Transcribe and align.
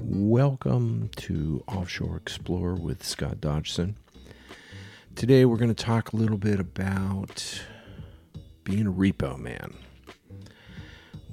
Welcome 0.00 1.10
to 1.16 1.62
Offshore 1.68 2.16
Explorer 2.16 2.76
with 2.76 3.04
Scott 3.04 3.42
Dodgson. 3.42 3.96
Today 5.14 5.44
we're 5.44 5.58
going 5.58 5.68
to 5.68 5.84
talk 5.84 6.14
a 6.14 6.16
little 6.16 6.38
bit 6.38 6.58
about 6.60 7.62
being 8.62 8.86
a 8.86 8.92
repo 8.92 9.38
man. 9.38 9.74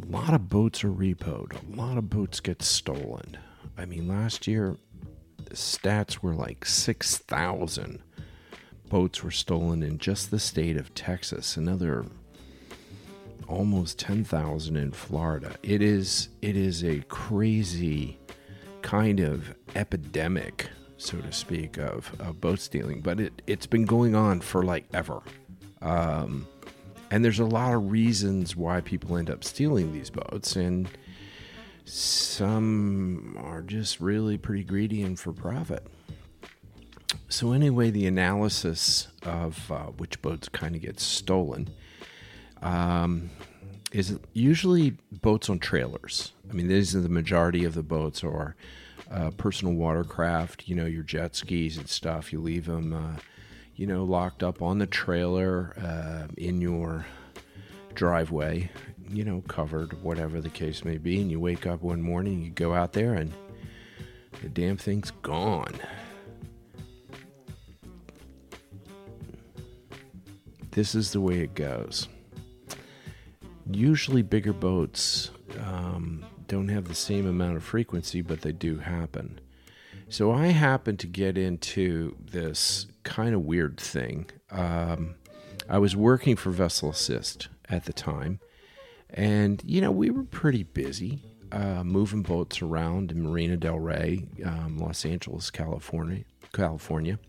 A 0.03 0.05
lot 0.05 0.33
of 0.33 0.49
boats 0.49 0.83
are 0.83 0.91
repoed, 0.91 1.53
a 1.53 1.75
lot 1.77 1.97
of 1.97 2.09
boats 2.09 2.41
get 2.41 2.61
stolen. 2.61 3.37
I 3.77 3.85
mean, 3.85 4.09
last 4.09 4.47
year 4.47 4.75
stats 5.53 6.19
were 6.19 6.33
like 6.33 6.65
6,000 6.65 8.01
boats 8.91 9.23
were 9.23 9.31
stolen 9.31 9.81
in 9.81 9.97
just 9.97 10.31
the 10.31 10.39
state 10.39 10.75
of 10.75 10.93
Texas. 10.93 11.55
Another 11.55 12.05
almost 13.47 13.97
10,000 13.99 14.75
in 14.75 14.91
Florida. 14.91 15.55
It 15.63 15.81
is 15.81 16.29
it 16.41 16.57
is 16.57 16.83
a 16.83 16.99
crazy 17.07 18.17
kind 18.81 19.19
of 19.19 19.55
epidemic, 19.75 20.69
so 20.97 21.17
to 21.19 21.31
speak, 21.31 21.77
of, 21.77 22.13
of 22.19 22.41
boat 22.41 22.59
stealing, 22.59 23.01
but 23.01 23.19
it, 23.19 23.41
it's 23.47 23.67
been 23.67 23.85
going 23.85 24.15
on 24.15 24.41
for 24.41 24.63
like 24.63 24.85
ever. 24.93 25.21
Um, 25.81 26.47
and 27.11 27.23
there's 27.23 27.39
a 27.39 27.45
lot 27.45 27.73
of 27.73 27.91
reasons 27.91 28.55
why 28.55 28.81
people 28.81 29.17
end 29.17 29.29
up 29.29 29.43
stealing 29.43 29.93
these 29.93 30.09
boats, 30.09 30.55
and 30.55 30.89
some 31.91 33.35
are 33.37 33.61
just 33.61 33.99
really 33.99 34.37
pretty 34.37 34.63
greedy 34.63 35.01
and 35.01 35.19
for 35.19 35.33
profit. 35.33 35.85
So, 37.27 37.51
anyway, 37.51 37.89
the 37.91 38.07
analysis 38.07 39.09
of 39.23 39.69
uh, 39.69 39.87
which 39.97 40.21
boats 40.21 40.47
kind 40.47 40.73
of 40.73 40.81
get 40.81 41.01
stolen 41.01 41.69
um, 42.61 43.29
is 43.91 44.17
usually 44.31 44.91
boats 45.11 45.49
on 45.49 45.59
trailers. 45.59 46.31
I 46.49 46.53
mean, 46.53 46.69
these 46.69 46.95
are 46.95 47.01
the 47.01 47.09
majority 47.09 47.65
of 47.65 47.73
the 47.73 47.83
boats, 47.83 48.23
or 48.23 48.55
uh, 49.11 49.31
personal 49.31 49.73
watercraft. 49.73 50.69
You 50.69 50.75
know, 50.75 50.85
your 50.85 51.03
jet 51.03 51.35
skis 51.35 51.75
and 51.75 51.89
stuff. 51.89 52.31
You 52.31 52.39
leave 52.39 52.67
them, 52.67 52.93
uh, 52.93 53.19
you 53.75 53.85
know, 53.85 54.05
locked 54.05 54.43
up 54.43 54.61
on 54.61 54.77
the 54.77 54.87
trailer 54.87 55.75
uh, 55.77 56.33
in 56.37 56.61
your 56.61 57.05
driveway. 57.95 58.71
You 59.11 59.25
know, 59.25 59.43
covered, 59.47 60.01
whatever 60.01 60.39
the 60.39 60.49
case 60.49 60.85
may 60.85 60.97
be. 60.97 61.21
And 61.21 61.29
you 61.29 61.39
wake 61.39 61.67
up 61.67 61.81
one 61.81 62.01
morning, 62.01 62.41
you 62.41 62.49
go 62.51 62.73
out 62.73 62.93
there, 62.93 63.13
and 63.13 63.33
the 64.41 64.49
damn 64.49 64.77
thing's 64.77 65.11
gone. 65.21 65.73
This 70.71 70.95
is 70.95 71.11
the 71.11 71.19
way 71.19 71.39
it 71.39 71.53
goes 71.53 72.07
usually 73.75 74.21
bigger 74.21 74.53
boats 74.53 75.31
um, 75.59 76.25
don't 76.47 76.67
have 76.67 76.87
the 76.87 76.95
same 76.95 77.27
amount 77.27 77.57
of 77.57 77.63
frequency, 77.63 78.21
but 78.21 78.41
they 78.41 78.51
do 78.51 78.77
happen. 78.77 79.39
So 80.09 80.31
I 80.31 80.47
happened 80.47 80.99
to 80.99 81.07
get 81.07 81.37
into 81.37 82.15
this 82.19 82.87
kind 83.03 83.33
of 83.33 83.41
weird 83.41 83.79
thing. 83.79 84.29
Um, 84.49 85.15
I 85.69 85.77
was 85.77 85.95
working 85.95 86.35
for 86.35 86.51
Vessel 86.51 86.89
Assist 86.89 87.47
at 87.69 87.85
the 87.85 87.93
time, 87.93 88.39
and 89.13 89.61
you 89.65 89.81
know 89.81 89.91
we 89.91 90.09
were 90.09 90.23
pretty 90.23 90.63
busy 90.63 91.19
uh, 91.51 91.83
moving 91.83 92.21
boats 92.21 92.61
around 92.61 93.11
in 93.11 93.21
Marina 93.21 93.57
Del 93.57 93.79
Rey, 93.79 94.25
um, 94.45 94.77
Los 94.77 95.05
Angeles, 95.05 95.51
California, 95.51 96.23
California, 96.53 97.19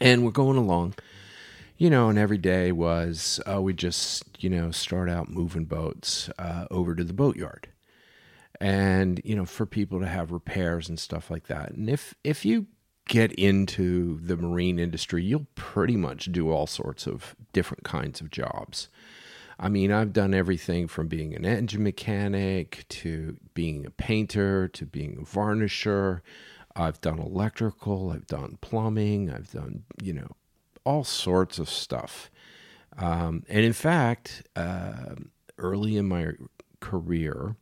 and 0.00 0.24
we're 0.24 0.30
going 0.30 0.56
along 0.56 0.94
you 1.80 1.88
know, 1.88 2.10
and 2.10 2.18
every 2.18 2.36
day 2.36 2.72
was 2.72 3.40
uh, 3.50 3.60
we 3.60 3.72
just 3.72 4.24
you 4.38 4.50
know 4.50 4.70
start 4.70 5.08
out 5.08 5.30
moving 5.30 5.64
boats 5.64 6.28
uh, 6.38 6.66
over 6.70 6.94
to 6.94 7.02
the 7.02 7.14
boatyard, 7.14 7.68
and 8.60 9.18
you 9.24 9.34
know 9.34 9.46
for 9.46 9.64
people 9.64 9.98
to 9.98 10.06
have 10.06 10.30
repairs 10.30 10.90
and 10.90 10.98
stuff 11.00 11.30
like 11.30 11.46
that. 11.46 11.70
And 11.70 11.88
if 11.88 12.14
if 12.22 12.44
you 12.44 12.66
get 13.08 13.32
into 13.32 14.20
the 14.20 14.36
marine 14.36 14.78
industry, 14.78 15.24
you'll 15.24 15.46
pretty 15.54 15.96
much 15.96 16.30
do 16.30 16.50
all 16.50 16.66
sorts 16.66 17.06
of 17.06 17.34
different 17.54 17.82
kinds 17.82 18.20
of 18.20 18.30
jobs. 18.30 18.90
I 19.62 19.68
mean, 19.68 19.92
I've 19.92 20.14
done 20.14 20.32
everything 20.32 20.88
from 20.88 21.08
being 21.08 21.34
an 21.34 21.44
engine 21.44 21.82
mechanic 21.82 22.86
to 22.88 23.36
being 23.52 23.84
a 23.84 23.90
painter 23.90 24.68
to 24.68 24.86
being 24.86 25.18
a 25.20 25.22
varnisher. 25.22 26.22
I've 26.74 26.98
done 27.02 27.18
electrical, 27.18 28.10
I've 28.10 28.26
done 28.26 28.56
plumbing, 28.62 29.30
I've 29.30 29.52
done, 29.52 29.84
you 30.02 30.14
know, 30.14 30.28
all 30.84 31.04
sorts 31.04 31.58
of 31.58 31.68
stuff. 31.68 32.30
Um, 32.96 33.44
and 33.50 33.62
in 33.62 33.74
fact, 33.74 34.48
uh, 34.56 35.16
early 35.58 35.98
in 35.98 36.08
my 36.08 36.32
career, 36.80 37.54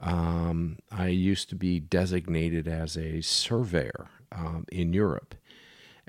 um, 0.00 0.78
I 0.90 1.06
used 1.06 1.48
to 1.50 1.54
be 1.54 1.78
designated 1.78 2.66
as 2.66 2.96
a 2.96 3.20
surveyor 3.20 4.08
um, 4.32 4.64
in 4.72 4.92
Europe. 4.92 5.36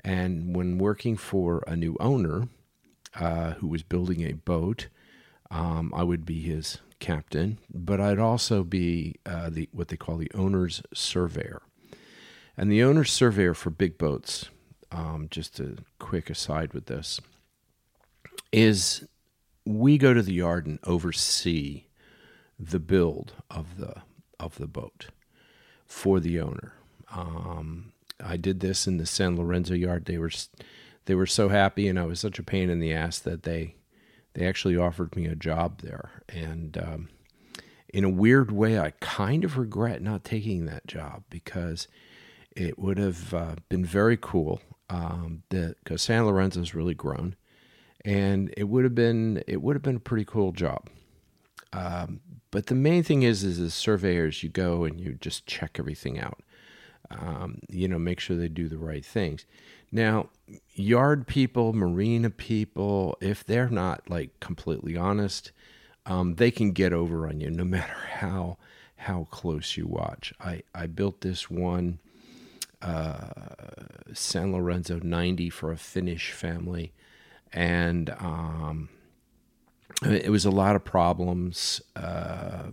And 0.02 0.56
when 0.56 0.78
working 0.78 1.16
for 1.16 1.62
a 1.68 1.76
new 1.76 1.96
owner 2.00 2.48
uh, 3.14 3.52
who 3.52 3.68
was 3.68 3.84
building 3.84 4.22
a 4.22 4.32
boat, 4.32 4.88
um, 5.50 5.92
I 5.94 6.02
would 6.02 6.24
be 6.24 6.40
his 6.40 6.78
captain, 6.98 7.58
but 7.72 8.00
I'd 8.00 8.18
also 8.18 8.62
be 8.62 9.16
uh, 9.26 9.50
the 9.50 9.68
what 9.72 9.88
they 9.88 9.96
call 9.96 10.16
the 10.16 10.30
owner's 10.34 10.82
surveyor. 10.94 11.62
And 12.56 12.70
the 12.70 12.82
owner's 12.82 13.10
surveyor 13.10 13.54
for 13.54 13.70
big 13.70 13.96
boats 13.96 14.50
um, 14.92 15.28
just 15.30 15.60
a 15.60 15.76
quick 15.98 16.30
aside 16.30 16.72
with 16.72 16.86
this, 16.86 17.20
is 18.52 19.06
we 19.64 19.98
go 19.98 20.14
to 20.14 20.22
the 20.22 20.34
yard 20.34 20.66
and 20.66 20.78
oversee 20.84 21.84
the 22.58 22.80
build 22.80 23.34
of 23.50 23.78
the 23.78 23.94
of 24.38 24.56
the 24.58 24.66
boat 24.66 25.06
for 25.86 26.20
the 26.20 26.40
owner. 26.40 26.74
Um, 27.12 27.92
I 28.22 28.36
did 28.36 28.60
this 28.60 28.86
in 28.86 28.96
the 28.96 29.06
San 29.06 29.36
Lorenzo 29.36 29.74
yard. 29.74 30.06
They 30.06 30.18
were 30.18 30.32
they 31.06 31.14
were 31.14 31.26
so 31.26 31.48
happy, 31.48 31.88
and 31.88 31.98
I 31.98 32.04
was 32.04 32.20
such 32.20 32.38
a 32.38 32.44
pain 32.44 32.70
in 32.70 32.80
the 32.80 32.92
ass 32.92 33.18
that 33.20 33.44
they 33.44 33.76
they 34.34 34.46
actually 34.46 34.76
offered 34.76 35.14
me 35.16 35.26
a 35.26 35.34
job 35.34 35.82
there. 35.82 36.22
And 36.28 36.78
um, 36.78 37.08
in 37.92 38.04
a 38.04 38.10
weird 38.10 38.50
way, 38.50 38.78
I 38.78 38.92
kind 39.00 39.44
of 39.44 39.58
regret 39.58 40.02
not 40.02 40.24
taking 40.24 40.66
that 40.66 40.86
job 40.86 41.24
because 41.30 41.88
it 42.56 42.78
would 42.78 42.98
have 42.98 43.34
uh, 43.34 43.54
been 43.68 43.84
very 43.84 44.16
cool 44.20 44.60
um, 44.88 45.42
because 45.48 46.02
San 46.02 46.26
Lorenzo's 46.26 46.74
really 46.74 46.94
grown, 46.94 47.36
and 48.04 48.52
it 48.56 48.64
would 48.64 48.84
have 48.84 48.94
been 48.94 49.42
it 49.46 49.62
would 49.62 49.76
have 49.76 49.82
been 49.82 49.96
a 49.96 50.00
pretty 50.00 50.24
cool 50.24 50.52
job. 50.52 50.88
Um, 51.72 52.20
but 52.50 52.66
the 52.66 52.74
main 52.74 53.04
thing 53.04 53.22
is, 53.22 53.44
is 53.44 53.60
as 53.60 53.74
surveyors, 53.74 54.42
you 54.42 54.48
go 54.48 54.84
and 54.84 55.00
you 55.00 55.14
just 55.14 55.46
check 55.46 55.76
everything 55.78 56.18
out. 56.18 56.40
Um, 57.10 57.60
you 57.68 57.88
know, 57.88 57.98
make 57.98 58.20
sure 58.20 58.36
they 58.36 58.48
do 58.48 58.68
the 58.68 58.78
right 58.78 59.04
things. 59.04 59.44
Now, 59.92 60.28
yard 60.74 61.26
people, 61.26 61.72
marina 61.72 62.30
people, 62.30 63.16
if 63.20 63.44
they're 63.44 63.68
not 63.68 64.08
like 64.08 64.38
completely 64.40 64.96
honest, 64.96 65.52
um, 66.06 66.36
they 66.36 66.50
can 66.50 66.72
get 66.72 66.92
over 66.92 67.26
on 67.26 67.40
you 67.40 67.50
no 67.50 67.64
matter 67.76 67.96
how 68.18 68.58
how 68.96 69.26
close 69.30 69.76
you 69.76 69.86
watch. 69.86 70.32
I 70.40 70.62
I 70.74 70.86
built 70.86 71.22
this 71.22 71.50
one 71.50 71.98
uh, 72.82 73.28
San 74.12 74.52
Lorenzo 74.52 74.98
90 75.02 75.50
for 75.50 75.72
a 75.72 75.76
Finnish 75.76 76.32
family. 76.32 76.92
And 77.52 78.10
um, 78.18 78.88
it 80.02 80.30
was 80.30 80.44
a 80.44 80.50
lot 80.50 80.76
of 80.76 80.84
problems 80.84 81.82
uh, 81.96 82.68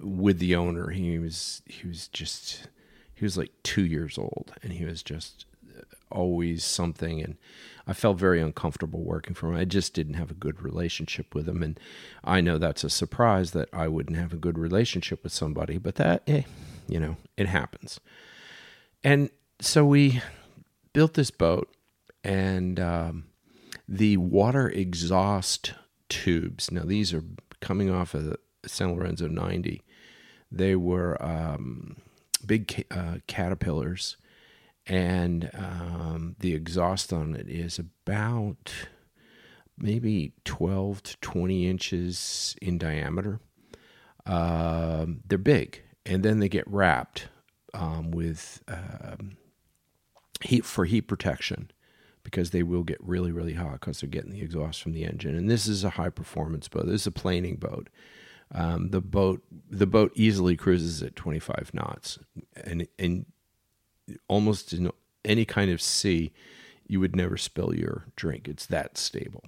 with 0.00 0.38
the 0.38 0.54
owner. 0.54 0.90
He 0.90 1.18
was 1.18 1.62
he 1.66 1.88
was 1.88 2.08
just 2.08 2.68
he 3.14 3.24
was 3.24 3.38
like 3.38 3.50
two 3.62 3.84
years 3.84 4.18
old, 4.18 4.52
and 4.62 4.72
he 4.72 4.84
was 4.84 5.02
just 5.02 5.46
always 6.10 6.64
something. 6.64 7.22
And 7.22 7.36
I 7.86 7.92
felt 7.92 8.18
very 8.18 8.40
uncomfortable 8.40 9.02
working 9.02 9.34
for 9.34 9.48
him. 9.48 9.56
I 9.56 9.64
just 9.64 9.94
didn't 9.94 10.14
have 10.14 10.30
a 10.30 10.34
good 10.34 10.62
relationship 10.62 11.34
with 11.34 11.48
him, 11.48 11.62
and 11.62 11.80
I 12.22 12.40
know 12.40 12.58
that's 12.58 12.84
a 12.84 12.90
surprise 12.90 13.52
that 13.52 13.68
I 13.72 13.88
wouldn't 13.88 14.18
have 14.18 14.32
a 14.32 14.36
good 14.36 14.58
relationship 14.58 15.22
with 15.22 15.32
somebody. 15.32 15.78
But 15.78 15.94
that, 15.96 16.22
eh, 16.26 16.42
you 16.86 17.00
know, 17.00 17.16
it 17.36 17.46
happens. 17.46 18.00
And 19.02 19.30
so 19.60 19.84
we 19.84 20.22
built 20.92 21.14
this 21.14 21.30
boat, 21.30 21.74
and 22.22 22.78
um, 22.78 23.24
the 23.88 24.16
water 24.18 24.68
exhaust 24.68 25.72
tubes. 26.08 26.70
Now 26.70 26.82
these 26.82 27.14
are 27.14 27.24
coming 27.60 27.90
off 27.90 28.14
of 28.14 28.24
the 28.24 28.38
San 28.66 28.94
Lorenzo 28.94 29.28
90. 29.28 29.82
They 30.50 30.76
were 30.76 31.20
um, 31.22 31.96
big 32.44 32.86
uh, 32.90 33.16
caterpillars, 33.26 34.16
and 34.88 35.50
um, 35.54 36.36
the 36.40 36.54
exhaust 36.54 37.12
on 37.12 37.34
it 37.34 37.48
is 37.48 37.78
about 37.78 38.72
maybe 39.76 40.32
12 40.44 41.02
to 41.02 41.16
20 41.18 41.68
inches 41.68 42.56
in 42.60 42.78
diameter. 42.78 43.38
Um, 44.26 45.20
they're 45.26 45.38
big, 45.38 45.82
and 46.04 46.22
then 46.22 46.38
they 46.40 46.48
get 46.48 46.66
wrapped 46.66 47.28
um, 47.74 48.10
with 48.10 48.62
um, 48.68 49.36
heat 50.42 50.64
for 50.64 50.84
heat 50.84 51.02
protection 51.02 51.70
because 52.22 52.50
they 52.50 52.62
will 52.62 52.82
get 52.82 52.98
really 53.00 53.32
really 53.32 53.54
hot 53.54 53.72
because 53.72 54.00
they're 54.00 54.10
getting 54.10 54.32
the 54.32 54.42
exhaust 54.42 54.82
from 54.82 54.92
the 54.92 55.04
engine. 55.04 55.34
And 55.34 55.50
this 55.50 55.66
is 55.66 55.84
a 55.84 55.90
high 55.90 56.10
performance 56.10 56.68
boat. 56.68 56.86
This 56.86 57.02
is 57.02 57.06
a 57.06 57.12
planing 57.12 57.56
boat. 57.56 57.88
Um, 58.54 58.90
the 58.90 59.00
boat 59.00 59.42
the 59.70 59.86
boat 59.86 60.12
easily 60.14 60.56
cruises 60.56 61.02
at 61.02 61.16
25 61.16 61.70
knots, 61.72 62.18
and 62.54 62.86
and 62.98 63.26
almost 64.28 64.72
in 64.72 64.90
any 65.24 65.44
kind 65.44 65.70
of 65.70 65.82
sea, 65.82 66.32
you 66.86 67.00
would 67.00 67.14
never 67.14 67.36
spill 67.36 67.74
your 67.74 68.04
drink. 68.16 68.48
It's 68.48 68.66
that 68.66 68.96
stable. 68.96 69.44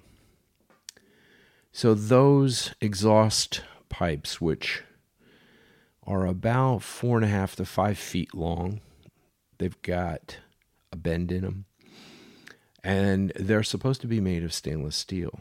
So 1.71 1.93
those 1.93 2.75
exhaust 2.81 3.63
pipes, 3.89 4.41
which 4.41 4.83
are 6.05 6.25
about 6.25 6.83
four 6.83 7.17
and 7.17 7.25
a 7.25 7.29
half 7.29 7.55
to 7.55 7.65
five 7.65 7.97
feet 7.97 8.35
long, 8.35 8.81
they've 9.57 9.81
got 9.81 10.37
a 10.91 10.97
bend 10.97 11.31
in 11.31 11.41
them, 11.41 11.65
and 12.83 13.31
they're 13.35 13.63
supposed 13.63 14.01
to 14.01 14.07
be 14.07 14.19
made 14.19 14.43
of 14.43 14.53
stainless 14.53 14.95
steel. 14.95 15.39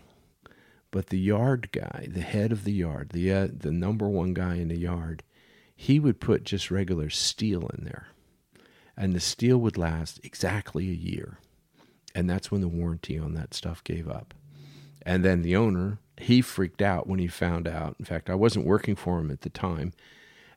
But 0.93 1.07
the 1.07 1.19
yard 1.19 1.71
guy, 1.73 2.09
the 2.11 2.21
head 2.21 2.53
of 2.53 2.65
the 2.65 2.73
yard, 2.73 3.11
the 3.11 3.33
uh, 3.33 3.49
the 3.53 3.73
number 3.73 4.09
one 4.09 4.35
guy 4.35 4.57
in 4.57 4.69
the 4.69 4.79
yard, 4.79 5.23
he 5.75 5.99
would 5.99 6.21
put 6.21 6.45
just 6.45 6.71
regular 6.71 7.11
steel 7.11 7.69
in 7.77 7.85
there, 7.85 8.09
and 9.01 9.15
the 9.15 9.21
steel 9.21 9.57
would 9.57 9.79
last 9.79 10.21
exactly 10.23 10.91
a 10.91 10.93
year, 10.93 11.39
and 12.15 12.29
that's 12.29 12.51
when 12.51 12.61
the 12.61 12.69
warranty 12.69 13.19
on 13.19 13.33
that 13.33 13.55
stuff 13.55 13.83
gave 13.83 14.07
up. 14.07 14.35
And 15.07 15.25
then 15.25 15.41
the 15.41 15.57
owner, 15.57 15.99
he 16.19 16.43
freaked 16.43 16.83
out 16.83 17.07
when 17.07 17.19
he 17.19 17.27
found 17.27 17.67
out. 17.67 17.97
In 17.99 18.05
fact, 18.05 18.29
I 18.29 18.35
wasn't 18.35 18.67
working 18.67 18.95
for 18.95 19.19
him 19.19 19.31
at 19.31 19.41
the 19.41 19.49
time, 19.49 19.95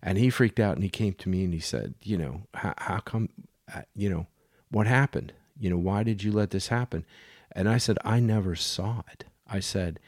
and 0.01 0.17
he 0.17 0.29
freaked 0.29 0.59
out 0.59 0.75
and 0.75 0.83
he 0.83 0.89
came 0.89 1.13
to 1.13 1.29
me 1.29 1.45
and 1.45 1.53
he 1.53 1.61
said, 1.61 1.95
you 2.03 2.17
know, 2.17 2.41
how, 2.53 2.73
how 2.79 2.99
come, 2.99 3.29
uh, 3.73 3.83
you 3.95 4.09
know, 4.09 4.27
what 4.69 4.87
happened? 4.87 5.31
You 5.57 5.69
know, 5.69 5.77
why 5.77 6.03
did 6.03 6.21
you 6.21 6.33
let 6.33 6.49
this 6.49 6.67
happen? 6.67 7.05
And 7.53 7.69
I 7.69 7.77
said, 7.77 7.97
I 8.03 8.19
never 8.19 8.57
saw 8.57 9.03
it. 9.13 9.23
I 9.47 9.61
said, 9.61 10.01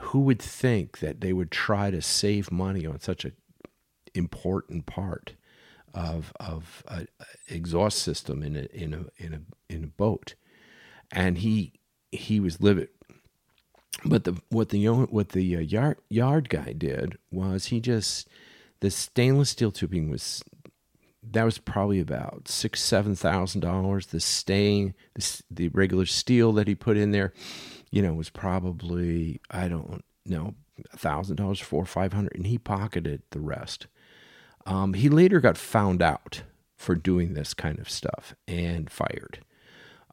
who 0.00 0.22
would 0.22 0.42
think 0.42 0.98
that 0.98 1.20
they 1.20 1.32
would 1.32 1.52
try 1.52 1.92
to 1.92 2.02
save 2.02 2.50
money 2.50 2.84
on 2.84 2.98
such 2.98 3.24
an 3.24 3.32
important 4.12 4.86
part 4.86 5.34
of 5.96 6.32
of 6.38 6.84
a, 6.86 7.06
exhaust 7.48 7.98
system 7.98 8.42
in 8.42 8.54
a 8.56 8.66
in 8.72 8.94
a 8.94 9.06
in 9.16 9.34
a 9.34 9.74
in 9.74 9.84
a 9.84 9.88
boat? 9.88 10.34
And 11.10 11.38
he 11.38 11.72
he 12.12 12.38
was 12.38 12.60
livid. 12.60 12.88
But 14.04 14.24
the 14.24 14.40
what 14.50 14.68
the 14.68 14.86
what 14.86 15.30
the 15.30 15.56
uh, 15.56 15.60
yard 15.60 15.98
yard 16.08 16.48
guy 16.48 16.72
did 16.72 17.18
was 17.32 17.66
he 17.66 17.80
just 17.80 18.28
the 18.80 18.90
stainless 18.90 19.50
steel 19.50 19.72
tubing 19.72 20.10
was 20.10 20.44
that 21.32 21.44
was 21.44 21.58
probably 21.58 21.98
about 21.98 22.48
six 22.48 22.82
seven 22.82 23.14
thousand 23.14 23.62
dollars. 23.62 24.06
The 24.06 24.20
stain, 24.20 24.94
the, 25.14 25.42
the 25.50 25.68
regular 25.68 26.06
steel 26.06 26.52
that 26.52 26.68
he 26.68 26.74
put 26.74 26.96
in 26.96 27.10
there, 27.10 27.32
you 27.90 28.02
know, 28.02 28.14
was 28.14 28.30
probably 28.30 29.40
I 29.50 29.68
don't 29.68 30.04
know 30.24 30.54
thousand 30.90 31.36
dollars, 31.36 31.60
four 31.60 31.84
five 31.84 32.12
hundred, 32.12 32.34
and 32.36 32.46
he 32.46 32.58
pocketed 32.58 33.22
the 33.30 33.40
rest. 33.40 33.86
Um, 34.66 34.94
he 34.94 35.08
later 35.08 35.40
got 35.40 35.56
found 35.56 36.02
out 36.02 36.42
for 36.74 36.94
doing 36.94 37.32
this 37.32 37.54
kind 37.54 37.78
of 37.78 37.88
stuff 37.88 38.34
and 38.46 38.90
fired. 38.90 39.38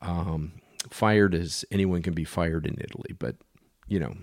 Um, 0.01 0.53
fired 0.89 1.33
as 1.33 1.65
anyone 1.71 2.01
can 2.01 2.13
be 2.13 2.23
fired 2.23 2.65
in 2.65 2.77
Italy, 2.79 3.15
but 3.17 3.35
you 3.87 3.99
know, 3.99 4.15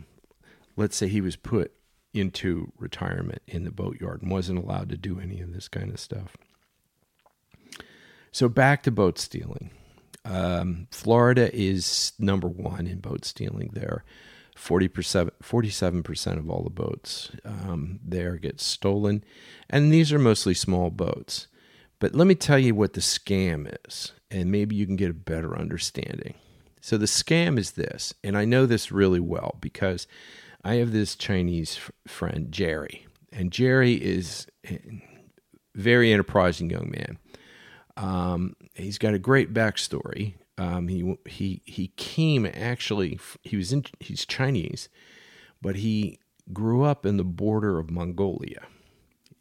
let's 0.77 0.97
say 0.97 1.09
he 1.09 1.21
was 1.21 1.37
put 1.37 1.73
into 2.15 2.73
retirement 2.79 3.43
in 3.47 3.65
the 3.65 3.71
boatyard 3.71 4.23
and 4.23 4.31
wasn't 4.31 4.59
allowed 4.59 4.89
to 4.89 4.97
do 4.97 5.21
any 5.21 5.41
of 5.41 5.53
this 5.53 5.69
kind 5.69 5.91
of 5.91 6.01
stuff. 6.01 6.37
So 8.33 8.49
back 8.49 8.83
to 8.85 8.91
boat 8.91 9.19
stealing. 9.19 9.71
Um, 10.25 10.87
Florida 10.91 11.55
is 11.55 12.13
number 12.19 12.49
one 12.49 12.87
in 12.87 13.01
boat 13.01 13.25
stealing 13.25 13.71
there. 13.73 14.05
40%, 14.61 15.31
47% 15.43 16.39
of 16.39 16.51
all 16.51 16.63
the 16.63 16.71
boats 16.71 17.31
um, 17.45 17.99
there 18.05 18.37
get 18.37 18.61
stolen. 18.61 19.25
And 19.69 19.93
these 19.93 20.13
are 20.13 20.19
mostly 20.19 20.55
small 20.55 20.91
boats. 20.91 21.47
But 21.99 22.15
let 22.15 22.27
me 22.27 22.35
tell 22.35 22.59
you 22.59 22.75
what 22.75 22.95
the 22.95 23.01
scam 23.01 23.75
is, 23.87 24.13
and 24.31 24.51
maybe 24.51 24.77
you 24.77 24.87
can 24.87 24.97
get 24.97 25.11
a 25.11 25.15
better 25.15 25.57
understanding. 25.57 26.35
So, 26.81 26.97
the 26.97 27.07
scam 27.07 27.59
is 27.59 27.73
this, 27.73 28.15
and 28.25 28.39
I 28.39 28.47
know 28.47 28.65
this 28.65 28.91
really 28.91 29.21
well 29.21 29.59
because 29.61 30.07
I 30.65 30.77
have 30.77 30.93
this 30.93 31.15
Chinese 31.15 31.77
f- 31.77 31.91
friend, 32.07 32.51
Jerry, 32.51 33.07
and 33.31 33.53
Jerry 33.53 33.95
is 33.95 34.47
a 34.67 34.81
very 35.75 36.11
enterprising 36.11 36.71
young 36.71 36.91
man. 36.91 37.19
Um, 37.99 38.57
he's 38.75 38.97
got 38.97 39.13
a 39.13 39.19
great 39.19 39.53
backstory. 39.53 40.35
Um, 40.61 40.89
he 40.89 41.17
he 41.25 41.63
he 41.65 41.89
came 41.97 42.45
actually. 42.45 43.19
He 43.43 43.57
was 43.57 43.73
in. 43.73 43.87
He's 43.99 44.27
Chinese, 44.27 44.91
but 45.63 45.77
he 45.77 46.19
grew 46.53 46.83
up 46.85 47.07
in 47.07 47.17
the 47.17 47.25
border 47.25 47.79
of 47.79 47.91
Mongolia, 47.91 48.65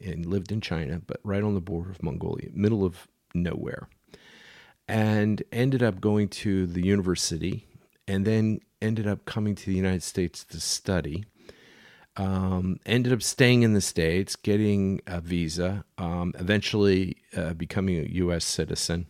and 0.02 0.24
lived 0.24 0.50
in 0.50 0.62
China, 0.62 1.02
but 1.06 1.20
right 1.22 1.42
on 1.42 1.52
the 1.52 1.60
border 1.60 1.90
of 1.90 2.02
Mongolia, 2.02 2.48
middle 2.54 2.86
of 2.86 3.06
nowhere, 3.34 3.90
and 4.88 5.42
ended 5.52 5.82
up 5.82 6.00
going 6.00 6.28
to 6.28 6.66
the 6.66 6.86
university, 6.86 7.66
and 8.08 8.24
then 8.24 8.60
ended 8.80 9.06
up 9.06 9.26
coming 9.26 9.54
to 9.54 9.66
the 9.66 9.76
United 9.76 10.02
States 10.02 10.42
to 10.44 10.58
study. 10.58 11.26
Um, 12.16 12.80
ended 12.86 13.12
up 13.12 13.22
staying 13.22 13.62
in 13.62 13.74
the 13.74 13.82
States, 13.82 14.36
getting 14.36 15.02
a 15.06 15.20
visa, 15.20 15.84
um, 15.98 16.32
eventually 16.38 17.18
uh, 17.36 17.52
becoming 17.52 17.98
a 17.98 18.08
U.S. 18.08 18.46
citizen. 18.46 19.06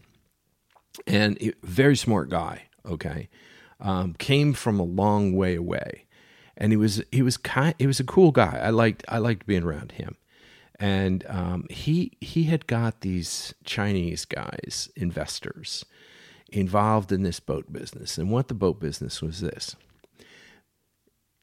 And 1.07 1.37
it, 1.41 1.57
very 1.63 1.97
smart 1.97 2.29
guy, 2.29 2.65
okay. 2.87 3.29
Um, 3.81 4.15
came 4.15 4.53
from 4.53 4.79
a 4.79 4.85
long 4.85 5.35
way 5.35 5.55
away. 5.55 6.05
And 6.57 6.73
he 6.73 6.77
was 6.77 7.03
he 7.11 7.23
was 7.23 7.39
kind 7.39 7.75
he 7.79 7.87
was 7.87 8.01
a 8.01 8.05
cool 8.05 8.33
guy. 8.33 8.61
I 8.63 8.69
liked 8.71 9.03
I 9.09 9.19
liked 9.19 9.47
being 9.47 9.63
around 9.63 9.93
him. 9.93 10.17
And 10.79 11.25
um, 11.29 11.67
he 11.71 12.13
he 12.21 12.45
had 12.45 12.67
got 12.67 13.01
these 13.01 13.55
Chinese 13.65 14.27
guys, 14.27 14.91
investors, 14.97 15.85
involved 16.53 17.13
in 17.13 17.23
this 17.23 17.41
boat 17.41 17.73
business. 17.73 18.19
And 18.19 18.31
what 18.31 18.49
the 18.49 18.55
boat 18.55 18.81
business 18.81 19.23
was 19.23 19.41
this. 19.41 19.77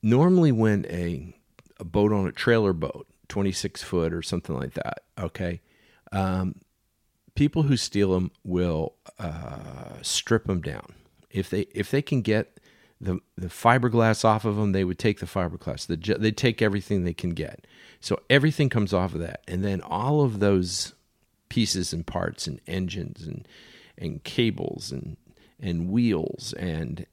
Normally, 0.03 0.51
when 0.51 0.85
a, 0.89 1.33
a 1.79 1.83
boat 1.83 2.13
on 2.13 2.27
a 2.27 2.31
trailer 2.31 2.73
boat, 2.73 3.07
26 3.29 3.83
foot 3.83 4.13
or 4.13 4.21
something 4.21 4.55
like 4.55 4.73
that, 4.73 5.03
okay, 5.19 5.61
um, 6.11 6.55
people 7.37 7.63
who 7.63 7.77
steal 7.77 8.13
them 8.13 8.31
will 8.43 8.95
uh, 9.19 10.01
strip 10.01 10.45
them 10.45 10.59
down. 10.59 10.95
If 11.29 11.49
they 11.49 11.67
if 11.73 11.91
they 11.91 12.01
can 12.01 12.21
get 12.21 12.59
the 12.99 13.19
the 13.37 13.47
fiberglass 13.47 14.25
off 14.25 14.43
of 14.43 14.57
them, 14.57 14.71
they 14.71 14.83
would 14.83 14.99
take 14.99 15.19
the 15.19 15.27
fiberglass. 15.27 15.85
The, 15.85 16.17
they 16.17 16.31
take 16.31 16.61
everything 16.61 17.03
they 17.03 17.13
can 17.13 17.29
get. 17.29 17.65
So 18.01 18.19
everything 18.29 18.69
comes 18.69 18.93
off 18.93 19.13
of 19.13 19.21
that, 19.21 19.43
and 19.47 19.63
then 19.63 19.81
all 19.81 20.21
of 20.21 20.39
those 20.39 20.93
pieces 21.47 21.93
and 21.93 22.05
parts 22.05 22.47
and 22.47 22.59
engines 22.67 23.25
and 23.25 23.47
and 23.97 24.23
cables 24.23 24.91
and 24.91 25.15
and 25.59 25.89
wheels 25.89 26.53
and 26.53 27.05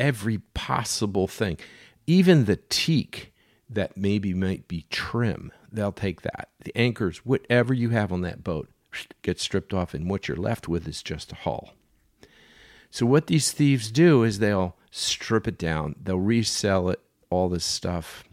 every 0.00 0.38
possible 0.54 1.28
thing, 1.28 1.58
even 2.06 2.46
the 2.46 2.58
teak 2.68 3.32
that 3.68 3.96
maybe 3.96 4.32
might 4.32 4.68
be 4.68 4.86
trim, 4.90 5.52
they'll 5.70 5.92
take 5.92 6.22
that. 6.22 6.48
The 6.64 6.76
anchors, 6.76 7.18
whatever 7.18 7.74
you 7.74 7.90
have 7.90 8.12
on 8.12 8.22
that 8.22 8.44
boat, 8.44 8.70
gets 9.22 9.42
stripped 9.42 9.74
off, 9.74 9.94
and 9.94 10.08
what 10.08 10.28
you're 10.28 10.36
left 10.36 10.68
with 10.68 10.86
is 10.88 11.02
just 11.02 11.32
a 11.32 11.36
hull. 11.36 11.72
So 12.90 13.06
what 13.06 13.26
these 13.26 13.52
thieves 13.52 13.90
do 13.90 14.22
is 14.22 14.38
they'll 14.38 14.76
strip 14.90 15.46
it 15.46 15.58
down, 15.58 15.96
they'll 16.02 16.18
resell 16.18 16.88
it, 16.88 17.00
all 17.30 17.48
this 17.48 17.64
stuff, 17.64 18.24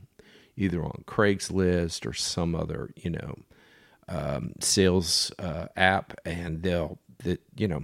either 0.56 0.84
on 0.84 1.04
Craigslist 1.08 2.06
or 2.06 2.14
some 2.14 2.56
other, 2.56 2.92
you 2.96 3.10
know, 3.10 3.40
um, 4.08 4.54
sales 4.60 5.32
uh, 5.40 5.68
app, 5.76 6.14
and 6.26 6.62
they'll 6.64 7.00
that 7.20 7.42
you 7.56 7.68
know 7.68 7.84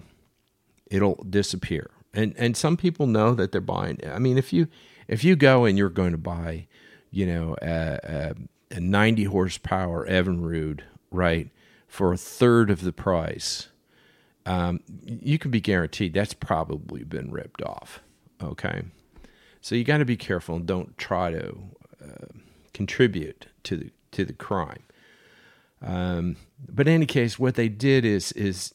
it'll 0.90 1.24
disappear. 1.30 1.90
And 2.14 2.34
and 2.38 2.56
some 2.56 2.78
people 2.78 3.08
know 3.08 3.34
that 3.34 3.52
they're 3.52 3.62
buying. 3.62 4.00
I 4.06 4.20
mean, 4.20 4.38
if 4.38 4.54
you 4.54 4.68
if 5.08 5.24
you 5.24 5.36
go 5.36 5.66
and 5.66 5.78
you're 5.78 5.90
going 5.90 6.12
to 6.12 6.18
buy, 6.18 6.68
you 7.12 7.26
know, 7.26 7.56
a, 7.62 8.00
a, 8.72 8.76
a 8.76 8.80
90 8.80 9.24
horsepower 9.26 10.08
Evinrude, 10.08 10.82
right, 11.12 11.50
for 11.90 12.14
a 12.14 12.18
third 12.18 12.70
of 12.70 12.84
the 12.84 12.94
price, 12.94 13.68
um, 14.46 14.80
you 15.04 15.38
can 15.38 15.52
be 15.52 15.60
guaranteed 15.60 16.14
that's 16.14 16.34
probably 16.34 17.04
been 17.04 17.32
ripped 17.32 17.62
off. 17.62 18.00
Okay, 18.42 18.84
so 19.60 19.76
you 19.76 19.84
got 19.84 19.98
to 19.98 20.06
be 20.06 20.16
careful 20.16 20.56
and 20.56 20.66
don't 20.66 20.98
try 20.98 21.32
to 21.32 21.58
uh, 22.02 22.28
contribute 22.74 23.48
to 23.64 23.76
the 23.76 23.92
to 24.12 24.24
the 24.24 24.34
crime. 24.34 24.84
Um, 25.82 26.38
but 26.68 26.88
in 26.88 26.94
any 26.94 27.06
case, 27.06 27.38
what 27.38 27.56
they 27.56 27.68
did 27.68 28.06
is 28.06 28.32
is 28.34 28.74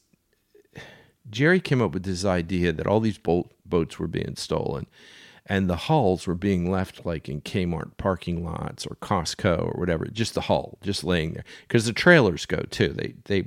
Jerry 1.30 1.60
came 1.60 1.80
up 1.80 1.92
with 1.92 2.02
this 2.02 2.24
idea 2.24 2.72
that 2.72 2.86
all 2.86 3.00
these 3.00 3.18
boat, 3.18 3.50
boats 3.64 3.98
were 3.98 4.08
being 4.08 4.36
stolen 4.36 4.86
and 5.46 5.68
the 5.68 5.76
hulls 5.76 6.26
were 6.26 6.34
being 6.34 6.70
left 6.70 7.04
like 7.04 7.28
in 7.28 7.40
Kmart 7.42 7.96
parking 7.96 8.44
lots 8.44 8.86
or 8.86 8.96
Costco 8.96 9.74
or 9.74 9.78
whatever, 9.78 10.06
just 10.06 10.34
the 10.34 10.42
hull, 10.42 10.78
just 10.82 11.04
laying 11.04 11.34
there. 11.34 11.44
Because 11.68 11.86
the 11.86 11.92
trailers 11.92 12.46
go 12.46 12.62
too. 12.70 12.88
They 12.88 13.14
they 13.24 13.46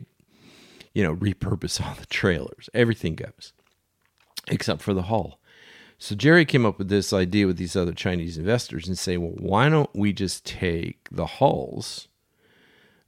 you 0.93 1.03
know 1.03 1.15
repurpose 1.15 1.81
all 1.85 1.95
the 1.95 2.05
trailers. 2.05 2.69
Everything 2.73 3.15
goes. 3.15 3.53
except 4.49 4.81
for 4.81 4.93
the 4.93 5.03
hull. 5.03 5.39
So 5.99 6.15
Jerry 6.15 6.45
came 6.45 6.65
up 6.65 6.77
with 6.77 6.89
this 6.89 7.11
idea 7.11 7.47
with 7.47 7.57
these 7.57 7.75
other 7.75 7.93
Chinese 7.93 8.37
investors 8.37 8.87
and 8.87 8.97
say, 8.97 9.17
well, 9.17 9.33
why 9.37 9.67
don't 9.67 9.89
we 9.95 10.13
just 10.13 10.45
take 10.45 11.07
the 11.11 11.25
hulls, 11.25 12.07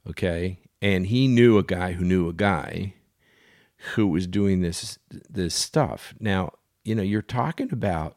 okay? 0.08 0.58
And 0.82 1.06
he 1.06 1.28
knew 1.28 1.56
a 1.56 1.62
guy 1.62 1.92
who 1.92 2.04
knew 2.04 2.28
a 2.28 2.32
guy 2.32 2.94
who 3.94 4.08
was 4.08 4.26
doing 4.26 4.60
this 4.60 4.98
this 5.08 5.54
stuff. 5.54 6.14
Now, 6.18 6.52
you 6.84 6.94
know, 6.94 7.02
you're 7.02 7.22
talking 7.22 7.72
about 7.72 8.16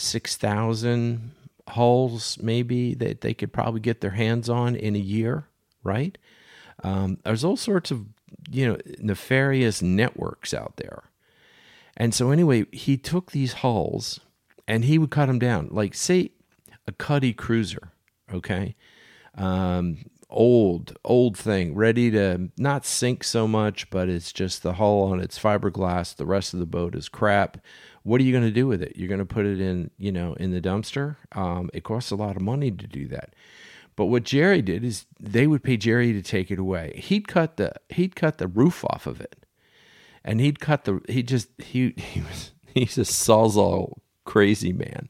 six 0.00 0.36
thousand 0.36 1.32
hulls 1.68 2.38
maybe 2.42 2.94
that 2.94 3.20
they 3.20 3.34
could 3.34 3.52
probably 3.52 3.80
get 3.80 4.00
their 4.00 4.10
hands 4.10 4.48
on 4.48 4.74
in 4.74 4.96
a 4.96 5.00
year, 5.00 5.46
right? 5.84 6.18
Um, 6.82 7.18
there's 7.24 7.44
all 7.44 7.56
sorts 7.56 7.90
of 7.90 8.06
you 8.50 8.66
know 8.66 8.78
nefarious 8.98 9.82
networks 9.82 10.54
out 10.54 10.76
there 10.76 11.04
and 12.00 12.14
so 12.14 12.30
anyway, 12.30 12.64
he 12.72 12.96
took 12.96 13.32
these 13.32 13.52
hulls 13.54 14.20
and 14.66 14.86
he 14.86 14.96
would 14.96 15.10
cut 15.10 15.26
them 15.26 15.38
down. 15.38 15.68
Like 15.70 15.94
say 15.94 16.30
a 16.86 16.92
Cuddy 16.92 17.34
cruiser, 17.34 17.92
okay? 18.32 18.74
Um, 19.34 19.98
old, 20.30 20.96
old 21.04 21.36
thing, 21.36 21.74
ready 21.74 22.10
to 22.12 22.48
not 22.56 22.86
sink 22.86 23.22
so 23.22 23.46
much, 23.46 23.90
but 23.90 24.08
it's 24.08 24.32
just 24.32 24.62
the 24.62 24.74
hull 24.74 25.02
on 25.02 25.20
its 25.20 25.38
fiberglass. 25.38 26.16
The 26.16 26.24
rest 26.24 26.54
of 26.54 26.60
the 26.60 26.64
boat 26.64 26.94
is 26.94 27.10
crap. 27.10 27.58
What 28.10 28.20
are 28.20 28.24
you 28.24 28.32
going 28.32 28.42
to 28.42 28.50
do 28.50 28.66
with 28.66 28.82
it? 28.82 28.94
You're 28.96 29.06
going 29.06 29.20
to 29.20 29.24
put 29.24 29.46
it 29.46 29.60
in, 29.60 29.92
you 29.96 30.10
know, 30.10 30.32
in 30.32 30.50
the 30.50 30.60
dumpster. 30.60 31.14
Um, 31.30 31.70
it 31.72 31.84
costs 31.84 32.10
a 32.10 32.16
lot 32.16 32.34
of 32.34 32.42
money 32.42 32.72
to 32.72 32.86
do 32.88 33.06
that. 33.06 33.36
But 33.94 34.06
what 34.06 34.24
Jerry 34.24 34.62
did 34.62 34.82
is 34.82 35.06
they 35.20 35.46
would 35.46 35.62
pay 35.62 35.76
Jerry 35.76 36.12
to 36.12 36.20
take 36.20 36.50
it 36.50 36.58
away. 36.58 37.00
He'd 37.04 37.28
cut 37.28 37.56
the 37.56 37.72
he'd 37.88 38.16
cut 38.16 38.38
the 38.38 38.48
roof 38.48 38.84
off 38.84 39.06
of 39.06 39.20
it 39.20 39.46
and 40.24 40.40
he'd 40.40 40.58
cut 40.58 40.86
the 40.86 41.00
he 41.08 41.22
just 41.22 41.50
he 41.58 41.94
he 41.96 42.20
was 42.22 42.50
he's 42.74 42.98
a 42.98 43.02
sawzall 43.02 43.98
crazy 44.24 44.72
man 44.72 45.08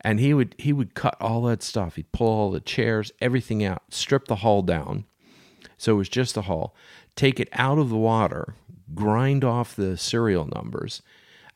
and 0.00 0.18
he 0.18 0.32
would 0.32 0.54
he 0.56 0.72
would 0.72 0.94
cut 0.94 1.18
all 1.20 1.42
that 1.42 1.62
stuff 1.62 1.96
he'd 1.96 2.10
pull 2.10 2.28
all 2.28 2.50
the 2.50 2.60
chairs 2.60 3.12
everything 3.20 3.62
out 3.62 3.82
strip 3.90 4.26
the 4.28 4.36
hull 4.36 4.62
down 4.62 5.04
so 5.76 5.92
it 5.92 5.98
was 5.98 6.08
just 6.08 6.34
the 6.34 6.42
hull 6.42 6.74
take 7.16 7.38
it 7.38 7.48
out 7.52 7.78
of 7.78 7.90
the 7.90 7.96
water 7.96 8.54
grind 8.94 9.44
off 9.44 9.76
the 9.76 9.94
serial 9.96 10.48
numbers 10.54 11.02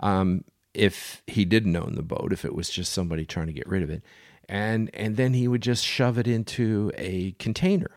um, 0.00 0.44
if 0.74 1.22
he 1.26 1.44
didn't 1.44 1.76
own 1.76 1.94
the 1.94 2.02
boat 2.02 2.32
if 2.32 2.44
it 2.44 2.54
was 2.54 2.68
just 2.68 2.92
somebody 2.92 3.24
trying 3.24 3.46
to 3.46 3.52
get 3.52 3.68
rid 3.68 3.82
of 3.82 3.90
it 3.90 4.02
and 4.48 4.90
and 4.92 5.16
then 5.16 5.32
he 5.32 5.48
would 5.48 5.62
just 5.62 5.84
shove 5.84 6.18
it 6.18 6.26
into 6.26 6.90
a 6.96 7.32
container 7.32 7.92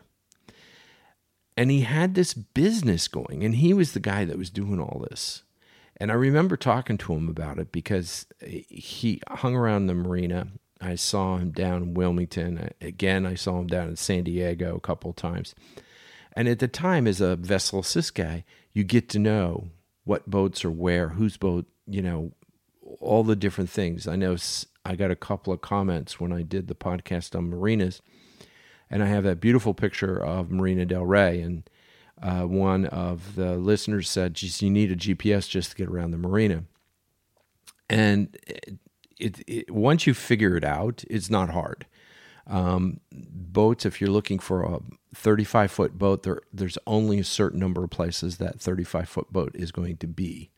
and 1.58 1.72
he 1.72 1.80
had 1.80 2.14
this 2.14 2.34
business 2.34 3.08
going, 3.08 3.42
and 3.42 3.56
he 3.56 3.74
was 3.74 3.90
the 3.90 3.98
guy 3.98 4.24
that 4.24 4.38
was 4.38 4.48
doing 4.48 4.78
all 4.80 5.04
this. 5.10 5.42
And 5.96 6.12
I 6.12 6.14
remember 6.14 6.56
talking 6.56 6.96
to 6.98 7.12
him 7.14 7.28
about 7.28 7.58
it 7.58 7.72
because 7.72 8.26
he 8.40 9.20
hung 9.28 9.56
around 9.56 9.88
the 9.88 9.94
marina. 9.94 10.46
I 10.80 10.94
saw 10.94 11.36
him 11.38 11.50
down 11.50 11.82
in 11.82 11.94
Wilmington. 11.94 12.70
Again, 12.80 13.26
I 13.26 13.34
saw 13.34 13.58
him 13.58 13.66
down 13.66 13.88
in 13.88 13.96
San 13.96 14.22
Diego 14.22 14.76
a 14.76 14.80
couple 14.80 15.10
of 15.10 15.16
times. 15.16 15.56
And 16.34 16.46
at 16.46 16.60
the 16.60 16.68
time, 16.68 17.08
as 17.08 17.20
a 17.20 17.34
vessel 17.34 17.80
assist 17.80 18.14
guy, 18.14 18.44
you 18.72 18.84
get 18.84 19.08
to 19.08 19.18
know 19.18 19.70
what 20.04 20.30
boats 20.30 20.64
are 20.64 20.70
where, 20.70 21.08
whose 21.08 21.36
boat, 21.36 21.66
you 21.88 22.02
know, 22.02 22.30
all 23.00 23.24
the 23.24 23.36
different 23.36 23.70
things. 23.70 24.06
I 24.06 24.16
know 24.16 24.36
I 24.84 24.96
got 24.96 25.10
a 25.10 25.16
couple 25.16 25.52
of 25.52 25.60
comments 25.60 26.18
when 26.18 26.32
I 26.32 26.42
did 26.42 26.68
the 26.68 26.74
podcast 26.74 27.36
on 27.36 27.50
marinas 27.50 28.00
and 28.90 29.02
I 29.02 29.06
have 29.06 29.24
that 29.24 29.40
beautiful 29.40 29.74
picture 29.74 30.16
of 30.16 30.50
Marina 30.50 30.86
Del 30.86 31.04
Rey. 31.04 31.40
And 31.40 31.68
uh, 32.22 32.42
one 32.42 32.86
of 32.86 33.34
the 33.36 33.56
listeners 33.56 34.08
said, 34.08 34.34
"Geez, 34.34 34.62
you 34.62 34.70
need 34.70 34.90
a 34.90 34.96
GPS 34.96 35.48
just 35.48 35.70
to 35.70 35.76
get 35.76 35.88
around 35.88 36.10
the 36.10 36.18
marina." 36.18 36.64
And 37.90 38.36
it, 38.46 38.78
it, 39.18 39.42
it, 39.46 39.70
once 39.70 40.06
you 40.06 40.14
figure 40.14 40.56
it 40.56 40.64
out, 40.64 41.04
it's 41.08 41.30
not 41.30 41.50
hard. 41.50 41.86
Um, 42.46 43.00
boats, 43.12 43.84
if 43.84 44.00
you're 44.00 44.10
looking 44.10 44.38
for 44.38 44.62
a 44.62 44.80
35 45.14 45.70
foot 45.70 45.98
boat, 45.98 46.22
there, 46.22 46.40
there's 46.52 46.78
only 46.86 47.18
a 47.18 47.24
certain 47.24 47.60
number 47.60 47.84
of 47.84 47.90
places 47.90 48.38
that 48.38 48.60
35 48.60 49.08
foot 49.08 49.32
boat 49.32 49.52
is 49.54 49.70
going 49.70 49.98
to 49.98 50.06
be. 50.06 50.50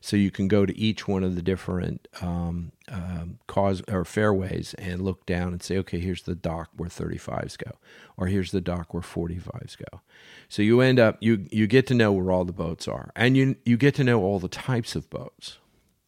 So 0.00 0.16
you 0.16 0.30
can 0.30 0.46
go 0.46 0.64
to 0.64 0.78
each 0.78 1.08
one 1.08 1.24
of 1.24 1.34
the 1.34 1.42
different 1.42 2.06
um, 2.22 2.70
um, 2.88 3.38
cause 3.48 3.82
or 3.88 4.04
fairways 4.04 4.74
and 4.74 5.02
look 5.02 5.26
down 5.26 5.48
and 5.52 5.62
say, 5.62 5.76
okay, 5.78 5.98
here's 5.98 6.22
the 6.22 6.36
dock 6.36 6.70
where 6.76 6.88
35s 6.88 7.58
go, 7.58 7.72
or 8.16 8.28
here's 8.28 8.52
the 8.52 8.60
dock 8.60 8.94
where 8.94 9.02
45s 9.02 9.76
go. 9.76 10.00
So 10.48 10.62
you 10.62 10.80
end 10.80 11.00
up 11.00 11.16
you 11.20 11.46
you 11.50 11.66
get 11.66 11.86
to 11.88 11.94
know 11.94 12.12
where 12.12 12.30
all 12.30 12.44
the 12.44 12.52
boats 12.52 12.86
are, 12.86 13.10
and 13.16 13.36
you 13.36 13.56
you 13.64 13.76
get 13.76 13.94
to 13.96 14.04
know 14.04 14.22
all 14.22 14.38
the 14.38 14.48
types 14.48 14.94
of 14.94 15.10
boats. 15.10 15.58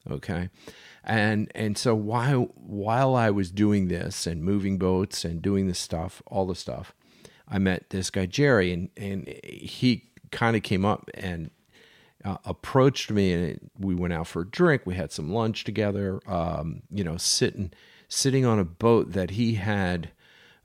Okay, 0.08 0.50
and 1.04 1.50
and 1.54 1.76
so 1.76 1.94
while 1.94 2.44
while 2.54 3.14
I 3.14 3.30
was 3.30 3.50
doing 3.50 3.88
this 3.88 4.26
and 4.26 4.42
moving 4.42 4.78
boats 4.78 5.24
and 5.24 5.42
doing 5.42 5.66
this 5.66 5.78
stuff, 5.78 6.22
all 6.26 6.46
the 6.46 6.54
stuff, 6.54 6.94
I 7.48 7.58
met 7.58 7.90
this 7.90 8.08
guy 8.08 8.26
Jerry, 8.26 8.72
and 8.72 8.88
and 8.96 9.28
he 9.44 10.10
kind 10.30 10.56
of 10.56 10.62
came 10.62 10.84
up 10.84 11.10
and 11.14 11.50
uh, 12.24 12.36
approached 12.44 13.10
me 13.10 13.32
and 13.32 13.70
we 13.78 13.94
went 13.94 14.12
out 14.12 14.26
for 14.26 14.42
a 14.42 14.46
drink. 14.46 14.82
We 14.84 14.94
had 14.94 15.12
some 15.12 15.32
lunch 15.32 15.64
together. 15.64 16.20
Um, 16.26 16.82
you 16.90 17.04
know, 17.04 17.16
sitting 17.16 17.72
sitting 18.08 18.44
on 18.44 18.58
a 18.58 18.64
boat 18.64 19.12
that 19.12 19.30
he 19.30 19.54
had. 19.54 20.10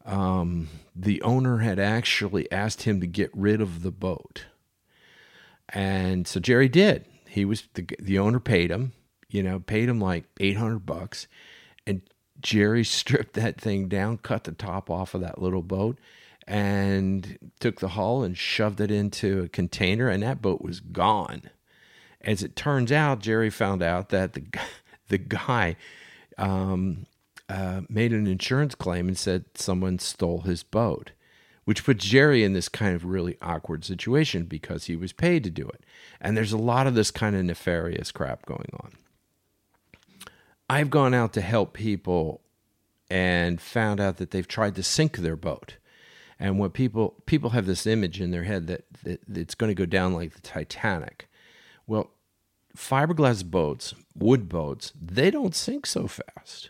Um, 0.06 0.70
the 0.96 1.22
owner 1.24 1.60
had 1.60 1.80
actually 1.80 2.52
asked 2.52 2.84
him 2.84 3.02
to 3.02 3.08
get 3.08 3.32
rid 3.34 3.60
of 3.60 3.82
the 3.82 3.92
boat, 3.92 4.46
and 5.70 6.28
so 6.28 6.40
Jerry 6.40 6.70
did. 6.70 7.06
He 7.28 7.44
was 7.44 7.64
the 7.74 7.88
the 8.00 8.20
owner 8.20 8.40
paid 8.40 8.70
him. 8.70 8.94
You 9.30 9.42
know, 9.42 9.60
paid 9.60 9.90
him 9.90 10.00
like 10.00 10.26
eight 10.40 10.58
hundred 10.58 10.86
bucks, 10.86 11.28
and 11.88 12.02
Jerry 12.40 12.84
stripped 12.86 13.34
that 13.34 13.60
thing 13.60 13.88
down, 13.88 14.18
cut 14.18 14.44
the 14.44 14.52
top 14.52 14.90
off 14.90 15.16
of 15.16 15.22
that 15.22 15.42
little 15.42 15.64
boat, 15.64 15.98
and 16.48 17.38
took 17.60 17.80
the 17.80 17.90
hull 17.90 18.24
and 18.24 18.38
shoved 18.38 18.80
it 18.80 18.92
into 18.92 19.44
a 19.44 19.50
container, 19.50 20.10
and 20.10 20.24
that 20.24 20.42
boat 20.42 20.62
was 20.62 20.80
gone. 20.80 21.50
As 22.22 22.44
it 22.44 22.56
turns 22.56 22.92
out, 22.92 23.20
Jerry 23.20 23.50
found 23.50 23.82
out 23.82 24.10
that 24.10 24.34
the 24.34 24.44
the 25.08 25.18
guy 25.18 25.76
um, 26.38 27.06
uh, 27.50 27.82
made 27.90 28.14
an 28.14 28.28
insurance 28.28 28.76
claim 28.76 29.08
and 29.08 29.18
said 29.18 29.46
someone 29.56 30.00
stole 30.00 30.42
his 30.42 30.64
boat, 30.64 31.12
which 31.64 31.84
put 31.84 31.98
Jerry 31.98 32.44
in 32.44 32.54
this 32.54 32.70
kind 32.70 32.96
of 32.96 33.06
really 33.06 33.38
awkward 33.42 33.86
situation 33.86 34.46
because 34.46 34.86
he 34.86 34.96
was 34.96 35.14
paid 35.14 35.44
to 35.44 35.50
do 35.50 35.68
it. 35.68 35.84
And 36.20 36.36
there's 36.36 36.54
a 36.54 36.58
lot 36.58 36.88
of 36.88 36.96
this 36.96 37.12
kind 37.12 37.36
of 37.36 37.46
nefarious 37.46 38.12
crap 38.12 38.46
going 38.46 38.70
on. 38.80 38.94
I've 40.68 40.90
gone 40.90 41.14
out 41.14 41.34
to 41.34 41.42
help 41.42 41.74
people 41.74 42.42
and 43.10 43.62
found 43.62 44.00
out 44.00 44.18
that 44.18 44.32
they've 44.32 44.48
tried 44.48 44.74
to 44.76 44.84
sink 44.84 45.18
their 45.18 45.36
boat 45.36 45.78
and 46.40 46.60
what 46.60 46.74
people 46.74 47.16
people 47.26 47.52
have 47.52 47.66
this 47.66 47.86
image 47.86 48.20
in 48.20 48.32
their 48.32 48.44
head 48.44 48.68
that, 48.68 48.86
that, 49.04 49.22
it's 49.34 49.56
going 49.56 49.70
to 49.70 49.76
go 49.76 49.86
down 49.86 50.14
like 50.14 50.34
the 50.34 50.42
Titanic. 50.42 51.28
Well, 51.88 52.12
fiberglass 52.76 53.44
boats, 53.44 53.94
wood 54.16 54.50
boats, 54.50 54.92
they 55.00 55.32
don't 55.32 55.56
sink 55.56 55.86
so 55.86 56.08
fast. 56.08 56.70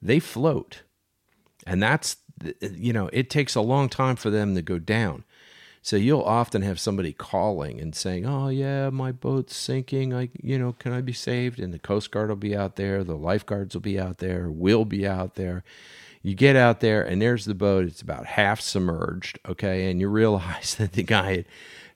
They 0.00 0.18
float. 0.18 0.82
And 1.64 1.82
that's 1.82 2.16
you 2.60 2.92
know, 2.92 3.08
it 3.12 3.30
takes 3.30 3.54
a 3.54 3.60
long 3.60 3.88
time 3.88 4.16
for 4.16 4.30
them 4.30 4.54
to 4.54 4.62
go 4.62 4.78
down. 4.78 5.24
So 5.84 5.96
you'll 5.96 6.22
often 6.22 6.62
have 6.62 6.78
somebody 6.78 7.12
calling 7.12 7.80
and 7.80 7.94
saying, 7.94 8.24
"Oh 8.24 8.48
yeah, 8.48 8.88
my 8.90 9.10
boat's 9.10 9.56
sinking. 9.56 10.14
I, 10.14 10.30
you 10.40 10.56
know, 10.56 10.72
can 10.72 10.92
I 10.92 11.00
be 11.00 11.12
saved?" 11.12 11.58
And 11.58 11.74
the 11.74 11.78
Coast 11.78 12.12
Guard 12.12 12.28
will 12.28 12.36
be 12.36 12.56
out 12.56 12.76
there, 12.76 13.02
the 13.02 13.16
lifeguards 13.16 13.74
will 13.74 13.80
be 13.80 13.98
out 13.98 14.18
there, 14.18 14.48
we'll 14.48 14.84
be 14.84 15.06
out 15.06 15.34
there, 15.34 15.64
you 16.22 16.34
get 16.34 16.56
out 16.56 16.80
there 16.80 17.02
and 17.02 17.20
there's 17.20 17.44
the 17.44 17.54
boat. 17.54 17.86
It's 17.86 18.00
about 18.00 18.26
half 18.26 18.60
submerged 18.60 19.38
okay? 19.48 19.90
And 19.90 20.00
you 20.00 20.08
realize 20.08 20.74
that 20.78 20.92
the 20.92 21.02
guy 21.02 21.32
had, 21.32 21.44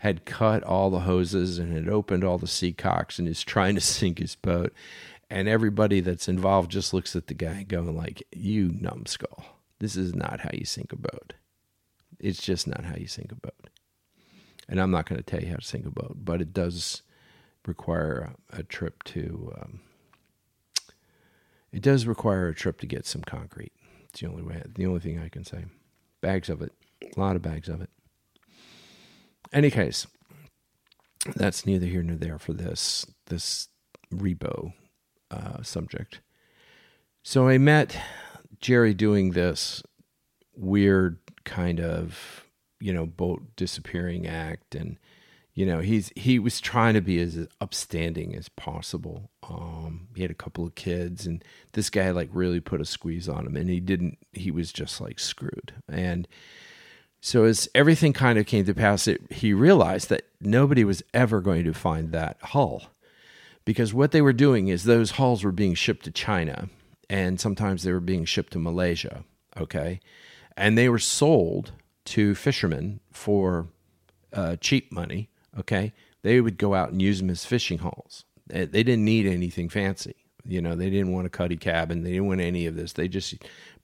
had 0.00 0.24
cut 0.24 0.62
all 0.64 0.90
the 0.90 1.00
hoses 1.00 1.58
and 1.58 1.72
had 1.72 1.88
opened 1.88 2.24
all 2.24 2.38
the 2.38 2.46
sea 2.46 2.72
cocks 2.72 3.18
and 3.18 3.28
is 3.28 3.42
trying 3.42 3.74
to 3.76 3.80
sink 3.82 4.18
his 4.18 4.34
boat. 4.34 4.72
And 5.28 5.48
everybody 5.48 6.00
that's 6.00 6.28
involved 6.28 6.70
just 6.70 6.94
looks 6.94 7.16
at 7.16 7.26
the 7.26 7.34
guy 7.34 7.64
going 7.64 7.96
like 7.96 8.22
you 8.32 8.70
numbskull. 8.80 9.44
This 9.80 9.96
is 9.96 10.14
not 10.14 10.40
how 10.40 10.50
you 10.52 10.64
sink 10.64 10.92
a 10.92 10.96
boat. 10.96 11.34
It's 12.20 12.40
just 12.40 12.66
not 12.66 12.84
how 12.84 12.94
you 12.96 13.08
sink 13.08 13.32
a 13.32 13.36
boat. 13.36 13.70
And 14.68 14.80
i'm 14.80 14.90
not 14.90 15.08
going 15.08 15.18
to 15.18 15.22
tell 15.22 15.40
you 15.40 15.50
how 15.50 15.56
to 15.56 15.64
sink 15.64 15.86
a 15.86 15.90
boat 15.90 16.16
but 16.24 16.40
it 16.40 16.52
does 16.52 17.02
require 17.66 18.34
a, 18.52 18.60
a 18.60 18.62
trip 18.62 19.02
to 19.04 19.52
um, 19.60 19.80
it 21.72 21.82
does 21.82 22.06
require 22.06 22.48
a 22.48 22.54
trip 22.54 22.80
to 22.80 22.86
get 22.86 23.06
some 23.06 23.22
concrete 23.22 23.72
it's 24.16 24.22
the 24.22 24.28
only 24.28 24.42
way. 24.42 24.62
The 24.74 24.86
only 24.86 25.00
thing 25.00 25.20
I 25.20 25.28
can 25.28 25.44
say. 25.44 25.66
Bags 26.22 26.48
of 26.48 26.62
it. 26.62 26.72
A 27.02 27.20
lot 27.20 27.36
of 27.36 27.42
bags 27.42 27.68
of 27.68 27.82
it. 27.82 27.90
Any 29.52 29.70
case, 29.70 30.06
that's 31.34 31.66
neither 31.66 31.84
here 31.84 32.02
nor 32.02 32.16
there 32.16 32.38
for 32.38 32.54
this 32.54 33.04
this 33.26 33.68
repo 34.10 34.72
uh, 35.30 35.62
subject. 35.62 36.20
So 37.22 37.46
I 37.46 37.58
met 37.58 38.00
Jerry 38.58 38.94
doing 38.94 39.32
this 39.32 39.82
weird 40.56 41.18
kind 41.44 41.78
of 41.78 42.46
you 42.80 42.94
know 42.94 43.04
boat 43.04 43.42
disappearing 43.54 44.26
act, 44.26 44.74
and 44.74 44.98
you 45.56 45.64
know, 45.64 45.80
he's 45.80 46.12
he 46.14 46.38
was 46.38 46.60
trying 46.60 46.92
to 46.92 47.00
be 47.00 47.18
as 47.18 47.48
upstanding 47.62 48.36
as 48.36 48.50
possible. 48.50 49.30
Um, 49.42 50.08
he 50.14 50.20
had 50.20 50.30
a 50.30 50.34
couple 50.34 50.66
of 50.66 50.74
kids, 50.74 51.26
and 51.26 51.42
this 51.72 51.88
guy 51.88 52.10
like 52.10 52.28
really 52.30 52.60
put 52.60 52.82
a 52.82 52.84
squeeze 52.84 53.26
on 53.26 53.46
him, 53.46 53.56
and 53.56 53.70
he 53.70 53.80
didn't. 53.80 54.18
He 54.34 54.50
was 54.50 54.70
just 54.70 55.00
like 55.00 55.18
screwed. 55.18 55.72
And 55.88 56.28
so 57.22 57.44
as 57.44 57.70
everything 57.74 58.12
kind 58.12 58.38
of 58.38 58.44
came 58.44 58.66
to 58.66 58.74
pass, 58.74 59.08
it, 59.08 59.22
he 59.32 59.54
realized 59.54 60.10
that 60.10 60.26
nobody 60.42 60.84
was 60.84 61.02
ever 61.14 61.40
going 61.40 61.64
to 61.64 61.72
find 61.72 62.12
that 62.12 62.36
hull, 62.42 62.90
because 63.64 63.94
what 63.94 64.12
they 64.12 64.20
were 64.20 64.34
doing 64.34 64.68
is 64.68 64.84
those 64.84 65.12
hulls 65.12 65.42
were 65.42 65.52
being 65.52 65.74
shipped 65.74 66.04
to 66.04 66.10
China, 66.10 66.68
and 67.08 67.40
sometimes 67.40 67.82
they 67.82 67.92
were 67.92 68.00
being 68.00 68.26
shipped 68.26 68.52
to 68.52 68.58
Malaysia. 68.58 69.24
Okay, 69.56 70.00
and 70.54 70.76
they 70.76 70.90
were 70.90 70.98
sold 70.98 71.72
to 72.04 72.34
fishermen 72.34 73.00
for 73.10 73.68
uh, 74.34 74.56
cheap 74.56 74.92
money 74.92 75.30
okay, 75.58 75.92
they 76.22 76.40
would 76.40 76.58
go 76.58 76.74
out 76.74 76.90
and 76.90 77.02
use 77.02 77.20
them 77.20 77.30
as 77.30 77.44
fishing 77.44 77.78
holes. 77.78 78.24
They, 78.46 78.66
didn't 78.66 79.04
need 79.04 79.26
anything 79.26 79.68
fancy. 79.68 80.14
You 80.44 80.60
know, 80.60 80.76
they 80.76 80.90
didn't 80.90 81.12
want 81.12 81.26
a 81.26 81.30
cuddy 81.30 81.56
cabin. 81.56 82.04
They 82.04 82.12
didn't 82.12 82.28
want 82.28 82.40
any 82.40 82.66
of 82.66 82.76
this. 82.76 82.92
They 82.92 83.08
just 83.08 83.34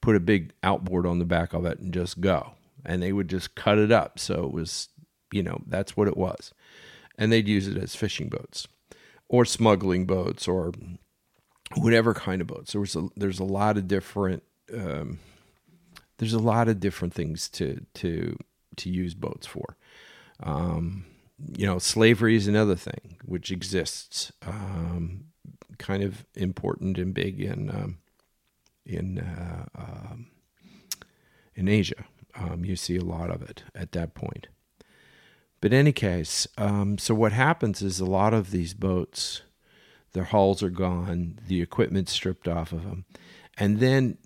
put 0.01 0.15
a 0.15 0.21
big 0.21 0.53
outboard 0.63 1.05
on 1.07 1.19
the 1.19 1.25
back 1.25 1.53
of 1.53 1.65
it 1.67 1.81
and 1.81 1.93
just 1.93 2.21
go. 2.21 2.53
And 2.85 3.03
they 3.03 3.13
would 3.13 3.29
just 3.29 3.55
cut 3.57 3.79
it 3.79 3.91
up. 3.91 4.19
So 4.19 4.45
it 4.45 4.53
was, 4.53 4.89
you 5.33 5.43
know, 5.43 5.63
that's 5.67 5.97
what 5.97 6.09
it 6.09 6.17
was. 6.17 6.53
And 7.19 7.33
they'd 7.33 7.49
use 7.49 7.67
it 7.67 7.77
as 7.77 7.97
fishing 7.97 8.29
boats 8.29 8.69
or 9.29 9.45
smuggling 9.45 10.07
boats 10.07 10.47
or 10.47 10.73
whatever 11.77 12.15
kind 12.15 12.41
of 12.41 12.47
boats. 12.47 12.73
There 12.73 12.81
was 12.81 12.95
a, 12.95 13.09
there's 13.17 13.41
a 13.41 13.45
lot 13.45 13.77
of 13.77 13.89
different 13.89 14.45
um, 14.73 15.19
there's 16.19 16.33
a 16.33 16.39
lot 16.39 16.69
of 16.69 16.79
different 16.81 17.15
things 17.15 17.49
to 17.49 17.85
to 17.95 18.37
to 18.77 18.91
use 18.91 19.15
boats 19.15 19.47
for. 19.47 19.77
Um, 20.41 21.05
you 21.57 21.67
know, 21.67 21.79
slavery 21.79 22.37
is 22.37 22.47
another 22.47 22.77
thing 22.77 23.17
which 23.25 23.51
exists, 23.51 24.33
um, 24.47 25.25
kind 25.79 26.03
of 26.03 26.25
important 26.35 26.99
and 26.99 27.15
big 27.15 27.41
in 27.41 27.71
um, 27.71 27.99
in 28.85 29.19
uh, 29.19 29.65
um, 29.75 30.27
in 31.55 31.69
Asia. 31.69 32.05
Um, 32.35 32.65
you 32.65 32.77
see 32.77 32.97
a 32.97 33.05
lot 33.05 33.31
of 33.31 33.43
it 33.43 33.63
at 33.75 33.93
that 33.93 34.15
point. 34.15 34.49
But 35.61 35.73
in 35.73 35.79
any 35.79 35.93
case, 35.93 36.49
um, 36.59 36.99
so 36.99 37.15
what 37.15 37.33
happens 37.33 37.83
is 37.83 38.01
a 38.01 38.05
lot 38.05 38.35
of 38.35 38.51
these 38.51 38.75
boats, 38.75 39.43
their 40.13 40.25
hulls 40.25 40.63
are 40.63 40.71
gone, 40.71 41.39
the 41.47 41.63
equipment 41.63 42.09
stripped 42.09 42.49
off 42.49 42.73
of 42.73 42.85
them, 42.85 43.05
and 43.57 43.79
then 43.79 44.19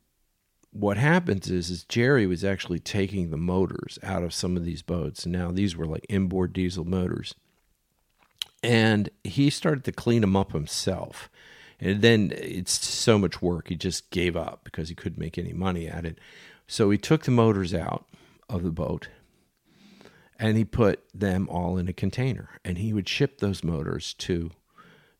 what 0.78 0.96
happens 0.96 1.50
is 1.50 1.70
is 1.70 1.84
Jerry 1.84 2.26
was 2.26 2.44
actually 2.44 2.78
taking 2.78 3.30
the 3.30 3.36
motors 3.36 3.98
out 4.02 4.22
of 4.22 4.34
some 4.34 4.56
of 4.56 4.64
these 4.64 4.82
boats. 4.82 5.24
And 5.24 5.32
now 5.32 5.50
these 5.50 5.76
were 5.76 5.86
like 5.86 6.06
inboard 6.08 6.52
diesel 6.52 6.84
motors. 6.84 7.34
And 8.62 9.10
he 9.24 9.50
started 9.50 9.84
to 9.84 9.92
clean 9.92 10.20
them 10.20 10.36
up 10.36 10.52
himself. 10.52 11.30
And 11.78 12.02
then 12.02 12.32
it's 12.34 12.72
so 12.86 13.18
much 13.18 13.42
work, 13.42 13.68
he 13.68 13.76
just 13.76 14.10
gave 14.10 14.36
up 14.36 14.62
because 14.64 14.88
he 14.88 14.94
couldn't 14.94 15.20
make 15.20 15.36
any 15.36 15.52
money 15.52 15.86
at 15.86 16.06
it. 16.06 16.18
So 16.66 16.90
he 16.90 16.98
took 16.98 17.24
the 17.24 17.30
motors 17.30 17.74
out 17.74 18.06
of 18.48 18.62
the 18.62 18.70
boat 18.70 19.08
and 20.38 20.56
he 20.56 20.64
put 20.64 21.04
them 21.14 21.48
all 21.48 21.78
in 21.78 21.88
a 21.88 21.92
container 21.92 22.60
and 22.64 22.78
he 22.78 22.92
would 22.92 23.08
ship 23.08 23.38
those 23.38 23.64
motors 23.64 24.14
to 24.14 24.50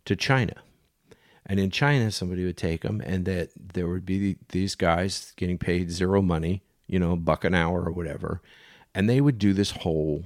to 0.04 0.14
China. 0.14 0.54
And 1.46 1.60
in 1.60 1.70
China, 1.70 2.10
somebody 2.10 2.44
would 2.44 2.56
take 2.56 2.82
them, 2.82 3.00
and 3.00 3.24
that 3.24 3.50
there 3.56 3.86
would 3.86 4.04
be 4.04 4.36
these 4.48 4.74
guys 4.74 5.32
getting 5.36 5.58
paid 5.58 5.90
zero 5.92 6.20
money, 6.20 6.62
you 6.88 6.98
know, 6.98 7.12
a 7.12 7.16
buck 7.16 7.44
an 7.44 7.54
hour 7.54 7.84
or 7.84 7.92
whatever, 7.92 8.42
and 8.94 9.08
they 9.08 9.20
would 9.20 9.38
do 9.38 9.52
this 9.52 9.70
whole 9.70 10.24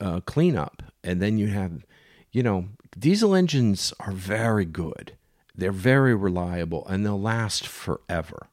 uh, 0.00 0.20
cleanup. 0.20 0.82
And 1.04 1.22
then 1.22 1.38
you 1.38 1.48
have, 1.48 1.84
you 2.32 2.42
know, 2.42 2.68
diesel 2.98 3.34
engines 3.34 3.94
are 4.00 4.12
very 4.12 4.64
good. 4.64 5.16
They're 5.54 5.70
very 5.72 6.14
reliable, 6.16 6.86
and 6.88 7.06
they'll 7.06 7.20
last 7.20 7.66
forever. 7.66 8.48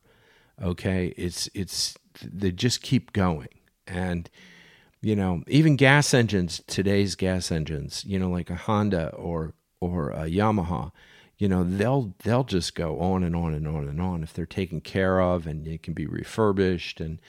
Okay, 0.62 1.14
it's 1.18 1.50
it's 1.56 1.96
they 2.24 2.52
just 2.52 2.84
keep 2.84 3.12
going, 3.12 3.50
and 3.88 4.30
you 5.02 5.16
know, 5.16 5.44
even 5.48 5.76
gas 5.76 6.14
engines, 6.14 6.62
today's 6.68 7.16
gas 7.16 7.52
engines, 7.52 8.06
you 8.06 8.20
know, 8.20 8.30
like 8.30 8.52
a 8.52 8.56
Honda 8.56 9.10
or 9.16 9.54
or 9.82 10.12
a 10.12 10.30
Yamaha 10.30 10.92
you 11.44 11.50
know 11.50 11.66
they'll 11.66 12.14
they'll 12.24 12.46
just 12.46 12.74
go 12.74 13.02
on 13.02 13.22
and 13.22 13.36
on 13.36 13.54
and 13.54 13.68
on 13.68 13.90
and 13.90 14.00
on 14.00 14.24
if 14.24 14.32
they're 14.32 14.46
taken 14.46 14.80
care 14.80 15.20
of 15.20 15.46
and 15.46 15.68
it 15.68 15.84
can 15.84 15.94
be 15.94 16.08
refurbished. 16.08 17.02
And 17.02 17.20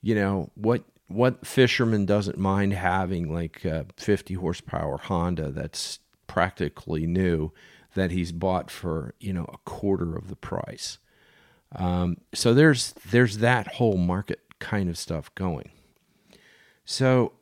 you 0.00 0.14
know 0.14 0.50
what 0.54 0.84
what 1.08 1.46
fisherman 1.46 2.06
doesn't 2.06 2.38
mind 2.38 2.72
having 2.72 3.30
like 3.30 3.66
a 3.66 3.84
50 3.98 4.32
horsepower 4.32 4.96
Honda 4.96 5.50
that's 5.50 5.98
practically 6.26 7.06
new 7.06 7.52
that 7.94 8.12
he's 8.12 8.32
bought 8.32 8.70
for 8.70 9.14
you 9.20 9.34
know 9.34 9.44
a 9.52 9.58
quarter 9.68 10.16
of 10.16 10.28
the 10.28 10.36
price? 10.36 10.96
Um, 11.76 12.16
so 12.32 12.54
there's 12.54 12.94
there's 13.10 13.38
that 13.38 13.74
whole 13.74 13.98
market 13.98 14.40
kind 14.58 14.88
of 14.88 14.96
stuff 14.96 15.34
going. 15.34 15.70
So 16.86 17.32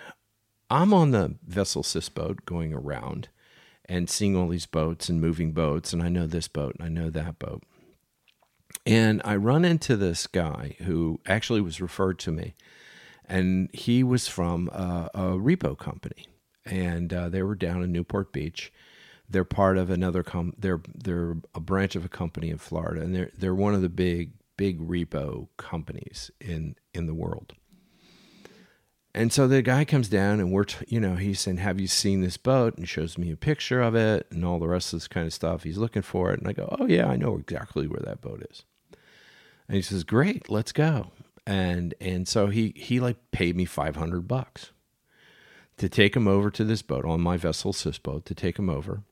I'm 0.70 0.94
on 0.94 1.10
the 1.10 1.34
vessel 1.46 1.82
assist 1.82 2.14
boat 2.14 2.46
going 2.46 2.72
around 2.72 3.28
and 3.88 4.10
seeing 4.10 4.36
all 4.36 4.48
these 4.48 4.66
boats 4.66 5.08
and 5.08 5.20
moving 5.20 5.52
boats, 5.52 5.92
and 5.92 6.02
I 6.02 6.08
know 6.08 6.26
this 6.26 6.48
boat 6.48 6.76
and 6.78 6.84
I 6.84 6.88
know 6.88 7.10
that 7.10 7.38
boat. 7.38 7.62
And 8.84 9.22
I 9.24 9.36
run 9.36 9.64
into 9.64 9.96
this 9.96 10.26
guy 10.26 10.76
who 10.80 11.20
actually 11.26 11.60
was 11.60 11.80
referred 11.80 12.18
to 12.20 12.32
me, 12.32 12.54
and 13.24 13.70
he 13.72 14.02
was 14.02 14.28
from 14.28 14.68
a, 14.68 15.10
a 15.14 15.20
repo 15.32 15.76
company, 15.76 16.26
and 16.64 17.12
uh, 17.12 17.28
they 17.28 17.42
were 17.42 17.54
down 17.54 17.82
in 17.82 17.92
Newport 17.92 18.32
Beach. 18.32 18.72
They're 19.28 19.44
part 19.44 19.76
of 19.76 19.90
another 19.90 20.22
com. 20.22 20.54
They're 20.58 20.80
they're 20.94 21.36
a 21.54 21.60
branch 21.60 21.96
of 21.96 22.04
a 22.04 22.08
company 22.08 22.50
in 22.50 22.58
Florida, 22.58 23.02
and 23.02 23.14
they're 23.14 23.30
they're 23.36 23.54
one 23.54 23.74
of 23.74 23.82
the 23.82 23.90
big 23.90 24.32
big 24.56 24.80
repo 24.80 25.48
companies 25.56 26.30
in 26.40 26.74
in 26.94 27.06
the 27.06 27.14
world. 27.14 27.54
And 29.18 29.32
so 29.32 29.48
the 29.48 29.62
guy 29.62 29.84
comes 29.84 30.08
down 30.08 30.38
and 30.38 30.52
we're, 30.52 30.62
t- 30.62 30.84
you 30.86 31.00
know, 31.00 31.16
he's 31.16 31.40
saying, 31.40 31.56
Have 31.56 31.80
you 31.80 31.88
seen 31.88 32.20
this 32.20 32.36
boat? 32.36 32.78
And 32.78 32.88
shows 32.88 33.18
me 33.18 33.32
a 33.32 33.36
picture 33.36 33.82
of 33.82 33.96
it 33.96 34.28
and 34.30 34.44
all 34.44 34.60
the 34.60 34.68
rest 34.68 34.92
of 34.92 35.00
this 35.00 35.08
kind 35.08 35.26
of 35.26 35.34
stuff. 35.34 35.64
He's 35.64 35.76
looking 35.76 36.02
for 36.02 36.30
it. 36.30 36.38
And 36.38 36.46
I 36.46 36.52
go, 36.52 36.72
Oh, 36.78 36.86
yeah, 36.86 37.08
I 37.08 37.16
know 37.16 37.36
exactly 37.36 37.88
where 37.88 37.98
that 38.04 38.20
boat 38.20 38.46
is. 38.48 38.62
And 39.66 39.74
he 39.74 39.82
says, 39.82 40.04
Great, 40.04 40.48
let's 40.48 40.70
go. 40.70 41.10
And 41.44 41.94
and 42.00 42.28
so 42.28 42.46
he 42.46 42.72
he 42.76 43.00
like 43.00 43.16
paid 43.32 43.56
me 43.56 43.64
500 43.64 44.28
bucks 44.28 44.70
to 45.78 45.88
take 45.88 46.14
him 46.14 46.28
over 46.28 46.48
to 46.52 46.62
this 46.62 46.82
boat 46.82 47.04
on 47.04 47.20
my 47.20 47.36
vessel 47.36 47.72
assist 47.72 48.04
boat 48.04 48.24
to 48.26 48.36
take 48.36 48.56
him 48.56 48.70
over 48.70 49.02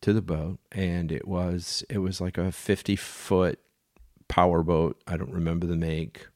to 0.00 0.12
the 0.12 0.22
boat 0.22 0.58
and 0.72 1.12
it 1.12 1.28
was 1.28 1.84
it 1.88 1.98
was 1.98 2.20
like 2.20 2.38
a 2.38 2.50
50 2.50 2.96
foot 2.96 3.58
power 4.28 4.62
boat 4.62 5.02
i 5.06 5.16
don't 5.16 5.32
remember 5.32 5.66
the 5.66 5.76
make 5.76 6.28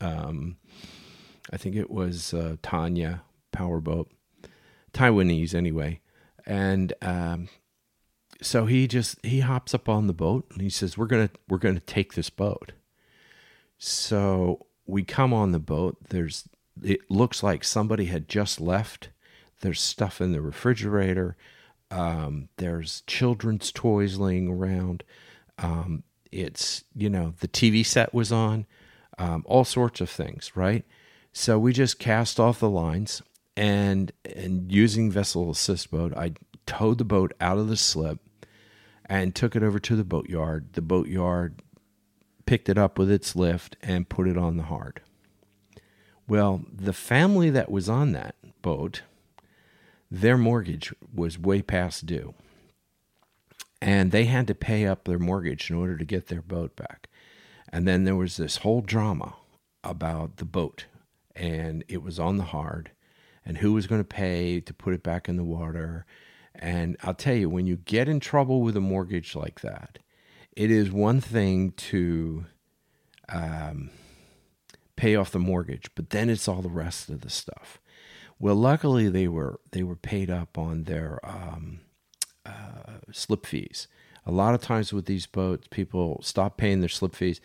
um, 0.00 0.56
I 1.52 1.56
think 1.56 1.76
it 1.76 1.90
was 1.90 2.34
uh, 2.34 2.56
Tayana 2.62 3.20
Powerboat, 3.52 4.10
Taiwanese 4.92 5.54
anyway, 5.54 6.00
and 6.46 6.92
um, 7.02 7.48
so 8.40 8.66
he 8.66 8.86
just 8.86 9.24
he 9.24 9.40
hops 9.40 9.74
up 9.74 9.88
on 9.88 10.06
the 10.06 10.12
boat 10.12 10.46
and 10.52 10.60
he 10.60 10.70
says, 10.70 10.96
"We're 10.96 11.06
gonna 11.06 11.30
we're 11.48 11.58
gonna 11.58 11.80
take 11.80 12.14
this 12.14 12.30
boat." 12.30 12.72
So 13.78 14.66
we 14.86 15.04
come 15.04 15.32
on 15.32 15.52
the 15.52 15.58
boat. 15.58 15.96
There's 16.10 16.48
it 16.82 17.00
looks 17.10 17.42
like 17.42 17.64
somebody 17.64 18.06
had 18.06 18.28
just 18.28 18.60
left. 18.60 19.10
There's 19.60 19.80
stuff 19.80 20.20
in 20.20 20.32
the 20.32 20.40
refrigerator. 20.40 21.36
Um, 21.90 22.48
there's 22.58 23.02
children's 23.06 23.72
toys 23.72 24.18
laying 24.18 24.48
around. 24.48 25.02
Um, 25.58 26.04
it's 26.30 26.84
you 26.94 27.10
know 27.10 27.34
the 27.40 27.48
TV 27.48 27.84
set 27.84 28.14
was 28.14 28.30
on. 28.30 28.66
Um, 29.18 29.42
all 29.46 29.64
sorts 29.64 30.00
of 30.00 30.08
things, 30.08 30.52
right? 30.54 30.84
So 31.38 31.56
we 31.56 31.72
just 31.72 32.00
cast 32.00 32.40
off 32.40 32.58
the 32.58 32.68
lines 32.68 33.22
and 33.56 34.10
and 34.24 34.72
using 34.72 35.08
vessel 35.08 35.52
assist 35.52 35.88
boat, 35.92 36.12
I 36.16 36.32
towed 36.66 36.98
the 36.98 37.04
boat 37.04 37.32
out 37.40 37.58
of 37.58 37.68
the 37.68 37.76
slip 37.76 38.18
and 39.06 39.36
took 39.36 39.54
it 39.54 39.62
over 39.62 39.78
to 39.78 39.94
the 39.94 40.02
boatyard. 40.02 40.72
The 40.72 40.82
boatyard 40.82 41.62
picked 42.44 42.68
it 42.68 42.76
up 42.76 42.98
with 42.98 43.08
its 43.08 43.36
lift 43.36 43.76
and 43.84 44.08
put 44.08 44.26
it 44.26 44.36
on 44.36 44.56
the 44.56 44.64
hard. 44.64 45.00
Well, 46.26 46.64
the 46.72 46.92
family 46.92 47.50
that 47.50 47.70
was 47.70 47.88
on 47.88 48.10
that 48.12 48.34
boat, 48.60 49.02
their 50.10 50.36
mortgage 50.36 50.92
was 51.14 51.38
way 51.38 51.62
past 51.62 52.04
due. 52.04 52.34
And 53.80 54.10
they 54.10 54.24
had 54.24 54.48
to 54.48 54.56
pay 54.56 54.88
up 54.88 55.04
their 55.04 55.20
mortgage 55.20 55.70
in 55.70 55.76
order 55.76 55.96
to 55.98 56.04
get 56.04 56.26
their 56.26 56.42
boat 56.42 56.74
back. 56.74 57.08
And 57.68 57.86
then 57.86 58.02
there 58.02 58.16
was 58.16 58.38
this 58.38 58.56
whole 58.56 58.80
drama 58.80 59.36
about 59.84 60.38
the 60.38 60.44
boat 60.44 60.86
and 61.38 61.84
it 61.88 62.02
was 62.02 62.18
on 62.18 62.36
the 62.36 62.44
hard 62.44 62.90
and 63.44 63.58
who 63.58 63.72
was 63.72 63.86
going 63.86 64.00
to 64.00 64.04
pay 64.04 64.60
to 64.60 64.74
put 64.74 64.92
it 64.92 65.02
back 65.02 65.28
in 65.28 65.36
the 65.36 65.44
water. 65.44 66.04
And 66.54 66.96
I'll 67.02 67.14
tell 67.14 67.34
you, 67.34 67.48
when 67.48 67.66
you 67.66 67.76
get 67.76 68.08
in 68.08 68.20
trouble 68.20 68.60
with 68.60 68.76
a 68.76 68.80
mortgage 68.80 69.34
like 69.34 69.60
that, 69.60 70.00
it 70.52 70.70
is 70.70 70.90
one 70.90 71.20
thing 71.20 71.70
to 71.72 72.46
um, 73.28 73.90
pay 74.96 75.14
off 75.14 75.30
the 75.30 75.38
mortgage, 75.38 75.88
but 75.94 76.10
then 76.10 76.28
it's 76.28 76.48
all 76.48 76.60
the 76.60 76.68
rest 76.68 77.08
of 77.08 77.20
the 77.20 77.30
stuff. 77.30 77.80
Well, 78.40 78.56
luckily 78.56 79.08
they 79.08 79.28
were 79.28 79.60
they 79.72 79.82
were 79.82 79.96
paid 79.96 80.30
up 80.30 80.58
on 80.58 80.84
their 80.84 81.18
um, 81.24 81.80
uh, 82.44 82.98
slip 83.12 83.46
fees. 83.46 83.88
A 84.26 84.32
lot 84.32 84.54
of 84.54 84.60
times 84.60 84.92
with 84.92 85.06
these 85.06 85.26
boats, 85.26 85.68
people 85.70 86.20
stop 86.22 86.56
paying 86.56 86.80
their 86.80 86.88
slip 86.88 87.14
fees, 87.14 87.40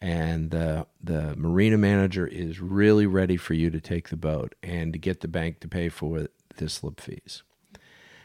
and 0.00 0.50
the 0.50 0.86
the 1.02 1.34
marina 1.36 1.76
manager 1.76 2.26
is 2.26 2.60
really 2.60 3.06
ready 3.06 3.36
for 3.36 3.54
you 3.54 3.70
to 3.70 3.80
take 3.80 4.08
the 4.08 4.16
boat 4.16 4.54
and 4.62 4.92
to 4.92 4.98
get 4.98 5.20
the 5.20 5.28
bank 5.28 5.60
to 5.60 5.68
pay 5.68 5.88
for 5.88 6.28
the 6.56 6.68
slip 6.68 7.00
fees. 7.00 7.42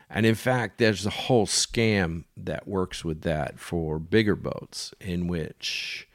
And 0.09 0.27
in 0.27 0.35
fact, 0.35 0.77
there's 0.77 1.07
a 1.07 1.11
whole 1.11 1.47
scam 1.47 2.25
that 2.37 2.67
works 2.67 3.03
with 3.03 3.21
that 3.21 3.59
for 3.59 3.97
bigger 3.97 4.35
boats, 4.35 4.93
in 5.01 5.27
which, 5.27 6.07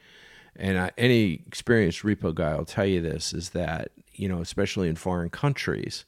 and 0.55 0.77
I, 0.79 0.91
any 0.97 1.43
experienced 1.45 2.03
repo 2.03 2.33
guy 2.33 2.55
will 2.55 2.63
tell 2.63 2.85
you 2.85 3.01
this, 3.01 3.33
is 3.33 3.49
that 3.49 3.91
you 4.13 4.29
know, 4.29 4.41
especially 4.41 4.87
in 4.87 4.95
foreign 4.95 5.29
countries, 5.29 6.05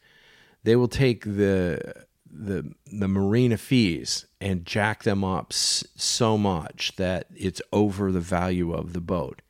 they 0.63 0.75
will 0.75 0.87
take 0.87 1.23
the 1.23 2.05
the 2.33 2.73
the 2.91 3.07
marina 3.07 3.57
fees 3.57 4.25
and 4.39 4.65
jack 4.65 5.03
them 5.03 5.23
up 5.23 5.51
so 5.53 6.37
much 6.37 6.93
that 6.95 7.27
it's 7.35 7.61
over 7.73 8.11
the 8.11 8.19
value 8.19 8.73
of 8.73 8.93
the 8.93 9.01
boat. 9.01 9.41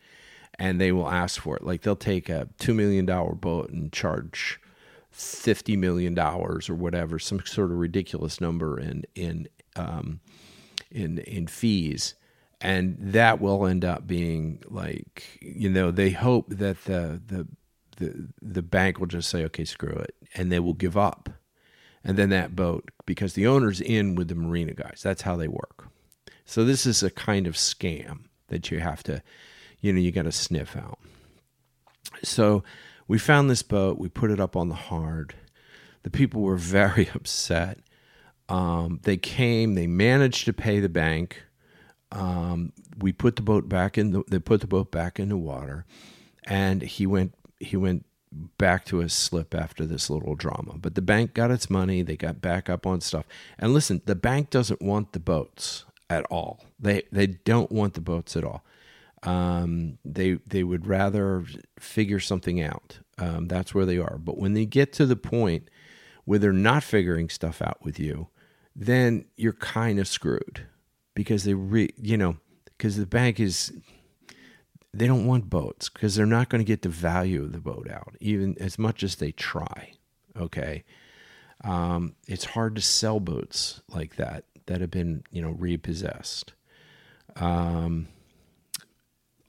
And 0.59 0.79
they 0.79 0.91
will 0.91 1.09
ask 1.09 1.41
for 1.41 1.55
it. 1.55 1.63
Like 1.63 1.81
they'll 1.81 1.95
take 1.95 2.29
a 2.29 2.47
2 2.59 2.73
million 2.73 3.05
dollar 3.05 3.33
boat 3.33 3.71
and 3.71 3.91
charge 3.91 4.59
fifty 5.11 5.75
million 5.75 6.13
dollars 6.13 6.69
or 6.69 6.75
whatever, 6.75 7.19
some 7.19 7.41
sort 7.45 7.71
of 7.71 7.77
ridiculous 7.77 8.41
number 8.41 8.79
in 8.79 9.03
in 9.15 9.47
um, 9.75 10.21
in 10.89 11.19
in 11.19 11.47
fees, 11.47 12.15
and 12.59 12.97
that 12.99 13.39
will 13.41 13.65
end 13.65 13.85
up 13.85 14.07
being 14.07 14.63
like 14.67 15.39
you 15.41 15.69
know 15.69 15.91
they 15.91 16.11
hope 16.11 16.49
that 16.49 16.83
the 16.85 17.21
the 17.27 17.47
the 17.97 18.29
the 18.41 18.61
bank 18.61 18.99
will 18.99 19.07
just 19.07 19.29
say 19.29 19.43
okay 19.45 19.65
screw 19.65 19.93
it. 19.93 20.15
And 20.33 20.49
they 20.49 20.59
will 20.59 20.73
give 20.73 20.95
up, 20.95 21.29
and 22.03 22.17
then 22.17 22.29
that 22.29 22.55
boat 22.55 22.89
because 23.05 23.33
the 23.33 23.47
owner's 23.47 23.81
in 23.81 24.15
with 24.15 24.27
the 24.27 24.35
marina 24.35 24.73
guys. 24.73 25.01
That's 25.03 25.21
how 25.21 25.35
they 25.35 25.47
work. 25.47 25.87
So 26.45 26.65
this 26.65 26.85
is 26.85 27.03
a 27.03 27.11
kind 27.11 27.47
of 27.47 27.55
scam 27.55 28.25
that 28.47 28.71
you 28.71 28.79
have 28.79 29.03
to, 29.03 29.21
you 29.79 29.93
know, 29.93 29.99
you 29.99 30.11
got 30.11 30.23
to 30.23 30.31
sniff 30.31 30.75
out. 30.75 30.99
So 32.23 32.63
we 33.07 33.17
found 33.17 33.49
this 33.49 33.63
boat, 33.63 33.97
we 33.97 34.09
put 34.09 34.31
it 34.31 34.39
up 34.39 34.55
on 34.55 34.69
the 34.69 34.75
hard. 34.75 35.35
The 36.03 36.09
people 36.09 36.41
were 36.41 36.55
very 36.57 37.09
upset. 37.13 37.79
Um, 38.49 38.99
they 39.03 39.17
came, 39.17 39.75
they 39.75 39.87
managed 39.87 40.45
to 40.45 40.53
pay 40.53 40.79
the 40.79 40.89
bank. 40.89 41.43
Um, 42.11 42.73
we 42.97 43.13
put 43.13 43.37
the 43.37 43.41
boat 43.41 43.69
back 43.69 43.97
in 43.97 44.11
the, 44.11 44.23
they 44.27 44.39
put 44.39 44.59
the 44.59 44.67
boat 44.67 44.91
back 44.91 45.19
in 45.19 45.29
the 45.29 45.37
water 45.37 45.85
and 46.43 46.81
he 46.81 47.05
went 47.05 47.33
he 47.59 47.77
went 47.77 48.05
back 48.31 48.85
to 48.85 49.01
a 49.01 49.09
slip 49.09 49.53
after 49.53 49.85
this 49.85 50.09
little 50.09 50.35
drama. 50.35 50.77
But 50.77 50.95
the 50.95 51.01
bank 51.01 51.33
got 51.33 51.51
its 51.51 51.69
money, 51.69 52.01
they 52.01 52.17
got 52.17 52.41
back 52.41 52.69
up 52.69 52.85
on 52.85 53.01
stuff. 53.01 53.25
And 53.59 53.73
listen, 53.73 54.01
the 54.05 54.15
bank 54.15 54.49
doesn't 54.49 54.81
want 54.81 55.13
the 55.13 55.19
boats 55.19 55.85
at 56.09 56.25
all. 56.25 56.65
They 56.79 57.03
they 57.11 57.27
don't 57.27 57.71
want 57.71 57.93
the 57.93 58.01
boats 58.01 58.35
at 58.35 58.43
all. 58.43 58.63
Um, 59.23 59.97
they 60.03 60.39
they 60.47 60.63
would 60.63 60.87
rather 60.87 61.45
figure 61.79 62.19
something 62.19 62.61
out. 62.61 62.99
Um, 63.17 63.47
that's 63.47 63.73
where 63.73 63.85
they 63.85 63.97
are. 63.97 64.17
But 64.17 64.37
when 64.37 64.53
they 64.53 64.65
get 64.65 64.93
to 64.93 65.05
the 65.05 65.15
point 65.15 65.69
where 66.25 66.39
they're 66.39 66.53
not 66.53 66.83
figuring 66.83 67.29
stuff 67.29 67.61
out 67.61 67.83
with 67.83 67.99
you, 67.99 68.29
then 68.75 69.25
you're 69.37 69.53
kind 69.53 69.99
of 69.99 70.07
screwed 70.07 70.65
because 71.13 71.43
they 71.43 71.53
re, 71.53 71.89
you 71.97 72.17
know 72.17 72.37
because 72.77 72.97
the 72.97 73.05
bank 73.05 73.39
is 73.39 73.71
they 74.93 75.07
don't 75.07 75.25
want 75.25 75.49
boats 75.49 75.89
because 75.89 76.15
they're 76.15 76.25
not 76.25 76.49
going 76.49 76.59
to 76.59 76.67
get 76.67 76.81
the 76.81 76.89
value 76.89 77.43
of 77.43 77.53
the 77.53 77.59
boat 77.59 77.89
out 77.89 78.15
even 78.19 78.57
as 78.59 78.77
much 78.77 79.03
as 79.03 79.15
they 79.15 79.31
try. 79.31 79.93
Okay, 80.37 80.83
um, 81.63 82.15
it's 82.27 82.45
hard 82.45 82.75
to 82.75 82.81
sell 82.81 83.19
boats 83.19 83.81
like 83.89 84.15
that 84.15 84.45
that 84.65 84.81
have 84.81 84.91
been 84.91 85.23
you 85.31 85.41
know 85.41 85.51
repossessed. 85.51 86.53
Um, 87.35 88.07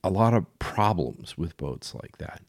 a 0.05 0.11
lot 0.11 0.35
of 0.35 0.59
problems 0.59 1.39
with 1.39 1.57
boats 1.57 1.95
like 1.95 2.19
that. 2.19 2.43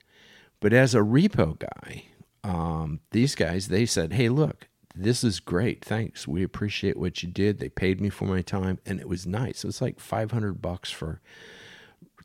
But 0.59 0.73
as 0.73 0.95
a 0.95 0.99
repo 0.99 1.57
guy, 1.59 2.05
um, 2.43 2.99
these 3.11 3.35
guys, 3.35 3.67
they 3.67 3.85
said, 3.85 4.13
hey, 4.13 4.29
look, 4.29 4.67
this 4.95 5.23
is 5.23 5.39
great. 5.39 5.83
Thanks. 5.83 6.27
We 6.27 6.43
appreciate 6.43 6.97
what 6.97 7.21
you 7.21 7.29
did. 7.29 7.59
They 7.59 7.69
paid 7.69 7.99
me 7.99 8.09
for 8.09 8.25
my 8.25 8.41
time 8.41 8.79
and 8.85 8.99
it 8.99 9.07
was 9.07 9.25
nice. 9.25 9.63
It 9.63 9.67
was 9.67 9.81
like 9.81 9.99
500 9.99 10.61
bucks 10.61 10.89
for 10.91 11.21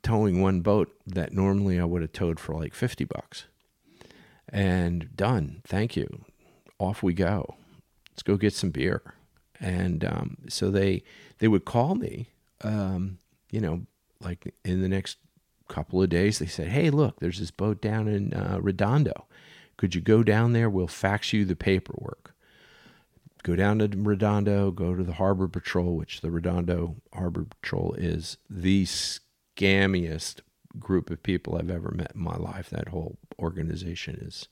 towing 0.02 0.40
one 0.40 0.60
boat 0.60 0.92
that 1.06 1.32
normally 1.32 1.78
I 1.78 1.84
would 1.84 2.02
have 2.02 2.12
towed 2.12 2.40
for 2.40 2.54
like 2.54 2.74
50 2.74 3.04
bucks. 3.04 3.46
And 4.48 5.14
done. 5.14 5.62
Thank 5.66 5.96
you. 5.96 6.24
Off 6.78 7.02
we 7.02 7.12
go. 7.12 7.56
Let's 8.10 8.22
go 8.22 8.36
get 8.36 8.54
some 8.54 8.70
beer. 8.70 9.14
And 9.60 10.04
um, 10.04 10.36
so 10.48 10.70
they 10.70 11.02
they 11.38 11.48
would 11.48 11.64
call 11.64 11.94
me, 11.94 12.28
um, 12.62 13.18
you 13.50 13.60
know, 13.60 13.82
like 14.20 14.54
in 14.64 14.82
the 14.82 14.88
next 14.88 15.18
couple 15.68 16.02
of 16.02 16.08
days, 16.08 16.38
they 16.38 16.46
said, 16.46 16.68
"Hey, 16.68 16.90
look, 16.90 17.18
there's 17.20 17.40
this 17.40 17.50
boat 17.50 17.80
down 17.80 18.08
in 18.08 18.32
uh, 18.32 18.58
Redondo. 18.60 19.26
Could 19.76 19.94
you 19.94 20.00
go 20.00 20.22
down 20.22 20.52
there? 20.52 20.70
We'll 20.70 20.86
fax 20.86 21.32
you 21.32 21.44
the 21.44 21.56
paperwork." 21.56 22.34
Go 23.44 23.54
down 23.54 23.78
to 23.78 23.88
Redondo, 23.88 24.70
go 24.72 24.94
to 24.94 25.04
the 25.04 25.14
Harbor 25.14 25.46
Patrol, 25.46 25.96
which 25.96 26.20
the 26.20 26.30
Redondo 26.30 26.96
Harbor 27.14 27.44
Patrol 27.44 27.94
is 27.96 28.36
the 28.50 28.84
scammiest 29.58 30.40
group 30.78 31.10
of 31.10 31.22
people 31.22 31.56
I've 31.56 31.70
ever 31.70 31.90
met 31.90 32.12
in 32.14 32.20
my 32.20 32.36
life. 32.36 32.70
That 32.70 32.88
whole 32.88 33.18
organization 33.38 34.18
is 34.20 34.48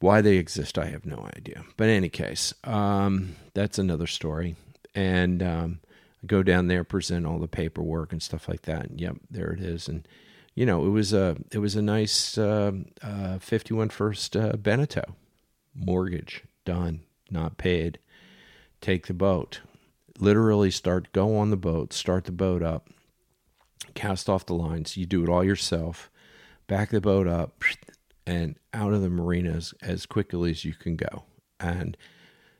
why 0.00 0.20
they 0.20 0.36
exist. 0.36 0.78
I 0.78 0.86
have 0.86 1.04
no 1.04 1.28
idea. 1.36 1.64
But 1.76 1.88
in 1.88 1.96
any 1.96 2.08
case, 2.08 2.54
um, 2.64 3.36
that's 3.54 3.78
another 3.78 4.06
story. 4.06 4.56
And 4.94 5.42
um, 5.42 5.80
go 6.26 6.42
down 6.42 6.66
there, 6.66 6.84
present 6.84 7.26
all 7.26 7.38
the 7.38 7.48
paperwork 7.48 8.12
and 8.12 8.22
stuff 8.22 8.48
like 8.48 8.62
that. 8.62 8.86
And 8.86 9.00
yep, 9.00 9.16
there 9.30 9.50
it 9.50 9.60
is. 9.60 9.88
And 9.88 10.06
you 10.54 10.66
know, 10.66 10.84
it 10.84 10.90
was 10.90 11.12
a 11.12 11.36
it 11.52 11.58
was 11.58 11.76
a 11.76 11.82
nice 11.82 12.36
uh, 12.36 12.72
uh, 13.02 13.38
51 13.38 13.90
first 13.90 14.36
uh, 14.36 14.52
Beneteau 14.52 15.14
mortgage 15.74 16.42
done, 16.64 17.00
not 17.30 17.56
paid. 17.56 17.98
Take 18.80 19.06
the 19.06 19.14
boat, 19.14 19.60
literally 20.18 20.70
start 20.70 21.12
go 21.12 21.36
on 21.36 21.50
the 21.50 21.56
boat, 21.56 21.92
start 21.92 22.24
the 22.24 22.32
boat 22.32 22.62
up, 22.62 22.88
cast 23.94 24.28
off 24.28 24.46
the 24.46 24.54
lines. 24.54 24.96
You 24.96 25.06
do 25.06 25.22
it 25.22 25.28
all 25.28 25.44
yourself. 25.44 26.10
Back 26.66 26.90
the 26.90 27.00
boat 27.00 27.26
up 27.26 27.62
and 28.26 28.56
out 28.72 28.92
of 28.92 29.02
the 29.02 29.10
marinas 29.10 29.74
as 29.82 30.06
quickly 30.06 30.50
as 30.50 30.64
you 30.64 30.74
can 30.74 30.96
go. 30.96 31.24
And 31.58 31.96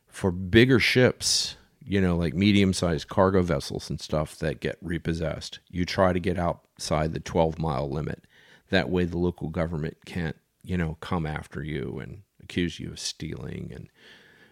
for 0.08 0.30
bigger 0.30 0.80
ships, 0.80 1.56
you 1.82 2.00
know, 2.00 2.16
like 2.16 2.34
medium 2.34 2.72
sized 2.72 3.08
cargo 3.08 3.42
vessels 3.42 3.88
and 3.88 4.00
stuff 4.00 4.36
that 4.38 4.60
get 4.60 4.76
repossessed. 4.82 5.60
You 5.70 5.84
try 5.84 6.12
to 6.12 6.20
get 6.20 6.38
outside 6.38 7.12
the 7.12 7.20
12 7.20 7.58
mile 7.58 7.88
limit. 7.88 8.24
That 8.70 8.90
way, 8.90 9.04
the 9.04 9.18
local 9.18 9.48
government 9.48 9.98
can't, 10.04 10.36
you 10.62 10.76
know, 10.76 10.96
come 11.00 11.26
after 11.26 11.62
you 11.62 11.98
and 11.98 12.22
accuse 12.42 12.78
you 12.78 12.90
of 12.90 13.00
stealing. 13.00 13.72
And 13.74 13.88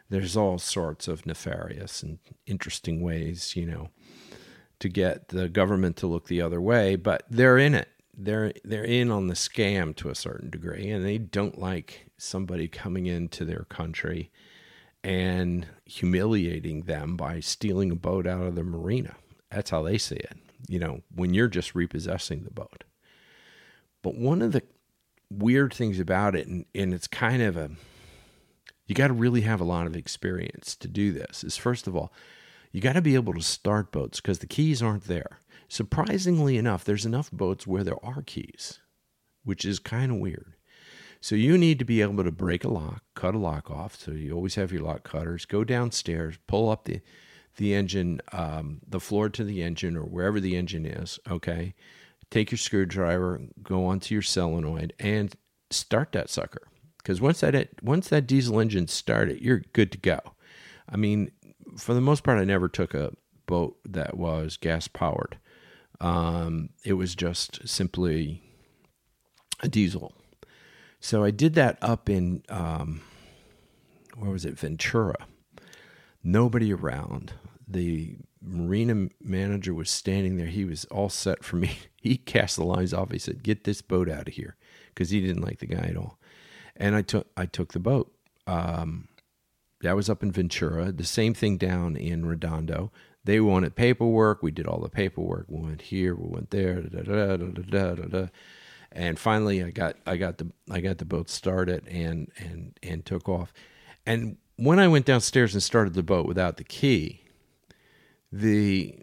there's 0.08 0.36
all 0.36 0.58
sorts 0.58 1.06
of 1.06 1.26
nefarious 1.26 2.02
and 2.02 2.18
interesting 2.46 3.02
ways, 3.02 3.54
you 3.54 3.66
know, 3.66 3.90
to 4.80 4.88
get 4.88 5.28
the 5.28 5.48
government 5.48 5.96
to 5.98 6.06
look 6.06 6.26
the 6.26 6.42
other 6.42 6.60
way. 6.60 6.96
But 6.96 7.24
they're 7.30 7.58
in 7.58 7.74
it. 7.74 7.88
They're 8.16 8.52
they're 8.64 8.84
in 8.84 9.10
on 9.10 9.28
the 9.28 9.34
scam 9.34 9.94
to 9.96 10.10
a 10.10 10.14
certain 10.14 10.50
degree, 10.50 10.90
and 10.90 11.04
they 11.04 11.18
don't 11.18 11.58
like 11.58 12.08
somebody 12.16 12.66
coming 12.66 13.06
into 13.06 13.44
their 13.44 13.66
country 13.68 14.30
and 15.04 15.66
humiliating 15.84 16.82
them 16.82 17.16
by 17.16 17.40
stealing 17.40 17.90
a 17.92 17.96
boat 17.96 18.26
out 18.26 18.42
of 18.42 18.54
the 18.56 18.64
marina. 18.64 19.14
That's 19.50 19.70
how 19.70 19.82
they 19.82 19.98
see 19.98 20.16
it, 20.16 20.36
you 20.68 20.78
know, 20.78 21.02
when 21.14 21.32
you're 21.32 21.48
just 21.48 21.74
repossessing 21.74 22.42
the 22.42 22.50
boat. 22.50 22.84
But 24.02 24.16
one 24.16 24.42
of 24.42 24.52
the 24.52 24.62
weird 25.30 25.72
things 25.72 26.00
about 26.00 26.34
it, 26.34 26.46
and, 26.46 26.64
and 26.74 26.92
it's 26.92 27.06
kind 27.06 27.42
of 27.42 27.56
a, 27.56 27.70
you 28.86 28.94
got 28.94 29.08
to 29.08 29.14
really 29.14 29.42
have 29.42 29.60
a 29.60 29.64
lot 29.64 29.86
of 29.86 29.96
experience 29.96 30.74
to 30.76 30.88
do 30.88 31.12
this, 31.12 31.44
is 31.44 31.56
first 31.56 31.86
of 31.86 31.96
all, 31.96 32.12
you 32.72 32.80
got 32.80 32.94
to 32.94 33.02
be 33.02 33.14
able 33.14 33.34
to 33.34 33.42
start 33.42 33.92
boats 33.92 34.20
because 34.20 34.40
the 34.40 34.46
keys 34.46 34.82
aren't 34.82 35.04
there. 35.04 35.38
Surprisingly 35.68 36.56
enough, 36.56 36.84
there's 36.84 37.06
enough 37.06 37.30
boats 37.30 37.66
where 37.66 37.84
there 37.84 38.02
are 38.04 38.22
keys, 38.22 38.80
which 39.44 39.64
is 39.64 39.78
kind 39.78 40.12
of 40.12 40.18
weird. 40.18 40.54
So 41.20 41.34
you 41.34 41.58
need 41.58 41.78
to 41.80 41.84
be 41.84 42.00
able 42.00 42.24
to 42.24 42.30
break 42.30 42.64
a 42.64 42.68
lock, 42.68 43.02
cut 43.14 43.34
a 43.34 43.38
lock 43.38 43.70
off. 43.70 43.96
So 43.96 44.12
you 44.12 44.32
always 44.32 44.54
have 44.54 44.72
your 44.72 44.82
lock 44.82 45.02
cutters. 45.02 45.44
Go 45.44 45.64
downstairs, 45.64 46.38
pull 46.46 46.70
up 46.70 46.84
the 46.84 47.00
the 47.56 47.74
engine, 47.74 48.20
um, 48.30 48.80
the 48.86 49.00
floor 49.00 49.28
to 49.28 49.42
the 49.42 49.64
engine 49.64 49.96
or 49.96 50.02
wherever 50.02 50.38
the 50.38 50.56
engine 50.56 50.86
is. 50.86 51.18
Okay, 51.28 51.74
take 52.30 52.52
your 52.52 52.58
screwdriver, 52.58 53.40
go 53.62 53.86
onto 53.86 54.14
your 54.14 54.22
solenoid, 54.22 54.92
and 55.00 55.34
start 55.70 56.12
that 56.12 56.30
sucker. 56.30 56.68
Because 56.98 57.20
once 57.20 57.40
that 57.40 57.82
once 57.82 58.08
that 58.08 58.26
diesel 58.26 58.60
engine 58.60 58.86
started, 58.86 59.40
you're 59.40 59.62
good 59.72 59.90
to 59.92 59.98
go. 59.98 60.20
I 60.88 60.96
mean, 60.96 61.30
for 61.76 61.94
the 61.94 62.00
most 62.00 62.22
part, 62.24 62.38
I 62.38 62.44
never 62.44 62.68
took 62.68 62.94
a 62.94 63.12
boat 63.46 63.78
that 63.84 64.16
was 64.16 64.56
gas 64.56 64.88
powered. 64.88 65.38
Um, 66.00 66.70
it 66.84 66.94
was 66.94 67.14
just 67.14 67.68
simply 67.68 68.42
a 69.62 69.68
diesel 69.68 70.12
So 71.00 71.24
I 71.24 71.32
did 71.32 71.54
that 71.54 71.78
up 71.82 72.10
in 72.10 72.42
um, 72.48 73.02
where 74.16 74.30
was 74.30 74.44
it, 74.44 74.58
Ventura. 74.58 75.28
Nobody 76.24 76.72
around. 76.74 77.34
The 77.68 78.16
marina 78.42 79.08
manager 79.22 79.74
was 79.74 79.90
standing 79.90 80.36
there. 80.36 80.46
He 80.48 80.64
was 80.64 80.86
all 80.86 81.08
set 81.10 81.44
for 81.44 81.56
me. 81.56 81.78
He 82.02 82.16
cast 82.18 82.56
the 82.56 82.64
lines 82.64 82.94
off. 82.94 83.12
He 83.12 83.18
said, 83.18 83.42
"Get 83.42 83.64
this 83.64 83.82
boat 83.82 84.08
out 84.08 84.28
of 84.28 84.34
here," 84.34 84.56
because 84.88 85.10
he 85.10 85.20
didn't 85.20 85.42
like 85.42 85.58
the 85.58 85.66
guy 85.66 85.88
at 85.90 85.96
all. 85.96 86.18
And 86.76 86.96
I 86.96 87.02
took 87.02 87.28
I 87.36 87.46
took 87.46 87.72
the 87.74 87.80
boat. 87.80 88.12
Um, 88.46 89.08
that 89.82 89.96
was 89.96 90.10
up 90.10 90.22
in 90.22 90.32
Ventura. 90.32 90.92
The 90.92 91.04
same 91.04 91.34
thing 91.34 91.56
down 91.56 91.96
in 91.96 92.26
Redondo. 92.26 92.90
They 93.24 93.40
wanted 93.40 93.76
paperwork. 93.76 94.42
We 94.42 94.50
did 94.50 94.66
all 94.66 94.80
the 94.80 94.88
paperwork. 94.88 95.46
We 95.48 95.60
went 95.60 95.82
here. 95.82 96.14
We 96.14 96.28
went 96.28 96.50
there. 96.50 96.80
Da, 96.82 97.02
da, 97.02 97.36
da, 97.36 97.46
da, 97.46 97.94
da, 97.94 98.06
da, 98.06 98.26
and 98.90 99.18
finally, 99.18 99.62
I 99.62 99.70
got 99.70 99.96
I 100.06 100.16
got 100.16 100.38
the 100.38 100.50
I 100.70 100.80
got 100.80 100.98
the 100.98 101.04
boat 101.04 101.28
started 101.28 101.86
and 101.88 102.30
and 102.38 102.78
and 102.82 103.04
took 103.04 103.28
off. 103.28 103.52
And 104.06 104.38
when 104.56 104.78
I 104.78 104.88
went 104.88 105.04
downstairs 105.04 105.54
and 105.54 105.62
started 105.62 105.94
the 105.94 106.02
boat 106.02 106.26
without 106.26 106.56
the 106.56 106.64
key, 106.64 107.22
the 108.32 108.98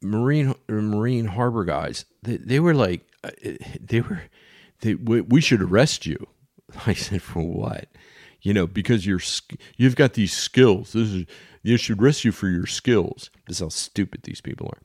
marine 0.00 0.54
marine 0.68 1.24
harbor 1.26 1.64
guys 1.64 2.04
they, 2.22 2.36
they 2.36 2.60
were 2.60 2.74
like 2.74 3.00
uh, 3.24 3.30
they 3.80 4.00
were 4.00 4.22
they 4.80 4.94
we 4.94 5.40
should 5.40 5.60
arrest 5.60 6.06
you 6.06 6.24
i 6.86 6.94
said 6.94 7.20
for 7.20 7.42
what 7.42 7.88
you 8.42 8.54
know 8.54 8.66
because 8.66 9.06
you're 9.06 9.20
you've 9.76 9.96
got 9.96 10.14
these 10.14 10.32
skills. 10.32 10.92
This 10.92 11.08
is 11.08 11.26
you 11.62 11.76
should 11.76 12.00
arrest 12.00 12.24
you 12.24 12.32
for 12.32 12.48
your 12.48 12.66
skills. 12.66 13.30
This 13.46 13.56
is 13.58 13.60
how 13.60 13.68
stupid 13.68 14.22
these 14.22 14.40
people 14.40 14.68
are. 14.68 14.80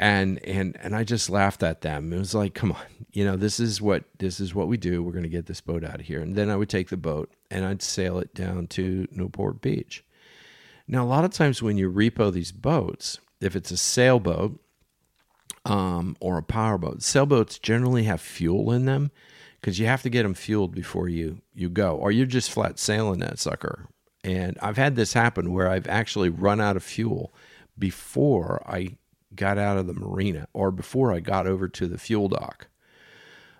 And 0.00 0.44
and 0.44 0.76
and 0.80 0.94
i 0.94 1.02
just 1.02 1.28
laughed 1.28 1.62
at 1.62 1.80
them. 1.80 2.12
It 2.12 2.18
was 2.18 2.34
like 2.34 2.54
come 2.54 2.72
on 2.72 2.82
you 3.12 3.24
know 3.24 3.36
this 3.36 3.58
is 3.58 3.80
what 3.80 4.04
this 4.18 4.40
is 4.40 4.54
what 4.54 4.68
we 4.68 4.76
do. 4.76 5.02
We're 5.02 5.12
going 5.12 5.22
to 5.24 5.28
get 5.28 5.46
this 5.46 5.60
boat 5.60 5.84
out 5.84 6.00
of 6.00 6.06
here. 6.06 6.20
And 6.20 6.36
then 6.36 6.50
i 6.50 6.56
would 6.56 6.68
take 6.68 6.88
the 6.88 6.96
boat 6.96 7.32
and 7.50 7.64
i'd 7.64 7.82
sail 7.82 8.18
it 8.18 8.34
down 8.34 8.66
to 8.68 9.08
newport 9.10 9.60
beach. 9.60 10.04
Now 10.86 11.04
a 11.04 11.06
lot 11.06 11.24
of 11.24 11.32
times 11.32 11.62
when 11.62 11.76
you 11.76 11.90
repo 11.90 12.32
these 12.32 12.52
boats 12.52 13.18
if 13.40 13.54
it's 13.54 13.70
a 13.70 13.76
sailboat 13.76 14.60
um, 15.64 16.16
or 16.20 16.38
a 16.38 16.42
powerboat, 16.42 17.02
sailboats 17.02 17.58
generally 17.58 18.04
have 18.04 18.20
fuel 18.20 18.72
in 18.72 18.84
them 18.84 19.10
because 19.60 19.78
you 19.78 19.86
have 19.86 20.02
to 20.02 20.10
get 20.10 20.22
them 20.22 20.34
fueled 20.34 20.74
before 20.74 21.08
you 21.08 21.40
you 21.54 21.68
go, 21.68 21.96
or 21.96 22.10
you're 22.10 22.26
just 22.26 22.50
flat 22.50 22.78
sailing 22.78 23.20
that 23.20 23.38
sucker. 23.38 23.86
And 24.24 24.58
I've 24.60 24.76
had 24.76 24.96
this 24.96 25.12
happen 25.12 25.52
where 25.52 25.70
I've 25.70 25.86
actually 25.86 26.28
run 26.28 26.60
out 26.60 26.76
of 26.76 26.82
fuel 26.82 27.32
before 27.78 28.62
I 28.66 28.96
got 29.34 29.58
out 29.58 29.78
of 29.78 29.86
the 29.86 29.94
marina 29.94 30.48
or 30.52 30.70
before 30.70 31.12
I 31.12 31.20
got 31.20 31.46
over 31.46 31.68
to 31.68 31.86
the 31.86 31.98
fuel 31.98 32.28
dock. 32.28 32.66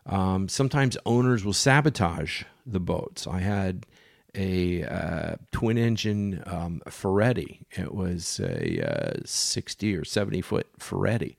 Um, 0.07 0.49
sometimes 0.49 0.97
owners 1.05 1.45
will 1.45 1.53
sabotage 1.53 2.43
the 2.67 2.81
boats. 2.81 3.27
I 3.27 3.41
had 3.41 3.87
a 4.35 4.85
uh, 4.85 5.37
twin 5.53 5.79
engine 5.79 6.43
um, 6.47 6.83
Ferretti. 6.89 7.61
It 7.73 7.95
was 7.95 8.41
a 8.41 9.17
uh, 9.19 9.21
60 9.25 9.97
or 9.97 10.05
70 10.05 10.41
foot 10.41 10.67
Ferretti. 10.79 11.37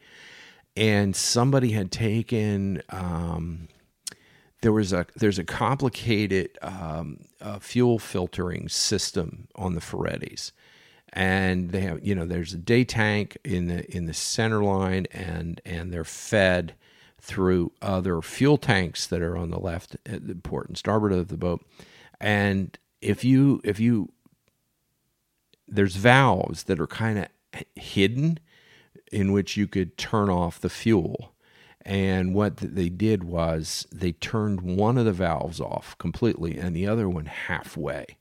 And 0.75 1.15
somebody 1.15 1.71
had 1.71 1.91
taken, 1.91 2.83
um, 2.89 3.67
there 4.61 4.71
was 4.71 4.93
a, 4.93 5.05
there's 5.15 5.39
a 5.39 5.43
complicated 5.43 6.57
um, 6.61 7.25
uh, 7.41 7.59
fuel 7.59 7.99
filtering 7.99 8.69
system 8.69 9.47
on 9.55 9.75
the 9.75 9.81
Ferrettis. 9.81 10.51
And 11.11 11.71
they 11.71 11.81
have, 11.81 12.05
you 12.05 12.13
know, 12.13 12.25
there's 12.25 12.53
a 12.53 12.57
day 12.57 12.83
tank 12.83 13.35
in 13.43 13.67
the 13.67 13.89
in 13.95 14.05
the 14.05 14.13
center 14.13 14.63
line, 14.63 15.07
and 15.11 15.59
and 15.65 15.91
they're 15.91 16.03
fed 16.03 16.75
through 17.19 17.71
other 17.81 18.21
fuel 18.21 18.57
tanks 18.57 19.07
that 19.07 19.19
are 19.19 19.35
on 19.35 19.49
the 19.49 19.59
left, 19.59 19.95
uh, 20.07 20.19
the 20.21 20.35
port 20.35 20.67
and 20.67 20.77
starboard 20.77 21.11
of 21.11 21.29
the 21.29 21.35
boat 21.35 21.65
and 22.19 22.77
if 23.01 23.23
you 23.23 23.61
if 23.63 23.79
you 23.79 24.09
there's 25.67 25.95
valves 25.95 26.63
that 26.63 26.79
are 26.79 26.87
kind 26.87 27.19
of 27.19 27.27
hidden 27.75 28.39
in 29.11 29.31
which 29.31 29.55
you 29.55 29.67
could 29.67 29.97
turn 29.97 30.29
off 30.29 30.59
the 30.59 30.69
fuel. 30.69 31.33
And 31.85 32.35
what 32.35 32.57
they 32.57 32.89
did 32.89 33.23
was 33.23 33.87
they 33.91 34.11
turned 34.11 34.61
one 34.61 34.97
of 34.97 35.05
the 35.05 35.13
valves 35.13 35.59
off 35.59 35.97
completely 35.97 36.57
and 36.57 36.75
the 36.75 36.87
other 36.87 37.09
one 37.09 37.25
halfway. 37.25 38.17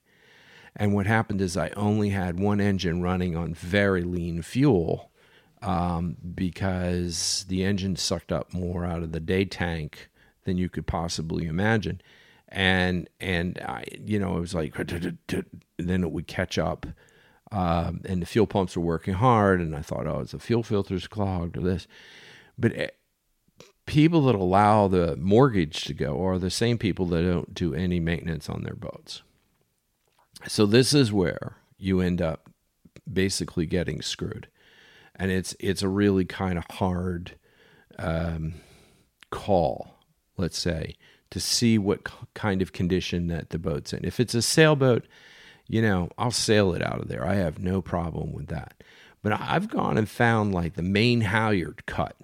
And 0.77 0.95
what 0.95 1.07
happened 1.07 1.41
is 1.41 1.57
I 1.57 1.71
only 1.71 2.11
had 2.11 2.39
one 2.39 2.61
engine 2.61 3.03
running 3.03 3.37
on 3.37 3.55
very 3.55 4.03
lean 4.05 4.43
fuel 4.43 5.11
um, 5.61 6.17
because 6.35 7.45
the 7.49 7.65
engine 7.65 7.97
sucked 7.97 8.31
up 8.31 8.55
more 8.55 8.85
out 8.85 9.03
of 9.03 9.11
the 9.11 9.21
day 9.21 9.45
tank 9.45 10.09
than 10.45 10.57
you 10.57 10.69
could 10.69 10.87
possibly 10.87 11.47
imagine 11.47 12.01
and 12.49 13.09
and 13.21 13.59
I, 13.59 13.85
you 14.05 14.19
know, 14.19 14.37
it 14.37 14.41
was 14.41 14.55
like 14.55 14.75
then 15.79 16.05
it 16.05 16.11
would 16.11 16.27
catch 16.27 16.59
up, 16.59 16.87
um, 17.53 18.01
and 18.05 18.23
the 18.23 18.27
fuel 18.27 18.47
pumps 18.47 18.77
were 18.77 18.83
working 18.83 19.15
hard, 19.15 19.61
and 19.61 19.77
I 19.77 19.83
thought, 19.83 20.07
oh, 20.07 20.21
it's 20.21 20.33
the 20.33 20.39
fuel 20.39 20.63
filter's 20.63 21.07
clogged 21.07 21.57
or 21.57 21.61
this, 21.61 21.87
but 22.59 22.73
eh, 22.75 22.89
people 23.89 24.27
that 24.27 24.35
allow 24.35 24.87
the 24.87 25.17
mortgage 25.17 25.85
to 25.85 25.95
go 25.95 26.23
are 26.25 26.39
the 26.39 26.51
same 26.51 26.77
people 26.77 27.07
that 27.07 27.23
don't 27.23 27.55
do 27.55 27.75
any 27.75 27.99
maintenance 27.99 28.49
on 28.49 28.63
their 28.63 28.77
boats. 28.77 29.23
So 30.47 30.67
this 30.67 30.93
is 30.93 31.13
where 31.13 31.57
you 31.79 32.01
end 32.01 32.21
up 32.21 32.51
basically 33.11 33.67
getting 33.67 34.03
screwed, 34.03 34.47
and 35.17 35.31
it's 35.31 35.57
it's 35.59 35.83
a 35.83 35.89
really 35.89 36.27
kind 36.27 36.59
of 36.59 36.65
hard 36.71 37.33
um, 37.99 38.55
call, 39.31 39.95
let's 40.37 40.59
say 40.59 40.95
to 41.31 41.41
see 41.41 41.77
what 41.79 42.09
kind 42.35 42.63
of 42.63 42.73
condition 42.73 43.27
that 43.29 43.51
the 43.51 43.59
boat's 43.59 43.93
in. 43.93 44.05
If 44.05 44.21
it's 44.21 44.35
a 44.35 44.43
sailboat, 44.43 45.05
you 45.67 45.83
know, 45.83 46.09
I'll 46.17 46.31
sail 46.31 46.73
it 46.73 46.83
out 46.83 47.01
of 47.01 47.09
there. 47.09 47.27
I 47.27 47.35
have 47.35 47.59
no 47.59 47.83
problem 47.83 48.33
with 48.33 48.47
that. 48.49 48.83
But 49.23 49.33
I've 49.33 49.69
gone 49.69 49.99
and 49.99 50.09
found 50.09 50.55
like 50.55 50.75
the 50.75 50.83
main 50.83 51.23
halyard 51.23 51.85
cut 51.87 52.17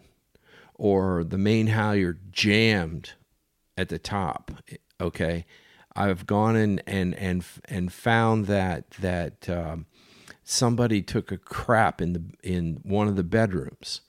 or 0.74 1.24
the 1.24 1.38
main 1.38 1.68
halyard 1.68 2.32
jammed 2.32 3.12
at 3.76 3.88
the 3.88 3.98
top. 3.98 4.50
Okay. 5.00 5.44
I've 5.96 6.26
gone 6.26 6.56
in 6.56 6.80
and 6.80 7.14
and 7.14 7.44
and 7.66 7.92
found 7.92 8.46
that 8.46 8.90
that 9.00 9.48
um, 9.48 9.86
somebody 10.42 11.02
took 11.02 11.30
a 11.30 11.38
crap 11.38 12.00
in 12.00 12.12
the 12.12 12.22
in 12.42 12.80
one 12.82 13.08
of 13.08 13.16
the 13.16 13.22
bedrooms. 13.22 14.00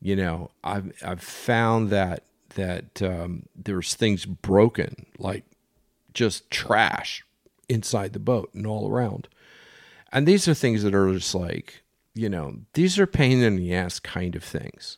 You 0.00 0.16
know, 0.16 0.50
I've 0.64 0.92
I've 1.04 1.22
found 1.22 1.90
that 1.90 2.24
that 2.54 3.02
um, 3.02 3.44
there's 3.54 3.94
things 3.94 4.24
broken, 4.24 5.06
like 5.18 5.44
just 6.14 6.50
trash 6.50 7.24
inside 7.68 8.14
the 8.14 8.18
boat 8.18 8.50
and 8.54 8.66
all 8.66 8.90
around. 8.90 9.28
And 10.10 10.26
these 10.26 10.48
are 10.48 10.54
things 10.54 10.82
that 10.82 10.94
are 10.94 11.12
just 11.12 11.34
like, 11.34 11.82
you 12.14 12.30
know, 12.30 12.60
these 12.72 12.98
are 12.98 13.06
pain 13.06 13.42
in 13.42 13.56
the 13.56 13.74
ass 13.74 14.00
kind 14.00 14.34
of 14.34 14.42
things. 14.42 14.96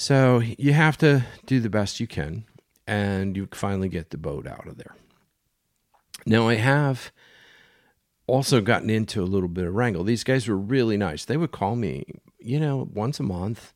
So 0.00 0.38
you 0.38 0.72
have 0.72 0.96
to 0.98 1.26
do 1.44 1.60
the 1.60 1.68
best 1.68 2.00
you 2.00 2.06
can, 2.06 2.44
and 2.86 3.36
you 3.36 3.46
finally 3.52 3.90
get 3.90 4.08
the 4.08 4.16
boat 4.16 4.46
out 4.46 4.66
of 4.66 4.78
there. 4.78 4.96
Now, 6.24 6.48
I 6.48 6.54
have 6.54 7.12
also 8.26 8.62
gotten 8.62 8.88
into 8.88 9.22
a 9.22 9.28
little 9.28 9.50
bit 9.50 9.66
of 9.66 9.74
wrangle. 9.74 10.02
These 10.02 10.24
guys 10.24 10.48
were 10.48 10.56
really 10.56 10.96
nice. 10.96 11.26
They 11.26 11.36
would 11.36 11.52
call 11.52 11.76
me, 11.76 12.06
you 12.38 12.58
know, 12.58 12.88
once 12.94 13.20
a 13.20 13.22
month 13.22 13.74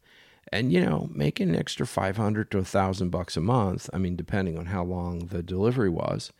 and 0.51 0.73
you 0.73 0.81
know 0.81 1.11
making 1.13 1.51
an 1.51 1.57
extra 1.57 1.87
500 1.87 2.51
to 2.51 2.59
a 2.59 2.65
thousand 2.65 3.09
bucks 3.09 3.35
a 3.35 3.41
month 3.41 3.89
i 3.95 3.99
mean 3.99 4.15
depending 4.15 4.59
on 4.59 4.67
how 4.67 4.85
long 4.85 5.21
the 5.27 5.43
delivery 5.43 5.89
was 5.89 6.33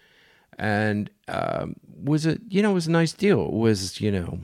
and 0.59 1.09
um, 1.27 1.75
was 1.87 2.27
it 2.27 2.43
you 2.49 2.61
know 2.61 2.73
it 2.73 2.75
was 2.75 2.87
a 2.87 2.91
nice 2.91 3.15
deal 3.15 3.47
it 3.47 3.55
was 3.55 4.03
you 4.03 4.13
know 4.13 4.41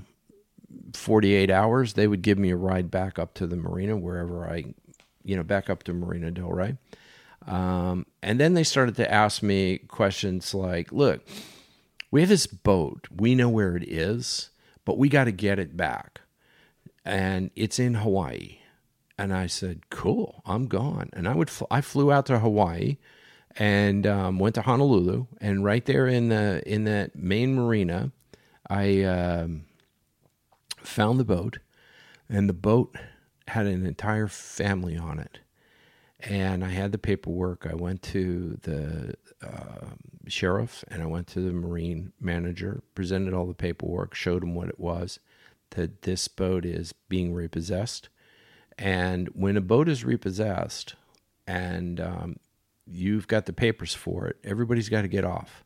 48 0.95 1.51
hours 1.51 1.93
they 1.93 2.09
would 2.09 2.23
give 2.23 2.39
me 2.39 2.49
a 2.51 2.57
ride 2.57 2.91
back 2.91 3.19
up 3.19 3.35
to 3.35 3.47
the 3.47 3.55
marina 3.55 3.99
wherever 3.99 4.49
i 4.49 4.65
you 5.25 5.37
know 5.37 5.43
back 5.43 5.71
up 5.71 5.83
to 5.85 5.93
marina 5.93 6.31
del 6.31 6.51
rey. 6.51 6.77
Um, 7.47 8.05
and 8.23 8.39
then 8.39 8.53
they 8.53 8.65
started 8.65 8.97
to 8.97 9.11
ask 9.11 9.43
me 9.43 9.79
questions 9.79 10.53
like 10.53 10.93
look 10.93 11.27
we 12.11 12.21
have 12.21 12.29
this 12.29 12.47
boat. 12.47 13.07
We 13.15 13.35
know 13.35 13.49
where 13.49 13.77
it 13.77 13.85
is 13.89 14.51
but 14.91 14.99
we 14.99 15.09
got 15.09 15.25
to 15.25 15.33
get 15.33 15.61
it 15.61 15.77
back. 15.77 16.21
And 17.05 17.53
it's 17.55 17.79
in 17.79 17.95
hawaii. 17.95 18.59
And 19.17 19.33
I 19.33 19.47
said, 19.47 19.89
"Cool, 19.89 20.43
I'm 20.47 20.67
gone." 20.67 21.11
And 21.13 21.29
I 21.29 21.35
would 21.35 21.49
fl- 21.49 21.71
I 21.71 21.81
flew 21.81 22.11
out 22.11 22.27
to 22.27 22.41
Hawaii 22.41 22.97
and 23.57 24.05
um, 24.07 24.39
went 24.39 24.57
to 24.57 24.63
Honolulu, 24.63 25.27
and 25.41 25.63
right 25.63 25.85
there 25.85 26.09
in 26.09 26.31
the 26.31 26.63
in 26.67 26.85
that 26.85 27.15
main 27.15 27.55
marina, 27.55 28.13
I 28.69 29.03
um, 29.03 29.67
found 30.79 31.21
the 31.21 31.25
boat, 31.25 31.59
and 32.29 32.49
the 32.49 32.55
boat 32.55 32.97
had 33.51 33.67
an 33.67 33.87
entire 33.87 34.29
family 34.29 34.97
on 34.97 35.19
it. 35.19 35.41
And 36.19 36.65
I 36.65 36.69
had 36.69 36.93
the 36.93 36.99
paperwork. 36.99 37.67
I 37.69 37.75
went 37.75 38.03
to 38.03 38.59
the 38.63 39.15
uh, 39.43 39.87
sheriff 40.27 40.85
and 40.89 41.03
I 41.03 41.07
went 41.07 41.27
to 41.29 41.41
the 41.41 41.53
marine 41.53 42.13
manager, 42.21 42.83
presented 42.95 43.33
all 43.33 43.47
the 43.47 43.55
paperwork, 43.55 44.15
showed 44.15 44.43
him 44.43 44.55
what 44.55 44.69
it 44.69 44.79
was 44.79 45.19
that 45.71 46.03
this 46.03 46.27
boat 46.29 46.65
is 46.65 46.93
being 47.09 47.33
repossessed 47.33 48.09
and 48.81 49.29
when 49.35 49.59
a 49.59 49.61
boat 49.61 49.91
is 49.91 50.05
repossessed, 50.05 50.95
and 51.47 52.01
um, 52.01 52.37
you've 52.87 53.29
got 53.29 53.45
the 53.45 53.53
papers 53.53 53.95
for 53.95 54.27
it. 54.27 54.37
Everybody's 54.43 54.89
got 54.89 55.03
to 55.03 55.09
get 55.09 55.25
off. 55.25 55.65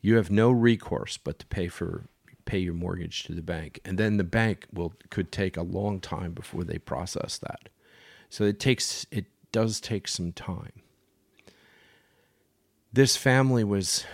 You 0.00 0.16
have 0.16 0.28
no 0.28 0.50
recourse 0.50 1.16
but 1.16 1.38
to 1.38 1.46
pay 1.46 1.68
for 1.68 2.06
pay 2.44 2.58
your 2.58 2.74
mortgage 2.74 3.24
to 3.24 3.34
the 3.34 3.42
bank, 3.42 3.80
and 3.84 3.98
then 3.98 4.16
the 4.16 4.24
bank 4.24 4.66
will 4.72 4.94
could 5.10 5.32
take 5.32 5.56
a 5.56 5.62
long 5.62 6.00
time 6.00 6.32
before 6.32 6.64
they 6.64 6.78
process 6.78 7.38
that. 7.38 7.68
So 8.28 8.44
it 8.44 8.58
takes 8.58 9.06
it 9.10 9.26
does 9.52 9.80
take 9.80 10.08
some 10.08 10.32
time. 10.32 10.72
This 12.92 13.16
family 13.16 13.64
was 13.64 14.04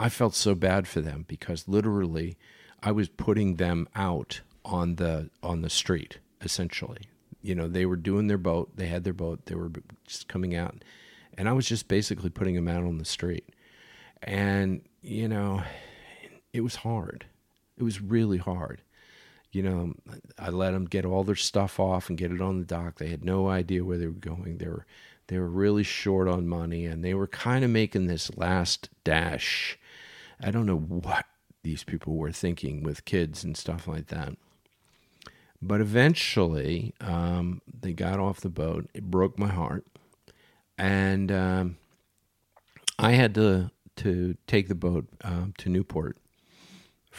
I 0.00 0.08
felt 0.08 0.34
so 0.34 0.54
bad 0.54 0.86
for 0.86 1.00
them 1.00 1.24
because 1.26 1.68
literally 1.68 2.36
I 2.82 2.92
was 2.92 3.08
putting 3.08 3.56
them 3.56 3.88
out 3.94 4.40
on 4.64 4.96
the 4.96 5.30
on 5.42 5.62
the 5.62 5.70
street 5.70 6.18
essentially. 6.40 7.02
You 7.42 7.54
know, 7.54 7.68
they 7.68 7.86
were 7.86 7.96
doing 7.96 8.26
their 8.26 8.38
boat, 8.38 8.70
they 8.76 8.86
had 8.86 9.04
their 9.04 9.12
boat, 9.12 9.46
they 9.46 9.54
were 9.54 9.70
just 10.06 10.28
coming 10.28 10.54
out 10.54 10.82
and 11.38 11.48
I 11.48 11.52
was 11.52 11.66
just 11.66 11.88
basically 11.88 12.30
putting 12.30 12.56
them 12.56 12.68
out 12.68 12.82
on 12.82 12.98
the 12.98 13.04
street. 13.04 13.48
And 14.22 14.82
you 15.00 15.28
know, 15.28 15.62
it 16.52 16.60
was 16.62 16.76
hard. 16.76 17.26
It 17.76 17.82
was 17.82 18.00
really 18.00 18.38
hard. 18.38 18.82
You 19.50 19.62
know, 19.62 19.94
I 20.38 20.50
let 20.50 20.72
them 20.72 20.84
get 20.84 21.04
all 21.04 21.24
their 21.24 21.34
stuff 21.34 21.80
off 21.80 22.08
and 22.08 22.18
get 22.18 22.32
it 22.32 22.40
on 22.40 22.58
the 22.58 22.64
dock. 22.64 22.98
They 22.98 23.08
had 23.08 23.24
no 23.24 23.48
idea 23.48 23.84
where 23.84 23.96
they 23.96 24.06
were 24.06 24.12
going. 24.12 24.58
They 24.58 24.68
were 24.68 24.84
they 25.28 25.38
were 25.38 25.48
really 25.48 25.82
short 25.82 26.26
on 26.26 26.48
money 26.48 26.86
and 26.86 27.04
they 27.04 27.14
were 27.14 27.26
kind 27.26 27.64
of 27.64 27.70
making 27.70 28.06
this 28.06 28.34
last 28.36 28.88
dash. 29.04 29.78
I 30.40 30.50
don't 30.50 30.66
know 30.66 30.78
what 30.78 31.26
these 31.62 31.84
people 31.84 32.14
were 32.16 32.32
thinking 32.32 32.82
with 32.82 33.04
kids 33.04 33.44
and 33.44 33.56
stuff 33.56 33.86
like 33.86 34.06
that. 34.08 34.34
But 35.60 35.80
eventually, 35.80 36.94
um, 37.00 37.60
they 37.80 37.92
got 37.92 38.20
off 38.20 38.40
the 38.40 38.48
boat. 38.48 38.88
It 38.94 39.10
broke 39.10 39.38
my 39.38 39.48
heart, 39.48 39.84
and 40.78 41.32
um, 41.32 41.78
I 42.98 43.12
had 43.12 43.34
to 43.34 43.70
to 43.96 44.36
take 44.46 44.68
the 44.68 44.76
boat 44.76 45.08
um, 45.22 45.54
to 45.58 45.68
Newport 45.68 46.16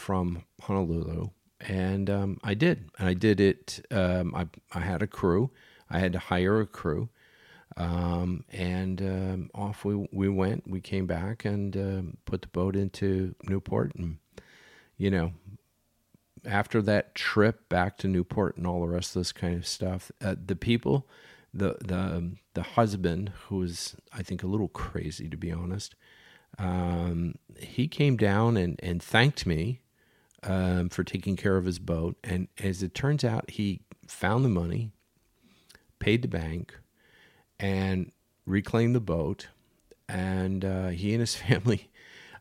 from 0.00 0.44
Honolulu, 0.62 1.30
and 1.60 2.08
um, 2.10 2.38
I 2.42 2.54
did. 2.54 2.90
And 2.98 3.08
I 3.08 3.14
did 3.14 3.40
it. 3.40 3.84
Um, 3.90 4.34
I 4.34 4.48
I 4.72 4.80
had 4.80 5.02
a 5.02 5.06
crew. 5.06 5.50
I 5.88 5.98
had 5.98 6.12
to 6.14 6.18
hire 6.18 6.60
a 6.60 6.66
crew, 6.66 7.08
um, 7.76 8.44
and 8.50 9.00
um, 9.02 9.50
off 9.54 9.84
we 9.84 10.08
we 10.12 10.28
went. 10.28 10.68
We 10.68 10.80
came 10.80 11.06
back 11.06 11.44
and 11.44 11.76
uh, 11.76 12.02
put 12.24 12.42
the 12.42 12.48
boat 12.48 12.76
into 12.76 13.34
Newport, 13.44 13.94
and 13.94 14.18
you 14.96 15.10
know, 15.10 15.32
after 16.44 16.80
that 16.82 17.14
trip 17.14 17.68
back 17.68 17.98
to 17.98 18.08
Newport 18.08 18.56
and 18.56 18.66
all 18.66 18.80
the 18.80 18.88
rest 18.88 19.14
of 19.14 19.20
this 19.20 19.32
kind 19.32 19.56
of 19.56 19.66
stuff, 19.66 20.10
uh, 20.22 20.36
the 20.44 20.56
people, 20.56 21.06
the 21.52 21.76
the 21.80 22.32
the 22.54 22.62
husband 22.62 23.32
who 23.46 23.56
was 23.56 23.96
I 24.12 24.22
think 24.22 24.42
a 24.42 24.48
little 24.48 24.68
crazy 24.68 25.28
to 25.28 25.36
be 25.36 25.52
honest, 25.52 25.94
um, 26.58 27.34
he 27.58 27.88
came 27.88 28.16
down 28.16 28.56
and 28.56 28.78
and 28.82 29.02
thanked 29.02 29.46
me 29.46 29.80
um, 30.42 30.88
for 30.88 31.04
taking 31.04 31.36
care 31.36 31.56
of 31.56 31.64
his 31.64 31.78
boat, 31.78 32.16
and 32.24 32.48
as 32.58 32.82
it 32.82 32.94
turns 32.94 33.24
out, 33.24 33.50
he 33.50 33.80
found 34.06 34.44
the 34.44 34.48
money, 34.48 34.90
paid 35.98 36.22
the 36.22 36.28
bank, 36.28 36.74
and 37.58 38.12
reclaimed 38.46 38.94
the 38.94 39.00
boat, 39.00 39.48
and 40.08 40.64
uh, 40.64 40.88
he 40.88 41.12
and 41.12 41.20
his 41.20 41.34
family. 41.36 41.90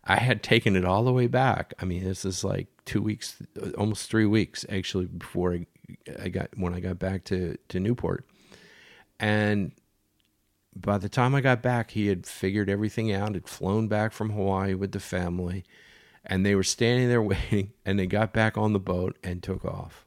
I 0.06 0.16
had 0.16 0.42
taken 0.42 0.76
it 0.76 0.86
all 0.86 1.04
the 1.04 1.14
way 1.14 1.28
back. 1.28 1.74
I 1.80 1.86
mean, 1.86 2.04
this 2.04 2.26
is 2.26 2.44
like 2.44 2.68
two 2.86 3.02
weeks, 3.02 3.42
almost 3.78 4.10
three 4.10 4.26
weeks 4.26 4.66
actually 4.70 5.06
before 5.06 5.54
I, 5.54 5.66
I 6.20 6.30
got 6.30 6.50
when 6.58 6.74
I 6.74 6.80
got 6.80 6.98
back 6.98 7.26
to 7.26 7.58
to 7.68 7.80
Newport, 7.80 8.26
and 9.20 9.74
by 10.76 10.98
the 10.98 11.10
time 11.10 11.36
I 11.36 11.42
got 11.42 11.62
back, 11.62 11.92
he 11.92 12.08
had 12.08 12.26
figured 12.26 12.70
everything 12.70 13.12
out. 13.12 13.36
Had 13.36 13.48
flown 13.48 13.88
back 13.88 14.14
from 14.14 14.32
Hawaii 14.32 14.74
with 14.74 14.94
the 14.94 15.00
family, 15.00 15.64
and 16.26 16.46
they 16.46 16.56
were 16.56 16.64
standing 16.64 17.10
there 17.10 17.22
waiting. 17.22 17.74
And 17.86 18.00
they 18.00 18.08
got 18.08 18.34
back 18.34 18.58
on 18.58 18.74
the 18.74 18.80
boat 18.80 19.18
and 19.24 19.42
took 19.42 19.66
off. 19.66 20.06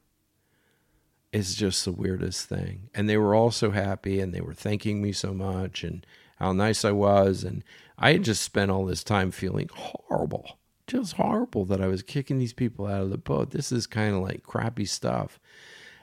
It's 1.32 1.54
just 1.54 1.84
the 1.84 1.92
weirdest 1.92 2.48
thing. 2.48 2.90
And 2.94 3.08
they 3.08 3.16
were 3.16 3.34
all 3.34 3.50
so 3.50 3.70
happy, 3.70 4.20
and 4.20 4.34
they 4.34 4.42
were 4.42 4.54
thanking 4.54 5.00
me 5.00 5.12
so 5.12 5.32
much, 5.32 5.82
and 5.82 6.04
how 6.36 6.52
nice 6.52 6.84
I 6.84 6.92
was. 6.92 7.42
And 7.42 7.64
I 7.98 8.12
had 8.12 8.24
just 8.24 8.42
spent 8.42 8.70
all 8.70 8.84
this 8.84 9.02
time 9.02 9.30
feeling 9.30 9.70
horrible 9.74 10.58
just 10.86 11.14
horrible 11.14 11.64
that 11.66 11.80
I 11.80 11.86
was 11.86 12.02
kicking 12.02 12.38
these 12.38 12.52
people 12.52 12.86
out 12.86 13.02
of 13.02 13.10
the 13.10 13.18
boat. 13.18 13.50
This 13.50 13.72
is 13.72 13.86
kind 13.86 14.14
of 14.14 14.22
like 14.22 14.42
crappy 14.42 14.84
stuff. 14.84 15.40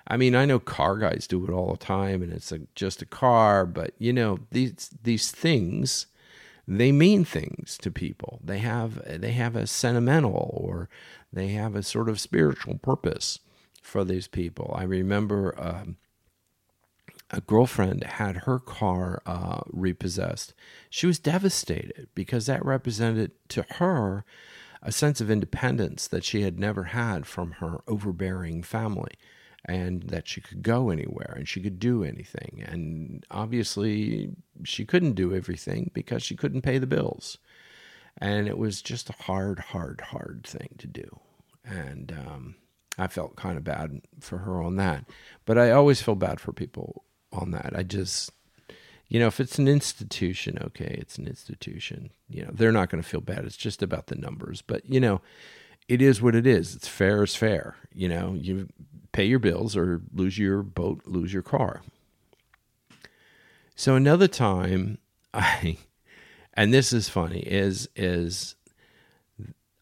I 0.07 0.17
mean, 0.17 0.35
I 0.35 0.45
know 0.45 0.59
car 0.59 0.97
guys 0.97 1.27
do 1.27 1.43
it 1.45 1.51
all 1.51 1.71
the 1.71 1.77
time, 1.77 2.23
and 2.23 2.33
it's 2.33 2.51
a, 2.51 2.61
just 2.73 3.01
a 3.01 3.05
car, 3.05 3.65
but 3.65 3.93
you 3.99 4.11
know 4.11 4.39
these 4.51 4.89
these 5.03 5.31
things, 5.31 6.07
they 6.77 6.91
mean 6.91 7.25
things 7.25 7.77
to 7.81 7.89
people. 7.89 8.39
They 8.43 8.59
have 8.59 9.01
they 9.21 9.31
have 9.31 9.55
a 9.55 9.65
sentimental 9.65 10.51
or 10.53 10.87
they 11.33 11.49
have 11.49 11.75
a 11.75 11.83
sort 11.83 12.07
of 12.07 12.19
spiritual 12.19 12.77
purpose 12.77 13.39
for 13.81 14.03
these 14.03 14.27
people. 14.27 14.73
I 14.77 14.83
remember 14.83 15.55
um, 15.57 15.97
a 17.31 17.41
girlfriend 17.41 18.03
had 18.03 18.37
her 18.37 18.59
car 18.59 19.21
uh, 19.25 19.61
repossessed. 19.67 20.53
She 20.91 21.07
was 21.07 21.17
devastated 21.17 22.07
because 22.13 22.45
that 22.45 22.63
represented 22.63 23.31
to 23.49 23.65
her 23.77 24.23
a 24.81 24.91
sense 24.91 25.19
of 25.19 25.31
independence 25.31 26.07
that 26.07 26.23
she 26.23 26.43
had 26.43 26.59
never 26.59 26.85
had 26.85 27.25
from 27.25 27.53
her 27.53 27.79
overbearing 27.87 28.61
family 28.61 29.11
and 29.65 30.03
that 30.03 30.27
she 30.27 30.41
could 30.41 30.61
go 30.61 30.89
anywhere 30.89 31.33
and 31.35 31.47
she 31.47 31.61
could 31.61 31.79
do 31.79 32.03
anything. 32.03 32.63
And 32.65 33.25
obviously, 33.29 34.29
she 34.63 34.85
couldn't 34.85 35.13
do 35.13 35.35
everything 35.35 35.91
because 35.93 36.23
she 36.23 36.35
couldn't 36.35 36.61
pay 36.61 36.77
the 36.77 36.87
bills. 36.87 37.37
And 38.17 38.47
it 38.47 38.57
was 38.57 38.81
just 38.81 39.09
a 39.09 39.23
hard, 39.23 39.59
hard, 39.59 40.01
hard 40.01 40.45
thing 40.45 40.75
to 40.77 40.87
do. 40.87 41.19
And 41.63 42.11
um, 42.11 42.55
I 42.97 43.07
felt 43.07 43.35
kind 43.35 43.57
of 43.57 43.63
bad 43.63 44.01
for 44.19 44.39
her 44.39 44.61
on 44.61 44.75
that. 44.77 45.05
But 45.45 45.57
I 45.57 45.71
always 45.71 46.01
feel 46.01 46.15
bad 46.15 46.39
for 46.39 46.51
people 46.51 47.05
on 47.31 47.51
that. 47.51 47.71
I 47.75 47.83
just, 47.83 48.31
you 49.07 49.19
know, 49.19 49.27
if 49.27 49.39
it's 49.39 49.57
an 49.57 49.67
institution, 49.67 50.57
okay, 50.61 50.97
it's 50.99 51.17
an 51.17 51.27
institution. 51.27 52.11
You 52.27 52.45
know, 52.45 52.51
they're 52.53 52.71
not 52.71 52.89
going 52.89 53.01
to 53.01 53.07
feel 53.07 53.21
bad. 53.21 53.45
It's 53.45 53.57
just 53.57 53.81
about 53.81 54.07
the 54.07 54.15
numbers. 54.15 54.61
But, 54.61 54.89
you 54.89 54.99
know, 54.99 55.21
it 55.87 56.01
is 56.01 56.21
what 56.21 56.35
it 56.35 56.45
is. 56.45 56.75
It's 56.75 56.87
fair 56.87 57.23
is 57.23 57.35
fair. 57.35 57.75
You 57.93 58.09
know, 58.09 58.35
you 58.39 58.67
pay 59.19 59.25
your 59.25 59.39
bills 59.39 59.75
or 59.75 60.01
lose 60.13 60.37
your 60.37 60.63
boat, 60.63 61.01
lose 61.05 61.33
your 61.33 61.43
car. 61.43 61.81
So 63.75 63.95
another 63.95 64.29
time 64.29 64.97
I 65.33 65.77
and 66.53 66.73
this 66.73 66.93
is 66.93 67.09
funny 67.09 67.41
is 67.41 67.89
is 67.97 68.55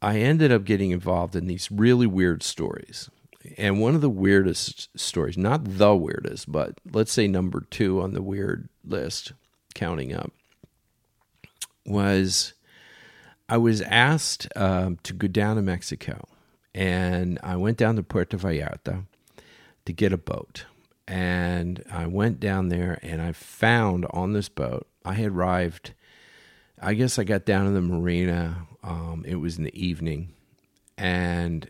I 0.02 0.18
ended 0.18 0.52
up 0.52 0.64
getting 0.64 0.90
involved 0.90 1.36
in 1.36 1.46
these 1.46 1.72
really 1.72 2.08
weird 2.08 2.42
stories. 2.42 3.12
And 3.58 3.80
one 3.80 3.94
of 3.94 4.02
the 4.02 4.10
weirdest 4.10 4.90
stories, 5.00 5.38
not 5.38 5.62
the 5.64 5.96
weirdest, 5.96 6.52
but 6.52 6.80
let's 6.92 7.12
say 7.12 7.28
number 7.28 7.62
2 7.70 8.02
on 8.02 8.14
the 8.14 8.24
weird 8.24 8.68
list 8.84 9.34
counting 9.76 10.14
up 10.14 10.32
was 11.86 12.54
I 13.48 13.58
was 13.58 13.82
asked 13.84 14.48
um, 14.56 14.98
to 15.04 15.14
go 15.14 15.28
down 15.28 15.58
to 15.58 15.62
Mexico, 15.62 16.28
and 16.74 17.40
I 17.44 17.56
went 17.56 17.78
down 17.78 17.96
to 17.98 18.04
Puerto 18.04 18.36
Vallarta 18.38 19.06
to 19.88 19.94
get 19.94 20.14
a 20.14 20.18
boat. 20.18 20.66
And 21.08 21.84
I 21.92 22.06
went 22.06 22.40
down 22.40 22.70
there, 22.70 23.00
and 23.02 23.22
I 23.22 23.32
found 23.32 24.06
on 24.12 24.34
this 24.34 24.50
boat, 24.50 24.88
I 25.04 25.14
had 25.14 25.32
arrived. 25.32 25.94
I 26.80 26.94
guess 26.94 27.18
I 27.18 27.24
got 27.24 27.46
down 27.46 27.66
to 27.66 27.72
the 27.72 27.82
marina. 27.82 28.68
Um, 28.84 29.24
it 29.28 29.36
was 29.36 29.58
in 29.58 29.64
the 29.64 29.82
evening, 29.82 30.34
and 30.98 31.70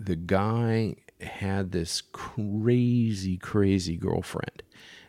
the 0.00 0.16
guy 0.16 0.96
had 1.20 1.70
this 1.70 2.00
crazy, 2.00 3.36
crazy 3.36 3.96
girlfriend 3.96 4.62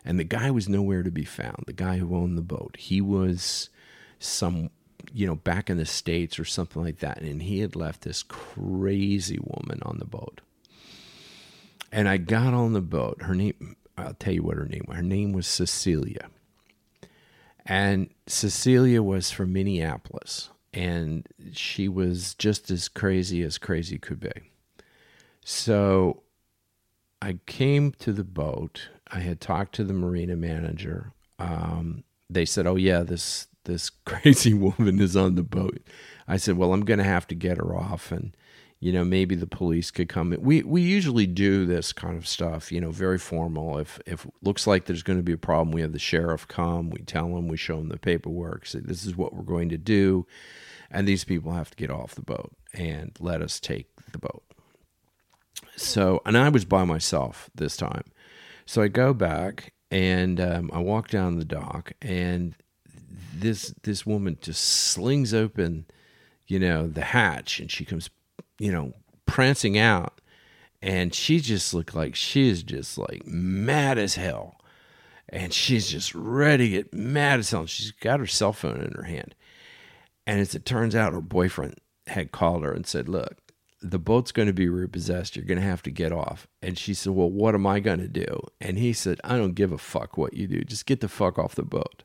and 0.04 0.18
the 0.18 0.24
guy 0.24 0.50
was 0.50 0.68
nowhere 0.68 1.02
to 1.02 1.10
be 1.10 1.24
found. 1.24 1.64
The 1.66 1.72
guy 1.72 1.96
who 1.96 2.14
owned 2.14 2.36
the 2.36 2.42
boat, 2.42 2.76
he 2.78 3.00
was 3.00 3.70
some, 4.18 4.70
you 5.12 5.26
know, 5.26 5.34
back 5.34 5.70
in 5.70 5.78
the 5.78 5.86
states 5.86 6.38
or 6.38 6.44
something 6.44 6.82
like 6.82 6.98
that, 6.98 7.22
and 7.22 7.42
he 7.42 7.60
had 7.60 7.74
left 7.74 8.02
this 8.02 8.22
crazy 8.22 9.38
woman 9.42 9.80
on 9.82 9.98
the 9.98 10.04
boat. 10.04 10.40
And 11.94 12.08
I 12.08 12.16
got 12.16 12.54
on 12.54 12.72
the 12.72 12.80
boat. 12.80 13.22
Her 13.22 13.34
name, 13.34 13.76
I'll 13.96 14.14
tell 14.14 14.32
you 14.32 14.42
what 14.42 14.56
her 14.56 14.66
name 14.66 14.84
was. 14.88 14.96
Her 14.96 15.02
name 15.02 15.32
was 15.32 15.46
Cecilia. 15.46 16.28
And 17.64 18.10
Cecilia 18.26 19.02
was 19.02 19.30
from 19.30 19.52
Minneapolis, 19.52 20.50
and 20.72 21.26
she 21.52 21.88
was 21.88 22.34
just 22.34 22.70
as 22.70 22.88
crazy 22.88 23.42
as 23.42 23.58
crazy 23.58 23.96
could 23.96 24.20
be. 24.20 24.32
So 25.44 26.24
I 27.22 27.38
came 27.46 27.92
to 28.00 28.12
the 28.12 28.24
boat 28.24 28.88
I 29.14 29.20
had 29.20 29.40
talked 29.40 29.74
to 29.76 29.84
the 29.84 29.92
marina 29.92 30.34
manager. 30.34 31.12
Um, 31.38 32.04
they 32.28 32.44
said, 32.44 32.66
"Oh 32.66 32.76
yeah, 32.76 33.04
this 33.04 33.46
this 33.64 33.90
crazy 34.04 34.54
woman 34.54 35.00
is 35.00 35.16
on 35.16 35.36
the 35.36 35.42
boat." 35.42 35.78
I 36.26 36.36
said, 36.36 36.56
"Well, 36.56 36.72
I'm 36.72 36.84
going 36.84 36.98
to 36.98 37.04
have 37.04 37.26
to 37.28 37.34
get 37.34 37.58
her 37.58 37.76
off," 37.76 38.10
and 38.10 38.36
you 38.84 38.92
know 38.92 39.02
maybe 39.02 39.34
the 39.34 39.46
police 39.46 39.90
could 39.90 40.10
come 40.10 40.36
we 40.40 40.62
we 40.62 40.82
usually 40.82 41.26
do 41.26 41.64
this 41.64 41.90
kind 41.90 42.18
of 42.18 42.28
stuff 42.28 42.70
you 42.70 42.78
know 42.78 42.90
very 42.90 43.16
formal. 43.16 43.78
If 43.78 43.98
if 44.04 44.26
looks 44.42 44.66
like 44.66 44.84
there's 44.84 45.02
going 45.02 45.18
to 45.18 45.22
be 45.22 45.32
a 45.32 45.38
problem 45.38 45.72
we 45.72 45.80
have 45.80 45.92
the 45.92 45.98
sheriff 45.98 46.46
come 46.46 46.90
we 46.90 47.00
tell 47.00 47.34
them 47.34 47.48
we 47.48 47.56
show 47.56 47.78
them 47.78 47.88
the 47.88 47.96
paperwork 47.96 48.66
say 48.66 48.80
this 48.80 49.06
is 49.06 49.16
what 49.16 49.32
we're 49.34 49.42
going 49.42 49.70
to 49.70 49.78
do 49.78 50.26
and 50.90 51.08
these 51.08 51.24
people 51.24 51.52
have 51.52 51.70
to 51.70 51.76
get 51.76 51.90
off 51.90 52.14
the 52.14 52.20
boat 52.20 52.52
and 52.74 53.16
let 53.20 53.40
us 53.40 53.58
take 53.58 53.88
the 54.12 54.18
boat. 54.18 54.44
So 55.76 56.20
and 56.26 56.36
i 56.36 56.50
was 56.50 56.66
by 56.66 56.84
myself 56.84 57.48
this 57.54 57.78
time. 57.78 58.04
So 58.66 58.82
i 58.82 58.88
go 58.88 59.14
back 59.14 59.72
and 59.90 60.38
um, 60.38 60.70
i 60.74 60.78
walk 60.78 61.08
down 61.08 61.38
the 61.38 61.46
dock 61.46 61.92
and 62.02 62.54
this 63.34 63.74
this 63.82 64.04
woman 64.04 64.36
just 64.42 64.60
slings 64.62 65.32
open 65.32 65.86
you 66.46 66.58
know 66.58 66.86
the 66.86 67.00
hatch 67.00 67.60
and 67.60 67.70
she 67.70 67.86
comes 67.86 68.10
you 68.58 68.72
know, 68.72 68.92
prancing 69.26 69.78
out. 69.78 70.20
And 70.82 71.14
she 71.14 71.40
just 71.40 71.72
looked 71.72 71.94
like 71.94 72.14
she 72.14 72.48
is 72.48 72.62
just 72.62 72.98
like 72.98 73.26
mad 73.26 73.98
as 73.98 74.16
hell. 74.16 74.60
And 75.30 75.52
she's 75.52 75.88
just 75.88 76.14
ready 76.14 76.68
to 76.68 76.76
get 76.76 76.94
mad 76.94 77.40
as 77.40 77.50
hell. 77.50 77.66
She's 77.66 77.90
got 77.90 78.20
her 78.20 78.26
cell 78.26 78.52
phone 78.52 78.80
in 78.80 78.92
her 78.92 79.04
hand. 79.04 79.34
And 80.26 80.40
as 80.40 80.54
it 80.54 80.64
turns 80.64 80.94
out, 80.94 81.12
her 81.12 81.20
boyfriend 81.20 81.76
had 82.06 82.32
called 82.32 82.64
her 82.64 82.72
and 82.72 82.86
said, 82.86 83.08
Look, 83.08 83.38
the 83.80 83.98
boat's 83.98 84.32
going 84.32 84.48
to 84.48 84.54
be 84.54 84.68
repossessed. 84.68 85.36
You're 85.36 85.44
going 85.44 85.60
to 85.60 85.66
have 85.66 85.82
to 85.84 85.90
get 85.90 86.12
off. 86.12 86.46
And 86.62 86.78
she 86.78 86.94
said, 86.94 87.14
Well, 87.14 87.30
what 87.30 87.54
am 87.54 87.66
I 87.66 87.80
going 87.80 88.00
to 88.00 88.08
do? 88.08 88.40
And 88.60 88.78
he 88.78 88.92
said, 88.92 89.20
I 89.24 89.36
don't 89.36 89.54
give 89.54 89.72
a 89.72 89.78
fuck 89.78 90.16
what 90.16 90.34
you 90.34 90.46
do. 90.46 90.64
Just 90.64 90.86
get 90.86 91.00
the 91.00 91.08
fuck 91.08 91.38
off 91.38 91.54
the 91.54 91.62
boat 91.62 92.02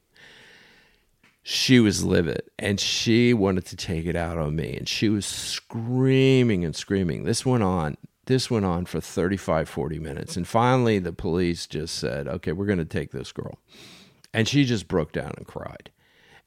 she 1.51 1.79
was 1.79 2.03
livid 2.03 2.43
and 2.59 2.79
she 2.79 3.33
wanted 3.33 3.65
to 3.65 3.75
take 3.75 4.05
it 4.05 4.15
out 4.15 4.37
on 4.37 4.55
me 4.55 4.77
and 4.77 4.87
she 4.87 5.09
was 5.09 5.25
screaming 5.25 6.63
and 6.63 6.75
screaming. 6.75 7.23
This 7.23 7.43
went 7.43 7.63
on 7.63 7.97
this 8.27 8.51
went 8.51 8.65
on 8.65 8.85
for 8.85 9.01
35 9.01 9.67
40 9.67 9.97
minutes 9.97 10.37
and 10.37 10.47
finally 10.47 10.99
the 10.99 11.11
police 11.11 11.65
just 11.65 11.95
said 11.95 12.27
okay 12.27 12.51
we're 12.51 12.67
going 12.67 12.77
to 12.77 12.85
take 12.85 13.11
this 13.11 13.31
girl. 13.31 13.57
And 14.31 14.47
she 14.47 14.63
just 14.63 14.87
broke 14.87 15.11
down 15.11 15.33
and 15.37 15.47
cried. 15.47 15.89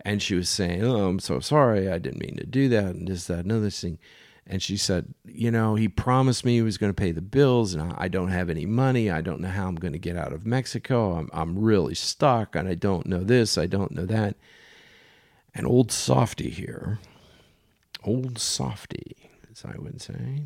And 0.05 0.23
she 0.23 0.37
was 0.37 0.49
saying 0.49 0.85
oh 0.85 1.09
i'm 1.09 1.19
so 1.19 1.41
sorry 1.41 1.91
i 1.91 1.99
didn't 1.99 2.21
mean 2.21 2.37
to 2.37 2.47
do 2.47 2.69
that 2.69 2.95
and 2.95 3.09
this 3.09 3.27
that 3.27 3.41
and 3.41 3.51
other 3.51 3.71
thing. 3.71 3.99
And 4.47 4.63
she 4.63 4.77
said 4.77 5.13
you 5.25 5.51
know 5.51 5.75
he 5.75 5.89
promised 5.89 6.45
me 6.45 6.55
he 6.55 6.63
was 6.63 6.79
going 6.79 6.91
to 6.93 7.03
pay 7.03 7.11
the 7.11 7.21
bills 7.21 7.75
and 7.75 7.93
i 7.99 8.07
don't 8.07 8.31
have 8.31 8.49
any 8.49 8.67
money 8.67 9.11
i 9.11 9.21
don't 9.21 9.41
know 9.41 9.49
how 9.49 9.67
i'm 9.67 9.75
going 9.75 9.95
to 9.95 9.99
get 9.99 10.17
out 10.17 10.33
of 10.33 10.47
mexico 10.47 11.15
i'm, 11.15 11.29
I'm 11.33 11.59
really 11.59 11.97
stuck 11.97 12.55
and 12.55 12.69
i 12.69 12.75
don't 12.75 13.07
know 13.07 13.25
this 13.25 13.59
i 13.59 13.67
don't 13.67 13.91
know 13.93 14.07
that 14.07 14.37
and 15.55 15.67
old 15.67 15.93
softy 15.93 16.51
here, 16.51 16.99
old 18.05 18.39
softy, 18.39 19.31
as 19.51 19.65
I 19.65 19.77
would 19.79 20.01
say, 20.01 20.45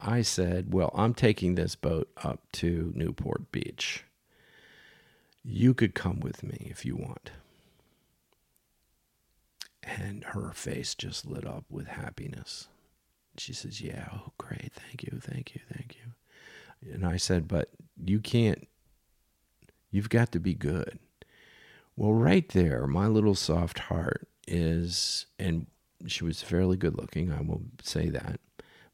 I 0.00 0.22
said, 0.22 0.72
Well, 0.72 0.90
I'm 0.94 1.14
taking 1.14 1.54
this 1.54 1.76
boat 1.76 2.08
up 2.22 2.40
to 2.52 2.92
Newport 2.94 3.50
Beach. 3.52 4.04
You 5.42 5.74
could 5.74 5.94
come 5.94 6.20
with 6.20 6.42
me 6.42 6.68
if 6.70 6.84
you 6.84 6.96
want. 6.96 7.30
And 9.82 10.24
her 10.24 10.52
face 10.52 10.94
just 10.94 11.26
lit 11.26 11.46
up 11.46 11.64
with 11.70 11.86
happiness. 11.86 12.68
She 13.38 13.52
says, 13.52 13.80
Yeah, 13.80 14.08
oh, 14.12 14.32
great. 14.38 14.72
Thank 14.72 15.02
you. 15.02 15.18
Thank 15.20 15.54
you. 15.54 15.60
Thank 15.72 15.96
you. 15.96 16.92
And 16.92 17.06
I 17.06 17.16
said, 17.16 17.48
But 17.48 17.70
you 18.02 18.20
can't, 18.20 18.66
you've 19.90 20.10
got 20.10 20.32
to 20.32 20.40
be 20.40 20.54
good. 20.54 20.98
Well, 21.96 22.12
right 22.12 22.48
there, 22.48 22.86
my 22.86 23.06
little 23.06 23.34
soft 23.34 23.78
heart 23.78 24.26
is, 24.48 25.26
and 25.38 25.66
she 26.06 26.24
was 26.24 26.42
fairly 26.42 26.76
good 26.76 26.96
looking, 26.96 27.32
I 27.32 27.40
will 27.40 27.62
say 27.82 28.08
that. 28.10 28.40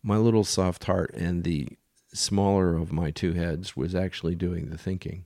My 0.03 0.17
little 0.17 0.45
soft 0.45 0.85
heart 0.85 1.15
and 1.15 1.45
the 1.45 1.69
smaller 2.13 2.77
of 2.77 2.93
my 2.93 3.11
two 3.11 3.33
heads 3.33 3.77
was 3.77 3.95
actually 3.95 4.35
doing 4.35 4.69
the 4.69 4.79
thinking. 4.79 5.25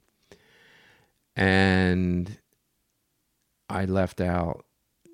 And 1.36 2.38
I 3.68 3.86
left 3.86 4.20
out 4.20 4.64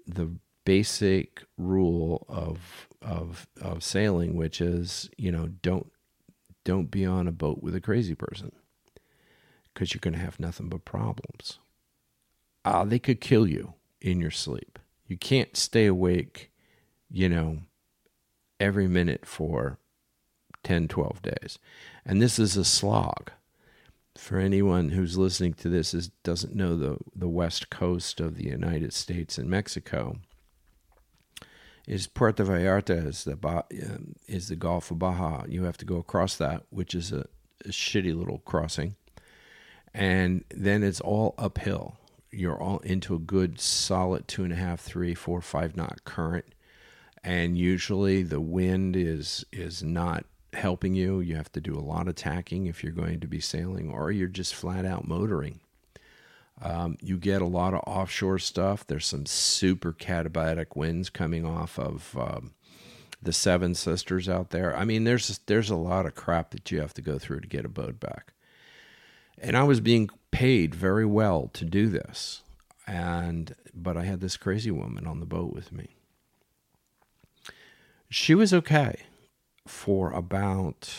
the 0.06 0.30
basic 0.64 1.42
rule 1.56 2.26
of 2.28 2.88
of 3.00 3.46
of 3.60 3.82
sailing, 3.82 4.36
which 4.36 4.60
is, 4.60 5.08
you 5.16 5.32
know, 5.32 5.48
don't 5.62 5.90
don't 6.64 6.90
be 6.90 7.06
on 7.06 7.26
a 7.26 7.32
boat 7.32 7.62
with 7.62 7.74
a 7.74 7.80
crazy 7.80 8.14
person 8.14 8.52
because 9.72 9.94
you're 9.94 10.00
going 10.00 10.14
to 10.14 10.20
have 10.20 10.38
nothing 10.38 10.68
but 10.68 10.84
problems 10.84 11.58
uh, 12.64 12.84
they 12.84 12.98
could 12.98 13.20
kill 13.20 13.46
you 13.46 13.74
in 14.00 14.20
your 14.20 14.30
sleep. 14.30 14.78
You 15.06 15.16
can't 15.16 15.56
stay 15.56 15.86
awake, 15.86 16.50
you 17.10 17.28
know, 17.28 17.58
every 18.58 18.86
minute 18.86 19.26
for 19.26 19.78
10, 20.62 20.88
12 20.88 21.22
days. 21.22 21.58
And 22.04 22.20
this 22.20 22.38
is 22.38 22.56
a 22.56 22.64
slog. 22.64 23.30
For 24.16 24.38
anyone 24.38 24.90
who's 24.90 25.16
listening 25.16 25.54
to 25.54 25.68
this 25.68 25.94
is 25.94 26.08
doesn't 26.24 26.54
know 26.54 26.76
the, 26.76 26.98
the 27.14 27.28
west 27.28 27.70
coast 27.70 28.20
of 28.20 28.36
the 28.36 28.44
United 28.44 28.92
States 28.92 29.38
and 29.38 29.48
Mexico, 29.48 30.18
is 31.86 32.06
Puerto 32.06 32.44
Vallarta 32.44 33.06
is 33.06 33.24
the 33.24 33.38
um, 33.42 34.14
is 34.28 34.48
the 34.48 34.56
Gulf 34.56 34.90
of 34.90 34.98
Baja. 34.98 35.44
You 35.48 35.64
have 35.64 35.76
to 35.78 35.84
go 35.84 35.96
across 35.96 36.36
that, 36.36 36.64
which 36.70 36.94
is 36.94 37.12
a, 37.12 37.26
a 37.64 37.70
shitty 37.70 38.16
little 38.16 38.38
crossing, 38.38 38.94
and 39.94 40.44
then 40.54 40.82
it's 40.82 41.00
all 41.00 41.34
uphill 41.38 41.96
you're 42.30 42.60
all 42.60 42.78
into 42.80 43.14
a 43.14 43.18
good 43.18 43.60
solid 43.60 44.28
two 44.28 44.44
and 44.44 44.52
a 44.52 44.56
half, 44.56 44.80
three, 44.80 45.14
four, 45.14 45.40
five 45.40 45.76
knot 45.76 46.04
current, 46.04 46.46
and 47.22 47.58
usually 47.58 48.22
the 48.22 48.40
wind 48.40 48.96
is 48.96 49.44
is 49.52 49.82
not 49.82 50.24
helping 50.52 50.94
you. 50.94 51.20
You 51.20 51.36
have 51.36 51.52
to 51.52 51.60
do 51.60 51.76
a 51.76 51.80
lot 51.80 52.08
of 52.08 52.14
tacking 52.14 52.66
if 52.66 52.82
you're 52.82 52.92
going 52.92 53.20
to 53.20 53.26
be 53.26 53.40
sailing, 53.40 53.90
or 53.90 54.10
you're 54.10 54.28
just 54.28 54.54
flat 54.54 54.84
out 54.84 55.06
motoring. 55.06 55.60
Um, 56.62 56.98
you 57.00 57.16
get 57.16 57.40
a 57.40 57.46
lot 57.46 57.72
of 57.72 57.80
offshore 57.86 58.38
stuff. 58.38 58.86
There's 58.86 59.06
some 59.06 59.24
super 59.26 59.92
katabatic 59.92 60.76
winds 60.76 61.08
coming 61.08 61.46
off 61.46 61.78
of 61.78 62.16
um, 62.18 62.52
the 63.22 63.32
Seven 63.32 63.74
Sisters 63.74 64.28
out 64.28 64.50
there. 64.50 64.76
I 64.76 64.84
mean, 64.84 65.04
there's 65.04 65.40
there's 65.46 65.70
a 65.70 65.76
lot 65.76 66.06
of 66.06 66.14
crap 66.14 66.50
that 66.50 66.70
you 66.70 66.80
have 66.80 66.94
to 66.94 67.02
go 67.02 67.18
through 67.18 67.40
to 67.40 67.48
get 67.48 67.64
a 67.64 67.68
boat 67.68 67.98
back. 67.98 68.34
And 69.40 69.56
I 69.56 69.62
was 69.62 69.80
being 69.80 70.10
paid 70.30 70.74
very 70.74 71.06
well 71.06 71.50
to 71.54 71.64
do 71.64 71.88
this. 71.88 72.42
And 72.86 73.54
but 73.74 73.96
I 73.96 74.04
had 74.04 74.20
this 74.20 74.36
crazy 74.36 74.70
woman 74.70 75.06
on 75.06 75.20
the 75.20 75.26
boat 75.26 75.52
with 75.52 75.72
me. 75.72 75.96
She 78.08 78.34
was 78.34 78.52
okay 78.52 79.04
for 79.66 80.12
about 80.12 80.90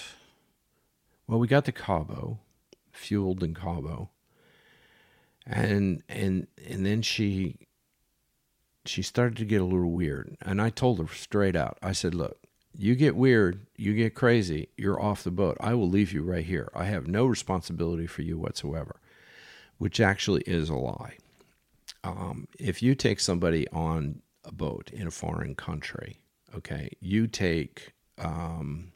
well, 1.27 1.39
we 1.39 1.47
got 1.47 1.65
to 1.65 1.71
Cabo, 1.71 2.39
fueled 2.91 3.43
in 3.43 3.53
Cabo. 3.53 4.09
And 5.45 6.03
and 6.09 6.47
and 6.67 6.85
then 6.85 7.01
she 7.01 7.67
she 8.85 9.01
started 9.01 9.37
to 9.37 9.45
get 9.45 9.61
a 9.61 9.65
little 9.65 9.91
weird. 9.91 10.37
And 10.41 10.61
I 10.61 10.69
told 10.69 10.99
her 10.99 11.07
straight 11.07 11.55
out. 11.55 11.77
I 11.81 11.91
said, 11.91 12.13
"Look, 12.15 12.40
you 12.77 12.95
get 12.95 13.15
weird, 13.15 13.65
you 13.75 13.93
get 13.93 14.15
crazy, 14.15 14.69
you're 14.77 15.01
off 15.01 15.23
the 15.23 15.31
boat. 15.31 15.57
I 15.59 15.73
will 15.73 15.89
leave 15.89 16.13
you 16.13 16.23
right 16.23 16.45
here. 16.45 16.69
I 16.73 16.85
have 16.85 17.07
no 17.07 17.25
responsibility 17.25 18.07
for 18.07 18.21
you 18.21 18.37
whatsoever 18.37 19.01
which 19.81 19.99
actually 19.99 20.43
is 20.43 20.69
a 20.69 20.75
lie. 20.75 21.15
Um, 22.03 22.47
if 22.59 22.83
you 22.83 22.93
take 22.93 23.19
somebody 23.19 23.67
on 23.69 24.21
a 24.45 24.51
boat 24.51 24.91
in 24.93 25.07
a 25.07 25.11
foreign 25.11 25.55
country, 25.55 26.19
okay, 26.55 26.91
you 26.99 27.25
take 27.25 27.93
um, 28.19 28.91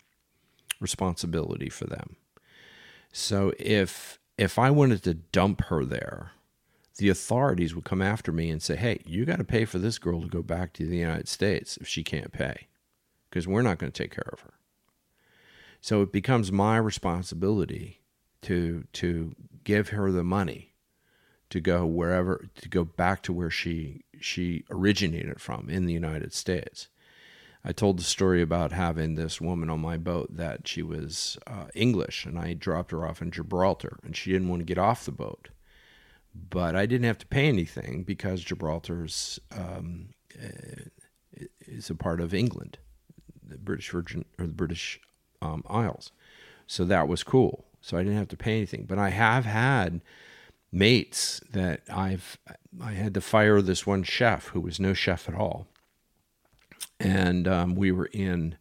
responsibility 0.80 1.69
for 1.69 1.86
them. 1.86 2.17
So 3.11 3.51
if 3.57 4.19
if 4.38 4.59
I 4.59 4.69
wanted 4.69 5.01
to 5.05 5.15
dump 5.15 5.63
her 5.69 5.84
there, 5.84 6.34
the 6.97 7.09
authorities 7.09 7.73
would 7.73 7.86
come 7.86 8.03
after 8.03 8.32
me 8.32 8.51
and 8.51 8.61
say, 8.61 8.76
"Hey, 8.76 8.99
you 9.07 9.26
got 9.26 9.38
to 9.38 9.43
pay 9.43 9.65
for 9.65 9.80
this 9.80 9.97
girl 9.97 10.21
to 10.21 10.28
go 10.28 10.43
back 10.43 10.71
to 10.73 10.86
the 10.86 10.97
United 10.97 11.28
States 11.28 11.78
if 11.78 11.88
she 11.88 12.03
can't 12.03 12.32
pay, 12.32 12.67
because 13.36 13.50
we're 13.50 13.62
not 13.62 13.78
going 13.78 13.92
to 13.92 14.04
take 14.04 14.16
care 14.16 14.30
of 14.32 14.40
her." 14.40 14.54
So 15.82 16.02
it 16.02 16.14
becomes 16.14 16.52
my 16.54 16.78
responsibility 16.78 18.02
to 18.44 18.86
to 18.94 19.36
give 19.66 19.90
her 19.90 20.10
the 20.10 20.24
money 20.24 20.74
to 21.50 21.60
go 21.60 21.86
wherever 21.86 22.48
to 22.62 22.70
go 22.70 22.86
back 22.86 23.22
to 23.24 23.34
where 23.34 23.50
she 23.50 24.02
she 24.22 24.64
originated 24.72 25.42
from 25.42 25.70
in 25.70 25.86
the 25.86 25.94
United 25.94 26.34
States. 26.34 26.88
I 27.64 27.72
told 27.72 27.98
the 28.00 28.04
story 28.04 28.42
about 28.42 28.72
having 28.72 29.16
this 29.16 29.42
woman 29.42 29.70
on 29.70 29.80
my 29.80 29.98
boat 29.98 30.36
that 30.36 30.68
she 30.68 30.84
was 30.84 31.38
uh, 31.48 31.66
English, 31.74 32.26
and 32.26 32.38
I 32.38 32.54
dropped 32.54 32.92
her 32.92 33.06
off 33.06 33.22
in 33.22 33.32
Gibraltar, 33.32 33.98
and 34.04 34.16
she 34.16 34.32
didn't 34.32 34.50
want 34.50 34.60
to 34.62 34.66
get 34.66 34.78
off 34.78 35.06
the 35.06 35.12
boat, 35.12 35.50
but 36.34 36.76
I 36.76 36.86
didn't 36.86 37.08
have 37.08 37.18
to 37.20 37.28
pay 37.28 37.48
anything 37.48 38.04
because 38.04 38.44
Gibraltar's 38.44 39.40
um, 39.52 40.10
uh, 40.40 40.84
is 41.62 41.90
a 41.90 41.96
part 41.96 42.22
of 42.22 42.36
England, 42.36 42.78
British 43.66 43.89
Virgin 43.89 44.26
or 44.39 44.47
the 44.47 44.53
British 44.53 44.99
um, 45.41 45.63
Isles, 45.70 46.11
so 46.68 46.86
that 46.86 47.07
was 47.07 47.24
cool. 47.24 47.66
So 47.82 47.97
I 47.97 48.03
didn't 48.03 48.18
have 48.18 48.30
to 48.30 48.38
pay 48.38 48.57
anything, 48.57 48.86
but 48.88 48.97
I 48.97 49.09
have 49.09 49.45
had 49.45 50.01
mates 50.72 51.41
that 51.51 51.82
I've 51.89 52.38
I 52.82 52.91
had 52.91 53.13
to 53.13 53.22
fire 53.22 53.61
this 53.61 53.86
one 53.86 54.03
chef 54.03 54.47
who 54.47 54.61
was 54.61 54.80
no 54.80 54.93
chef 54.93 55.30
at 55.30 55.36
all, 55.36 55.68
and 56.99 57.47
um, 57.47 57.76
we 57.76 57.91
were 57.91 58.09
in 58.11 58.57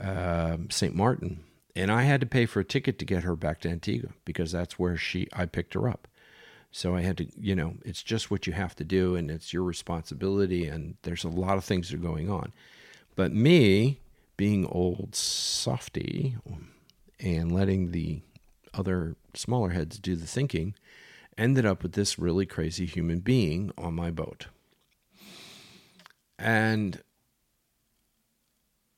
uh, 0.00 0.56
St. 0.70 0.94
Martin, 0.94 1.40
and 1.76 1.90
I 1.90 2.02
had 2.02 2.20
to 2.20 2.26
pay 2.26 2.46
for 2.46 2.60
a 2.60 2.64
ticket 2.64 2.98
to 2.98 3.04
get 3.04 3.24
her 3.24 3.36
back 3.36 3.60
to 3.60 3.68
Antigua 3.68 4.10
because 4.24 4.52
that's 4.52 4.78
where 4.78 4.96
she 4.96 5.28
I 5.32 5.46
picked 5.46 5.74
her 5.74 5.88
up. 5.88 6.08
So 6.70 6.96
I 6.96 7.02
had 7.02 7.18
to, 7.18 7.26
you 7.38 7.54
know, 7.54 7.74
it's 7.84 8.02
just 8.02 8.32
what 8.32 8.48
you 8.48 8.52
have 8.52 8.74
to 8.76 8.84
do, 8.84 9.14
and 9.14 9.30
it's 9.30 9.52
your 9.52 9.62
responsibility. 9.62 10.66
And 10.66 10.96
there's 11.02 11.22
a 11.22 11.28
lot 11.28 11.56
of 11.56 11.64
things 11.64 11.88
that 11.88 11.94
are 11.94 11.98
going 11.98 12.28
on. 12.28 12.52
But 13.14 13.32
me, 13.32 14.00
being 14.36 14.66
old 14.66 15.14
softy, 15.14 16.36
and 17.20 17.52
letting 17.52 17.90
the 17.90 18.22
other 18.72 19.16
smaller 19.34 19.70
heads 19.70 19.98
do 19.98 20.16
the 20.16 20.26
thinking, 20.26 20.74
ended 21.38 21.64
up 21.64 21.82
with 21.82 21.92
this 21.92 22.18
really 22.18 22.46
crazy 22.46 22.86
human 22.86 23.20
being 23.20 23.70
on 23.78 23.94
my 23.94 24.10
boat. 24.10 24.46
And 26.38 27.02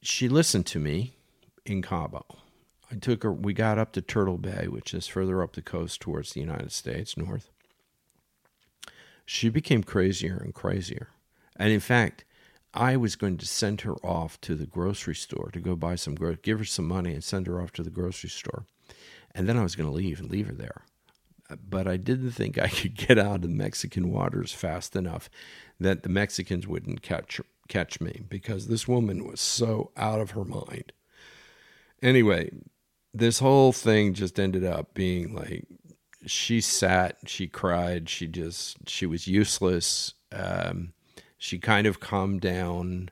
she 0.02 0.28
listened 0.28 0.66
to 0.66 0.78
me 0.78 1.14
in 1.64 1.82
Cabo. 1.82 2.24
I 2.90 2.94
took 2.96 3.22
her, 3.22 3.32
we 3.32 3.52
got 3.52 3.78
up 3.78 3.92
to 3.92 4.00
Turtle 4.00 4.38
Bay, 4.38 4.68
which 4.68 4.94
is 4.94 5.06
further 5.06 5.42
up 5.42 5.54
the 5.54 5.62
coast 5.62 6.00
towards 6.00 6.32
the 6.32 6.40
United 6.40 6.72
States, 6.72 7.16
north. 7.16 7.50
She 9.24 9.48
became 9.48 9.82
crazier 9.82 10.36
and 10.36 10.54
crazier. 10.54 11.08
And 11.56 11.72
in 11.72 11.80
fact, 11.80 12.24
I 12.76 12.96
was 12.96 13.16
going 13.16 13.38
to 13.38 13.46
send 13.46 13.80
her 13.80 13.94
off 14.04 14.40
to 14.42 14.54
the 14.54 14.66
grocery 14.66 15.14
store 15.14 15.50
to 15.52 15.60
go 15.60 15.74
buy 15.74 15.94
some, 15.96 16.14
give 16.42 16.58
her 16.58 16.64
some 16.64 16.86
money 16.86 17.14
and 17.14 17.24
send 17.24 17.46
her 17.46 17.60
off 17.60 17.72
to 17.72 17.82
the 17.82 17.90
grocery 17.90 18.28
store. 18.28 18.66
And 19.34 19.48
then 19.48 19.56
I 19.56 19.62
was 19.62 19.74
going 19.74 19.88
to 19.88 19.94
leave 19.94 20.20
and 20.20 20.30
leave 20.30 20.48
her 20.48 20.54
there. 20.54 20.82
But 21.68 21.88
I 21.88 21.96
didn't 21.96 22.32
think 22.32 22.58
I 22.58 22.68
could 22.68 22.94
get 23.08 23.18
out 23.18 23.44
of 23.44 23.50
Mexican 23.50 24.12
waters 24.12 24.52
fast 24.52 24.94
enough 24.94 25.30
that 25.80 26.02
the 26.02 26.08
Mexicans 26.08 26.66
wouldn't 26.66 27.02
catch 27.02 27.40
catch 27.68 28.00
me 28.00 28.22
because 28.28 28.68
this 28.68 28.86
woman 28.86 29.26
was 29.26 29.40
so 29.40 29.90
out 29.96 30.20
of 30.20 30.30
her 30.32 30.44
mind. 30.44 30.92
Anyway, 32.00 32.50
this 33.12 33.40
whole 33.40 33.72
thing 33.72 34.14
just 34.14 34.38
ended 34.38 34.64
up 34.64 34.94
being 34.94 35.34
like 35.34 35.64
she 36.26 36.60
sat, 36.60 37.16
she 37.26 37.46
cried, 37.46 38.08
she 38.08 38.26
just 38.26 38.88
she 38.88 39.06
was 39.06 39.26
useless. 39.26 40.14
Um, 40.32 40.92
she 41.38 41.58
kind 41.58 41.86
of 41.86 42.00
calmed 42.00 42.40
down. 42.40 43.10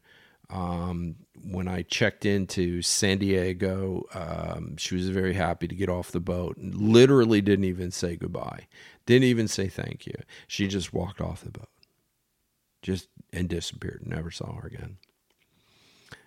Um, 0.50 1.16
when 1.42 1.68
I 1.68 1.82
checked 1.82 2.24
into 2.24 2.82
San 2.82 3.18
Diego, 3.18 4.04
um, 4.14 4.76
she 4.76 4.94
was 4.94 5.08
very 5.08 5.32
happy 5.34 5.66
to 5.66 5.74
get 5.74 5.88
off 5.88 6.12
the 6.12 6.20
boat. 6.20 6.56
Literally 6.58 7.40
didn't 7.40 7.64
even 7.64 7.90
say 7.90 8.16
goodbye, 8.16 8.66
didn't 9.06 9.24
even 9.24 9.48
say 9.48 9.68
thank 9.68 10.06
you. 10.06 10.14
She 10.46 10.68
just 10.68 10.92
walked 10.92 11.20
off 11.20 11.42
the 11.42 11.50
boat, 11.50 11.70
just 12.82 13.08
and 13.32 13.48
disappeared. 13.48 14.02
Never 14.06 14.30
saw 14.30 14.52
her 14.54 14.66
again. 14.66 14.98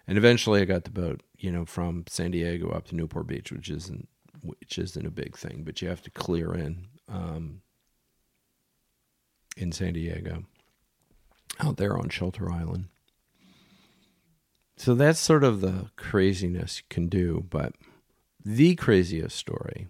And 0.08 0.18
eventually, 0.18 0.62
I 0.62 0.66
got 0.66 0.86
the 0.86 0.90
boat, 0.90 1.22
you 1.38 1.52
know, 1.52 1.66
from 1.66 2.06
San 2.08 2.32
Diego 2.32 2.70
up 2.70 2.88
to 2.88 2.96
Newport 2.96 3.28
Beach, 3.28 3.52
which 3.52 3.70
isn't 3.70 4.08
which 4.42 4.78
isn't 4.78 5.06
a 5.06 5.12
big 5.12 5.36
thing, 5.38 5.64
but 5.64 5.82
you 5.82 5.90
have 5.90 6.02
to 6.04 6.12
clear 6.12 6.54
in 6.54 6.88
um, 7.10 7.62
in 9.58 9.72
San 9.72 9.94
Diego, 9.94 10.44
out 11.60 11.78
there 11.78 11.98
on 11.98 12.10
Shelter 12.10 12.52
Island. 12.52 12.86
So 14.76 14.94
that's 14.94 15.20
sort 15.20 15.44
of 15.44 15.62
the 15.62 15.90
craziness 15.96 16.80
you 16.80 16.84
can 16.90 17.08
do, 17.08 17.46
but 17.50 17.74
the 18.46 18.76
craziest 18.76 19.36
story 19.36 19.88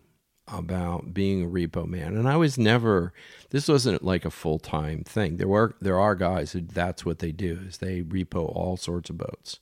about 0.47 1.13
being 1.13 1.43
a 1.43 1.47
repo 1.47 1.85
man, 1.85 2.15
and 2.15 2.27
I 2.27 2.37
was 2.37 2.57
never. 2.57 3.11
This 3.49 3.67
wasn't 3.67 4.03
like 4.03 4.23
a 4.23 4.31
full 4.31 4.59
time 4.59 5.03
thing. 5.03 5.37
There 5.37 5.47
were 5.47 5.75
there 5.81 5.99
are 5.99 6.15
guys 6.15 6.53
who 6.53 6.61
that's 6.61 7.05
what 7.05 7.19
they 7.19 7.33
do 7.33 7.59
is 7.67 7.77
they 7.77 8.01
repo 8.01 8.49
all 8.55 8.77
sorts 8.77 9.09
of 9.09 9.17
boats. 9.17 9.59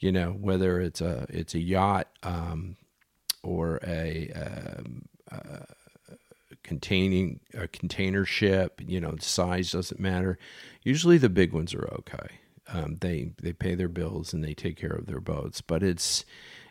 You 0.00 0.12
know, 0.12 0.30
whether 0.32 0.80
it's 0.80 1.00
a 1.00 1.26
it's 1.28 1.54
a 1.54 1.60
yacht, 1.60 2.08
um, 2.24 2.76
or 3.46 3.78
a, 3.86 4.30
um, 4.32 5.02
uh, 5.30 5.64
containing 6.66 7.40
a 7.54 7.68
container 7.68 8.24
ship. 8.24 8.80
You 8.86 9.00
know, 9.00 9.16
size 9.20 9.72
doesn't 9.72 10.00
matter. 10.00 10.38
Usually, 10.82 11.18
the 11.18 11.28
big 11.28 11.52
ones 11.52 11.74
are 11.74 11.88
okay. 11.98 12.40
Um, 12.68 12.96
they 13.00 13.32
they 13.40 13.52
pay 13.52 13.74
their 13.74 13.88
bills 13.88 14.32
and 14.32 14.42
they 14.42 14.54
take 14.54 14.76
care 14.76 14.90
of 14.90 15.06
their 15.06 15.20
boats, 15.20 15.60
but 15.60 15.82
it's 15.82 16.24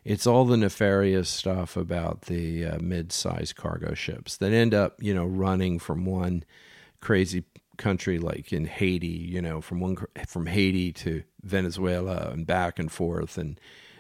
it's 0.04 0.28
all 0.28 0.46
the 0.46 0.58
nefarious 0.58 1.30
stuff 1.30 1.76
about 1.76 2.24
the 2.24 2.66
uh, 2.66 2.78
mid-sized 2.80 3.56
cargo 3.56 3.96
ships 3.96 4.38
that 4.38 4.52
end 4.52 4.74
up, 4.74 5.02
you 5.02 5.14
know, 5.16 5.26
running 5.26 5.80
from 5.80 6.06
one 6.06 6.44
crazy 7.02 7.44
country 7.78 8.20
like 8.20 8.54
in 8.54 8.66
Haiti, 8.66 9.08
you 9.08 9.42
know, 9.42 9.62
from 9.62 9.80
one 9.80 9.98
from 10.28 10.46
Haiti 10.46 10.92
to 10.94 11.24
Venezuela 11.44 12.30
and 12.32 12.46
back 12.46 12.78
and 12.78 12.92
forth, 12.92 13.38
and 13.38 13.60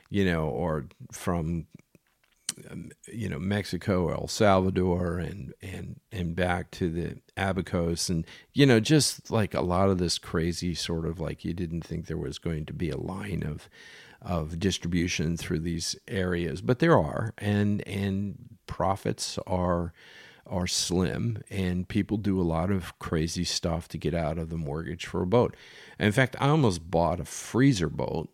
you 0.09 0.25
know, 0.25 0.47
or 0.47 0.85
from 1.11 1.65
you 3.11 3.29
know 3.29 3.39
Mexico, 3.39 4.09
El 4.09 4.27
Salvador, 4.27 5.17
and 5.17 5.53
and 5.61 5.99
and 6.11 6.35
back 6.35 6.71
to 6.71 6.89
the 6.89 7.17
Abacos, 7.37 8.09
and 8.09 8.25
you 8.53 8.65
know 8.65 8.79
just 8.79 9.31
like 9.31 9.53
a 9.53 9.61
lot 9.61 9.89
of 9.89 9.97
this 9.97 10.17
crazy 10.17 10.73
sort 10.73 11.05
of 11.05 11.19
like 11.19 11.43
you 11.43 11.53
didn't 11.53 11.81
think 11.81 12.07
there 12.07 12.17
was 12.17 12.39
going 12.39 12.65
to 12.65 12.73
be 12.73 12.89
a 12.89 12.97
line 12.97 13.43
of 13.43 13.69
of 14.21 14.59
distribution 14.59 15.37
through 15.37 15.59
these 15.59 15.95
areas, 16.07 16.61
but 16.61 16.79
there 16.79 16.97
are, 16.97 17.33
and 17.37 17.85
and 17.87 18.57
profits 18.67 19.37
are 19.45 19.93
are 20.47 20.67
slim, 20.67 21.41
and 21.49 21.87
people 21.87 22.17
do 22.17 22.39
a 22.39 22.43
lot 22.43 22.71
of 22.71 22.97
crazy 22.99 23.43
stuff 23.43 23.87
to 23.87 23.97
get 23.97 24.13
out 24.13 24.37
of 24.37 24.49
the 24.49 24.57
mortgage 24.57 25.05
for 25.05 25.23
a 25.23 25.27
boat. 25.27 25.55
in 25.99 26.11
fact, 26.11 26.35
I 26.39 26.49
almost 26.49 26.89
bought 26.89 27.19
a 27.19 27.25
freezer 27.25 27.89
boat, 27.89 28.29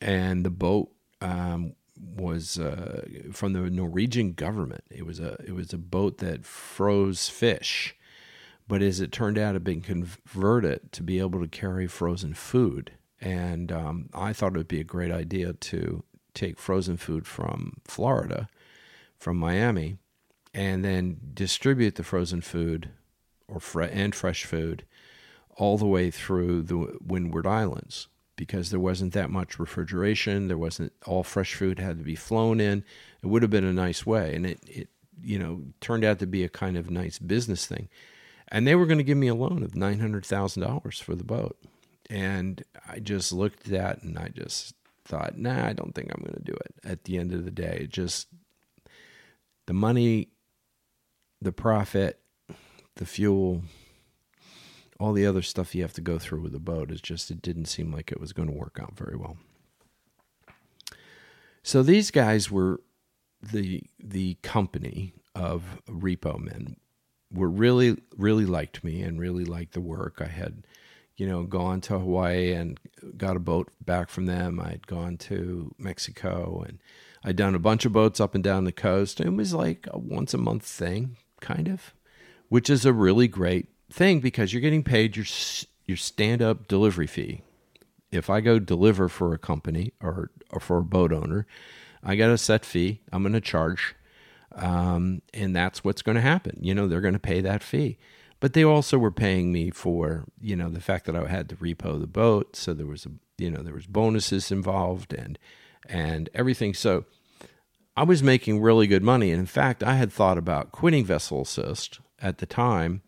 and 0.00 0.44
the 0.44 0.50
boat 0.50 0.90
um, 1.20 1.74
was 2.02 2.58
uh, 2.58 3.06
from 3.32 3.52
the 3.52 3.70
Norwegian 3.70 4.32
government. 4.32 4.84
It 4.90 5.06
was 5.06 5.20
a 5.20 5.36
it 5.46 5.54
was 5.54 5.72
a 5.72 5.78
boat 5.78 6.18
that 6.18 6.44
froze 6.44 7.28
fish, 7.28 7.96
but 8.66 8.82
as 8.82 9.00
it 9.00 9.12
turned 9.12 9.38
out, 9.38 9.54
had 9.54 9.64
been 9.64 9.80
converted 9.80 10.92
to 10.92 11.02
be 11.02 11.18
able 11.18 11.40
to 11.40 11.48
carry 11.48 11.86
frozen 11.86 12.34
food. 12.34 12.92
And 13.20 13.70
um, 13.70 14.08
I 14.12 14.32
thought 14.32 14.54
it 14.54 14.58
would 14.58 14.68
be 14.68 14.80
a 14.80 14.84
great 14.84 15.12
idea 15.12 15.52
to 15.52 16.02
take 16.34 16.58
frozen 16.58 16.96
food 16.96 17.26
from 17.26 17.74
Florida, 17.84 18.48
from 19.18 19.36
Miami, 19.36 19.98
and 20.52 20.84
then 20.84 21.20
distribute 21.34 21.94
the 21.94 22.02
frozen 22.02 22.40
food 22.40 22.90
or 23.46 23.60
fre- 23.60 23.82
and 23.82 24.14
fresh 24.14 24.44
food 24.44 24.84
all 25.56 25.78
the 25.78 25.86
way 25.86 26.10
through 26.10 26.62
the 26.62 26.98
Windward 27.00 27.46
Islands 27.46 28.08
because 28.36 28.70
there 28.70 28.80
wasn't 28.80 29.12
that 29.12 29.30
much 29.30 29.58
refrigeration. 29.58 30.48
There 30.48 30.58
wasn't 30.58 30.92
all 31.06 31.22
fresh 31.22 31.54
food 31.54 31.78
had 31.78 31.98
to 31.98 32.04
be 32.04 32.14
flown 32.16 32.60
in. 32.60 32.84
It 33.22 33.26
would 33.26 33.42
have 33.42 33.50
been 33.50 33.64
a 33.64 33.72
nice 33.72 34.06
way, 34.06 34.34
and 34.34 34.46
it 34.46 34.60
it 34.66 34.88
you 35.22 35.38
know 35.38 35.62
turned 35.80 36.04
out 36.04 36.18
to 36.20 36.26
be 36.26 36.44
a 36.44 36.48
kind 36.48 36.76
of 36.76 36.90
nice 36.90 37.18
business 37.18 37.66
thing. 37.66 37.88
And 38.48 38.66
they 38.66 38.74
were 38.74 38.86
going 38.86 38.98
to 38.98 39.04
give 39.04 39.18
me 39.18 39.28
a 39.28 39.34
loan 39.34 39.62
of 39.62 39.74
nine 39.74 40.00
hundred 40.00 40.26
thousand 40.26 40.62
dollars 40.62 40.98
for 40.98 41.14
the 41.14 41.24
boat, 41.24 41.56
and 42.10 42.62
I 42.88 42.98
just 42.98 43.32
looked 43.32 43.66
at 43.66 43.72
that 43.72 44.02
and 44.02 44.18
I 44.18 44.28
just 44.28 44.74
thought, 45.04 45.36
nah, 45.36 45.66
I 45.66 45.72
don't 45.72 45.94
think 45.94 46.10
I'm 46.10 46.22
going 46.22 46.36
to 46.36 46.44
do 46.44 46.52
it. 46.52 46.74
At 46.84 47.04
the 47.04 47.18
end 47.18 47.32
of 47.32 47.44
the 47.44 47.50
day, 47.50 47.80
it 47.82 47.90
just 47.90 48.28
the 49.66 49.72
money, 49.72 50.28
the 51.40 51.52
profit, 51.52 52.20
the 52.96 53.06
fuel 53.06 53.62
all 55.02 55.12
the 55.12 55.26
other 55.26 55.42
stuff 55.42 55.74
you 55.74 55.82
have 55.82 55.92
to 55.92 56.00
go 56.00 56.16
through 56.16 56.40
with 56.40 56.54
a 56.54 56.60
boat 56.60 56.92
is 56.92 57.00
just 57.00 57.28
it 57.30 57.42
didn't 57.42 57.64
seem 57.64 57.92
like 57.92 58.12
it 58.12 58.20
was 58.20 58.32
going 58.32 58.48
to 58.48 58.54
work 58.54 58.78
out 58.80 58.96
very 58.96 59.16
well. 59.16 59.36
So 61.64 61.82
these 61.82 62.12
guys 62.12 62.52
were 62.52 62.80
the 63.42 63.82
the 63.98 64.34
company 64.42 65.12
of 65.34 65.80
repo 65.88 66.38
men 66.38 66.76
were 67.32 67.48
really 67.48 67.96
really 68.16 68.46
liked 68.46 68.84
me 68.84 69.02
and 69.02 69.18
really 69.18 69.44
liked 69.44 69.72
the 69.72 69.80
work. 69.80 70.20
I 70.20 70.28
had 70.28 70.66
you 71.16 71.26
know 71.26 71.42
gone 71.42 71.80
to 71.82 71.98
Hawaii 71.98 72.52
and 72.52 72.78
got 73.16 73.34
a 73.34 73.40
boat 73.40 73.72
back 73.84 74.08
from 74.08 74.26
them. 74.26 74.60
I'd 74.60 74.86
gone 74.86 75.16
to 75.18 75.74
Mexico 75.78 76.64
and 76.64 76.78
I'd 77.24 77.36
done 77.36 77.56
a 77.56 77.60
bunch 77.60 77.84
of 77.84 77.92
boats 77.92 78.20
up 78.20 78.36
and 78.36 78.44
down 78.44 78.64
the 78.64 78.72
coast. 78.72 79.20
It 79.20 79.34
was 79.34 79.52
like 79.52 79.88
a 79.90 79.98
once 79.98 80.32
a 80.32 80.38
month 80.38 80.64
thing 80.64 81.16
kind 81.40 81.66
of 81.66 81.92
which 82.52 82.68
is 82.68 82.84
a 82.84 82.92
really 82.92 83.26
great 83.26 83.66
thing 83.92 84.20
because 84.20 84.52
you're 84.52 84.62
getting 84.62 84.82
paid 84.82 85.16
your 85.16 85.26
your 85.86 85.96
stand 85.96 86.42
up 86.42 86.68
delivery 86.68 87.06
fee. 87.06 87.42
If 88.10 88.28
I 88.28 88.40
go 88.40 88.58
deliver 88.58 89.08
for 89.08 89.32
a 89.32 89.38
company 89.38 89.92
or, 90.00 90.30
or 90.50 90.60
for 90.60 90.78
a 90.78 90.84
boat 90.84 91.12
owner, 91.12 91.46
I 92.02 92.14
got 92.16 92.30
a 92.30 92.38
set 92.38 92.64
fee. 92.64 93.00
I'm 93.10 93.22
going 93.22 93.32
to 93.32 93.40
charge, 93.40 93.94
um, 94.54 95.22
and 95.32 95.56
that's 95.56 95.82
what's 95.82 96.02
going 96.02 96.16
to 96.16 96.20
happen. 96.20 96.58
You 96.60 96.74
know, 96.74 96.86
they're 96.86 97.00
going 97.00 97.14
to 97.14 97.20
pay 97.20 97.40
that 97.40 97.62
fee. 97.62 97.98
But 98.38 98.54
they 98.54 98.64
also 98.64 98.98
were 98.98 99.12
paying 99.12 99.52
me 99.52 99.70
for 99.70 100.24
you 100.40 100.56
know 100.56 100.68
the 100.68 100.80
fact 100.80 101.06
that 101.06 101.16
I 101.16 101.26
had 101.28 101.48
to 101.50 101.56
repo 101.56 102.00
the 102.00 102.06
boat, 102.06 102.56
so 102.56 102.74
there 102.74 102.86
was 102.86 103.06
a 103.06 103.10
you 103.38 103.50
know 103.50 103.62
there 103.62 103.74
was 103.74 103.86
bonuses 103.86 104.50
involved 104.50 105.14
and 105.14 105.38
and 105.88 106.28
everything. 106.34 106.74
So 106.74 107.04
I 107.96 108.02
was 108.04 108.22
making 108.22 108.60
really 108.60 108.86
good 108.86 109.02
money. 109.02 109.30
And 109.30 109.40
in 109.40 109.46
fact, 109.46 109.82
I 109.82 109.94
had 109.94 110.12
thought 110.12 110.38
about 110.38 110.72
quitting 110.72 111.04
Vessel 111.04 111.42
Assist 111.42 112.00
at 112.20 112.38
the 112.38 112.46
time 112.46 113.02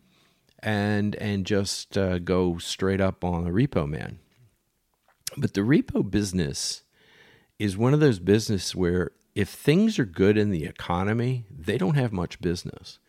and 0.65 1.15
and 1.15 1.45
just 1.45 1.97
uh, 1.97 2.17
go 2.19 2.57
straight 2.57 2.99
up 2.99 3.23
on 3.23 3.47
a 3.47 3.51
repo 3.51 3.87
man. 3.87 4.19
But 5.37 5.53
the 5.53 5.61
repo 5.61 6.09
business 6.09 6.81
is 7.59 7.77
one 7.77 7.93
of 7.93 7.99
those 7.99 8.19
businesses 8.19 8.75
where 8.75 9.11
if 9.35 9.49
things 9.49 9.99
are 9.99 10.05
good 10.05 10.37
in 10.37 10.49
the 10.49 10.65
economy, 10.65 11.45
they 11.55 11.77
don't 11.77 11.95
have 11.95 12.11
much 12.11 12.41
business. 12.41 12.99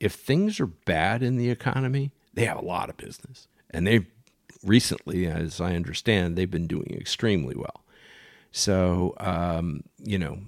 If 0.00 0.14
things 0.14 0.58
are 0.58 0.66
bad 0.66 1.22
in 1.22 1.36
the 1.36 1.48
economy, 1.48 2.12
they 2.34 2.44
have 2.44 2.58
a 2.58 2.64
lot 2.64 2.90
of 2.90 2.96
business. 2.96 3.46
And 3.70 3.86
they've 3.86 4.06
recently, 4.62 5.26
as 5.26 5.60
I 5.60 5.74
understand, 5.74 6.36
they've 6.36 6.50
been 6.50 6.66
doing 6.66 6.94
extremely 6.98 7.54
well. 7.54 7.84
So, 8.50 9.14
um, 9.18 9.84
you 10.02 10.18
know, 10.18 10.38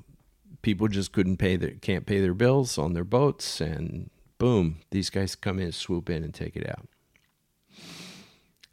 people 0.62 0.88
just 0.88 1.12
couldn't 1.12 1.36
pay 1.36 1.56
their 1.56 1.72
can't 1.72 2.06
pay 2.06 2.20
their 2.20 2.34
bills 2.34 2.78
on 2.78 2.94
their 2.94 3.04
boats, 3.04 3.60
and 3.60 4.10
boom, 4.38 4.78
these 4.90 5.10
guys 5.10 5.34
come 5.34 5.58
in, 5.58 5.72
swoop 5.72 6.08
in, 6.08 6.24
and 6.24 6.32
take 6.32 6.56
it 6.56 6.68
out. 6.68 6.88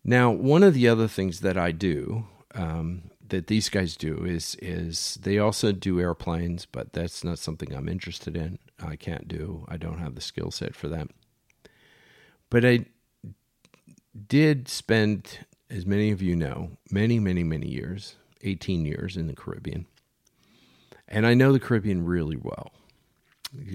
Now, 0.03 0.31
one 0.31 0.63
of 0.63 0.73
the 0.73 0.87
other 0.87 1.07
things 1.07 1.39
that 1.41 1.57
I 1.57 1.71
do 1.71 2.27
um, 2.53 3.09
that 3.27 3.47
these 3.47 3.69
guys 3.69 3.95
do 3.95 4.23
is 4.23 4.55
is 4.61 5.17
they 5.21 5.39
also 5.39 5.71
do 5.71 5.99
airplanes, 5.99 6.65
but 6.65 6.93
that's 6.93 7.23
not 7.23 7.39
something 7.39 7.73
I'm 7.73 7.89
interested 7.89 8.37
in. 8.37 8.59
I 8.79 8.95
can't 8.95 9.27
do. 9.27 9.65
I 9.67 9.77
don't 9.77 9.99
have 9.99 10.15
the 10.15 10.21
skill 10.21 10.51
set 10.51 10.75
for 10.75 10.87
that. 10.89 11.07
But 12.49 12.63
I 12.63 12.85
did 14.27 14.67
spend, 14.67 15.39
as 15.69 15.85
many 15.85 16.11
of 16.11 16.21
you 16.21 16.35
know, 16.35 16.71
many, 16.91 17.19
many, 17.19 17.43
many 17.43 17.67
years, 17.67 18.15
18 18.43 18.85
years 18.85 19.17
in 19.17 19.27
the 19.27 19.35
Caribbean. 19.35 19.87
And 21.07 21.25
I 21.25 21.33
know 21.33 21.51
the 21.51 21.59
Caribbean 21.59 22.05
really 22.05 22.37
well. 22.37 22.71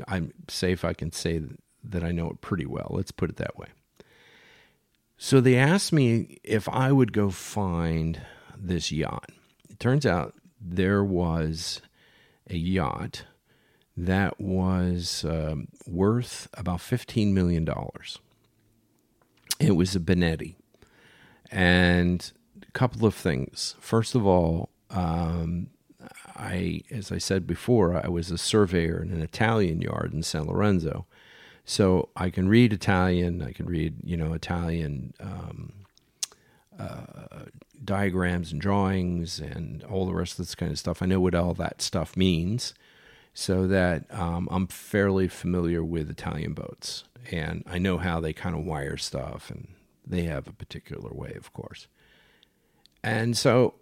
I'm 0.08 0.32
safe, 0.48 0.84
I 0.84 0.92
can 0.92 1.12
say 1.12 1.42
that 1.82 2.04
I 2.04 2.12
know 2.12 2.30
it 2.30 2.40
pretty 2.40 2.66
well. 2.66 2.88
Let's 2.90 3.12
put 3.12 3.30
it 3.30 3.36
that 3.36 3.56
way. 3.58 3.68
So 5.16 5.40
they 5.40 5.56
asked 5.56 5.92
me 5.92 6.38
if 6.42 6.68
I 6.68 6.92
would 6.92 7.12
go 7.12 7.30
find 7.30 8.22
this 8.56 8.90
yacht. 8.90 9.30
It 9.68 9.78
turns 9.78 10.06
out 10.06 10.34
there 10.60 11.04
was 11.04 11.82
a 12.48 12.56
yacht 12.56 13.24
that 13.96 14.40
was 14.40 15.24
um, 15.28 15.68
worth 15.86 16.48
about 16.54 16.78
$15 16.78 17.32
million. 17.32 17.68
It 19.58 19.76
was 19.76 19.94
a 19.94 20.00
Benetti. 20.00 20.54
And 21.50 22.30
a 22.62 22.70
couple 22.72 23.06
of 23.06 23.14
things. 23.14 23.74
First 23.78 24.14
of 24.14 24.26
all, 24.26 24.70
um, 24.88 25.68
I, 26.34 26.80
as 26.90 27.12
I 27.12 27.18
said 27.18 27.46
before, 27.46 28.00
I 28.02 28.08
was 28.08 28.30
a 28.30 28.38
surveyor 28.38 29.02
in 29.02 29.12
an 29.12 29.20
Italian 29.20 29.82
yard 29.82 30.14
in 30.14 30.22
San 30.22 30.46
Lorenzo. 30.46 31.06
So 31.64 32.08
I 32.16 32.30
can 32.30 32.48
read 32.48 32.72
Italian. 32.72 33.42
I 33.42 33.52
can 33.52 33.66
read, 33.66 33.96
you 34.02 34.16
know, 34.16 34.32
Italian 34.32 35.14
um, 35.20 35.72
uh, 36.78 37.44
diagrams 37.84 38.50
and 38.52 38.60
drawings 38.60 39.38
and 39.38 39.84
all 39.84 40.06
the 40.06 40.14
rest 40.14 40.32
of 40.32 40.46
this 40.46 40.54
kind 40.54 40.72
of 40.72 40.78
stuff. 40.78 41.02
I 41.02 41.06
know 41.06 41.20
what 41.20 41.34
all 41.34 41.54
that 41.54 41.80
stuff 41.80 42.16
means, 42.16 42.74
so 43.34 43.66
that 43.66 44.04
um, 44.10 44.48
I'm 44.50 44.66
fairly 44.66 45.28
familiar 45.28 45.84
with 45.84 46.10
Italian 46.10 46.54
boats 46.54 47.04
and 47.30 47.64
I 47.66 47.78
know 47.78 47.98
how 47.98 48.20
they 48.20 48.32
kind 48.32 48.54
of 48.54 48.64
wire 48.64 48.96
stuff, 48.96 49.50
and 49.50 49.68
they 50.06 50.22
have 50.22 50.46
a 50.46 50.52
particular 50.52 51.10
way, 51.12 51.34
of 51.36 51.52
course. 51.52 51.86
And 53.02 53.36
so 53.36 53.74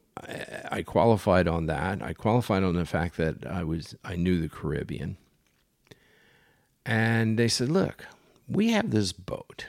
I 0.71 0.83
qualified 0.83 1.47
on 1.47 1.67
that. 1.67 2.03
I 2.03 2.13
qualified 2.13 2.63
on 2.63 2.75
the 2.75 2.85
fact 2.85 3.17
that 3.17 3.47
I 3.47 3.65
was 3.65 3.95
I 4.05 4.17
knew 4.17 4.41
the 4.41 4.49
Caribbean. 4.49 5.17
And 6.89 7.39
they 7.39 7.49
said, 7.49 7.69
"Look, 7.69 8.07
we 8.49 8.71
have 8.73 8.91
this 8.91 9.13
boat, 9.13 9.67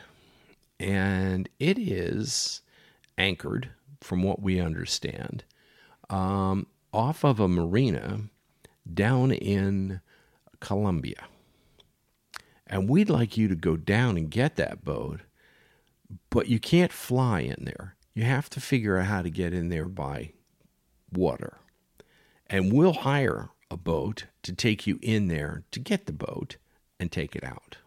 and 0.79 1.49
it 1.59 1.77
is 1.77 2.61
anchored, 3.17 3.71
from 3.99 4.23
what 4.23 4.41
we 4.41 4.59
understand, 4.59 5.43
um, 6.09 6.65
off 6.93 7.25
of 7.25 7.41
a 7.41 7.47
marina 7.49 8.21
down 8.91 9.31
in 9.31 9.99
Colombia. 10.61 11.25
And 12.65 12.89
we'd 12.89 13.09
like 13.09 13.35
you 13.35 13.49
to 13.49 13.55
go 13.55 13.75
down 13.75 14.15
and 14.15 14.29
get 14.29 14.55
that 14.55 14.85
boat, 14.85 15.21
but 16.29 16.47
you 16.47 16.59
can't 16.59 16.93
fly 16.93 17.41
in 17.41 17.65
there. 17.65 17.95
You 18.13 18.23
have 18.23 18.49
to 18.51 18.61
figure 18.61 18.97
out 18.97 19.07
how 19.07 19.21
to 19.21 19.29
get 19.29 19.53
in 19.53 19.69
there 19.69 19.89
by 19.89 20.31
water. 21.11 21.57
And 22.47 22.71
we'll 22.71 22.93
hire 22.93 23.49
a 23.69 23.77
boat 23.77 24.25
to 24.43 24.53
take 24.53 24.87
you 24.87 24.99
in 25.01 25.27
there 25.27 25.63
to 25.71 25.79
get 25.79 26.05
the 26.05 26.13
boat 26.13 26.57
and 26.99 27.11
take 27.11 27.35
it 27.35 27.43
out. 27.43 27.77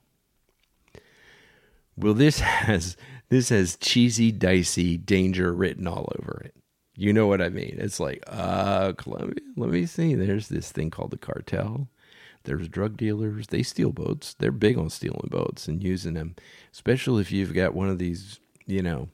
Well, 1.96 2.14
this 2.14 2.40
has 2.40 2.96
this 3.28 3.50
has 3.50 3.76
cheesy, 3.76 4.32
dicey 4.32 4.96
danger 4.96 5.52
written 5.52 5.86
all 5.86 6.12
over 6.18 6.42
it. 6.44 6.54
You 6.94 7.12
know 7.12 7.26
what 7.26 7.40
I 7.40 7.48
mean? 7.48 7.76
It's 7.78 7.98
like, 7.98 8.22
uh, 8.26 8.92
Colombia, 8.92 9.42
let 9.56 9.70
me 9.70 9.86
see. 9.86 10.14
There's 10.14 10.48
this 10.48 10.70
thing 10.70 10.90
called 10.90 11.10
the 11.10 11.16
cartel. 11.16 11.88
There's 12.44 12.68
drug 12.68 12.98
dealers. 12.98 13.46
They 13.46 13.62
steal 13.62 13.92
boats. 13.92 14.34
They're 14.34 14.52
big 14.52 14.76
on 14.76 14.90
stealing 14.90 15.28
boats 15.30 15.68
and 15.68 15.82
using 15.82 16.14
them, 16.14 16.34
especially 16.72 17.22
if 17.22 17.32
you've 17.32 17.54
got 17.54 17.74
one 17.74 17.88
of 17.88 17.98
these, 17.98 18.40
you 18.66 18.82
know, 18.82 19.08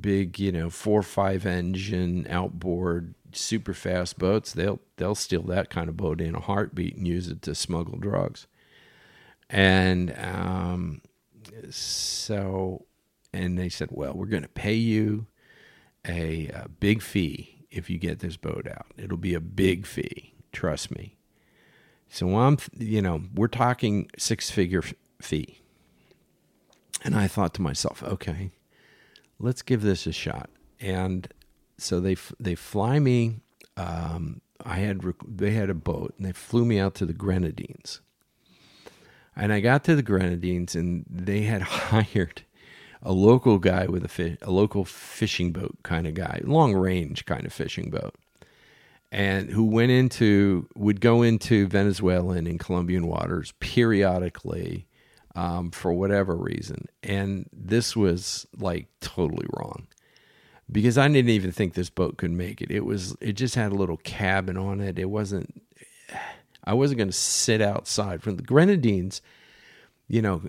big, 0.00 0.38
you 0.38 0.52
know, 0.52 0.70
four 0.70 1.02
five 1.02 1.44
engine 1.44 2.26
outboard 2.30 3.14
super 3.32 3.74
fast 3.74 4.18
boats. 4.18 4.52
They'll 4.52 4.80
they'll 4.96 5.14
steal 5.14 5.42
that 5.42 5.68
kind 5.70 5.88
of 5.88 5.96
boat 5.96 6.20
in 6.20 6.34
a 6.34 6.40
heartbeat 6.40 6.96
and 6.96 7.06
use 7.06 7.28
it 7.28 7.42
to 7.42 7.54
smuggle 7.54 7.98
drugs. 7.98 8.46
And 9.48 10.16
um, 10.18 11.02
so, 11.70 12.86
and 13.32 13.58
they 13.58 13.68
said, 13.68 13.88
well, 13.90 14.12
we're 14.14 14.26
going 14.26 14.42
to 14.42 14.48
pay 14.48 14.74
you 14.74 15.26
a, 16.06 16.48
a 16.48 16.68
big 16.68 17.02
fee 17.02 17.64
if 17.70 17.90
you 17.90 17.98
get 17.98 18.20
this 18.20 18.36
boat 18.36 18.66
out. 18.68 18.86
It'll 18.96 19.16
be 19.16 19.34
a 19.34 19.40
big 19.40 19.86
fee. 19.86 20.34
Trust 20.52 20.90
me. 20.90 21.16
So 22.08 22.36
I'm, 22.36 22.58
you 22.76 23.02
know, 23.02 23.22
we're 23.34 23.48
talking 23.48 24.10
six 24.16 24.50
figure 24.50 24.82
fee. 25.20 25.60
And 27.04 27.14
I 27.14 27.28
thought 27.28 27.54
to 27.54 27.62
myself, 27.62 28.02
okay, 28.02 28.50
let's 29.38 29.62
give 29.62 29.82
this 29.82 30.06
a 30.06 30.12
shot. 30.12 30.50
And 30.80 31.28
so 31.78 32.00
they 32.00 32.16
they 32.40 32.54
fly 32.54 32.98
me. 32.98 33.40
Um, 33.76 34.40
I 34.64 34.76
had 34.76 35.02
they 35.26 35.50
had 35.50 35.70
a 35.70 35.74
boat 35.74 36.14
and 36.16 36.26
they 36.26 36.32
flew 36.32 36.64
me 36.64 36.78
out 36.78 36.94
to 36.96 37.06
the 37.06 37.12
Grenadines. 37.12 38.00
And 39.36 39.52
I 39.52 39.60
got 39.60 39.84
to 39.84 39.94
the 39.94 40.02
Grenadines 40.02 40.74
and 40.74 41.04
they 41.10 41.42
had 41.42 41.62
hired 41.62 42.42
a 43.02 43.12
local 43.12 43.58
guy 43.58 43.86
with 43.86 44.04
a 44.04 44.08
fish, 44.08 44.38
a 44.42 44.50
local 44.50 44.84
fishing 44.84 45.52
boat 45.52 45.76
kind 45.82 46.06
of 46.06 46.14
guy, 46.14 46.40
long 46.44 46.74
range 46.74 47.24
kind 47.26 47.44
of 47.44 47.52
fishing 47.52 47.90
boat, 47.90 48.14
and 49.12 49.50
who 49.50 49.64
went 49.64 49.92
into 49.92 50.68
would 50.74 51.00
go 51.00 51.22
into 51.22 51.68
Venezuelan 51.68 52.46
and 52.46 52.58
Colombian 52.58 53.06
waters 53.06 53.52
periodically 53.60 54.86
um, 55.36 55.70
for 55.70 55.92
whatever 55.92 56.34
reason, 56.34 56.86
and 57.02 57.48
this 57.52 57.94
was 57.94 58.46
like 58.58 58.88
totally 59.00 59.46
wrong 59.56 59.86
because 60.70 60.98
I 60.98 61.06
didn't 61.08 61.30
even 61.30 61.52
think 61.52 61.74
this 61.74 61.90
boat 61.90 62.16
could 62.16 62.32
make 62.32 62.60
it. 62.60 62.70
It 62.70 62.84
was 62.84 63.14
it 63.20 63.34
just 63.34 63.54
had 63.54 63.72
a 63.72 63.76
little 63.76 63.98
cabin 63.98 64.56
on 64.56 64.80
it. 64.80 64.98
It 64.98 65.10
wasn't. 65.10 65.62
I 66.66 66.74
wasn't 66.74 66.98
going 66.98 67.08
to 67.08 67.16
sit 67.16 67.60
outside 67.60 68.22
from 68.22 68.36
the 68.36 68.42
Grenadines 68.42 69.22
you 70.08 70.22
know, 70.22 70.42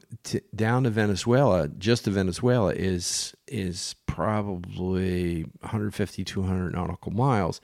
down 0.56 0.84
to 0.84 0.90
Venezuela, 0.90 1.68
just 1.68 2.06
to 2.06 2.12
Venezuela 2.12 2.74
is 2.74 3.34
is 3.48 3.96
probably 4.06 5.44
150 5.62 6.24
200 6.24 6.74
nautical 6.74 7.12
miles. 7.12 7.60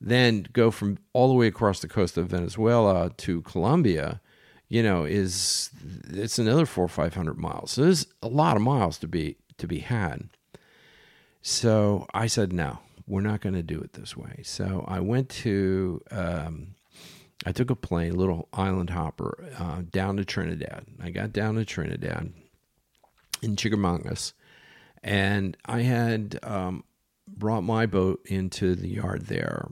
Then 0.00 0.46
go 0.52 0.70
from 0.70 0.98
all 1.12 1.28
the 1.28 1.34
way 1.34 1.46
across 1.46 1.80
the 1.80 1.88
coast 1.88 2.16
of 2.16 2.28
Venezuela 2.28 3.10
to 3.18 3.42
Colombia, 3.42 4.20
you 4.68 4.82
know, 4.82 5.04
is 5.04 5.70
it's 6.10 6.38
another 6.38 6.66
four 6.66 6.84
or 6.84 6.88
five 6.88 7.14
hundred 7.14 7.38
miles. 7.38 7.72
So 7.72 7.82
there's 7.82 8.06
a 8.22 8.28
lot 8.28 8.56
of 8.56 8.62
miles 8.62 8.98
to 8.98 9.08
be 9.08 9.36
to 9.56 9.66
be 9.66 9.78
had. 9.78 10.28
So 11.40 12.06
I 12.12 12.26
said 12.26 12.52
no, 12.52 12.80
we're 13.06 13.22
not 13.22 13.40
going 13.40 13.54
to 13.54 13.62
do 13.62 13.80
it 13.80 13.94
this 13.94 14.16
way. 14.16 14.42
So 14.44 14.84
I 14.86 15.00
went 15.00 15.30
to 15.30 16.02
um, 16.10 16.74
I 17.46 17.52
took 17.52 17.70
a 17.70 17.76
plane, 17.76 18.16
little 18.16 18.48
island 18.52 18.90
hopper, 18.90 19.48
uh, 19.58 19.82
down 19.90 20.16
to 20.16 20.24
Trinidad. 20.24 20.86
I 21.00 21.10
got 21.10 21.32
down 21.32 21.54
to 21.54 21.64
Trinidad 21.64 22.32
in 23.42 23.56
Chaguaramas, 23.56 24.32
and 25.02 25.56
I 25.64 25.82
had 25.82 26.38
um, 26.42 26.84
brought 27.28 27.62
my 27.62 27.86
boat 27.86 28.20
into 28.26 28.74
the 28.74 28.88
yard 28.88 29.26
there 29.26 29.68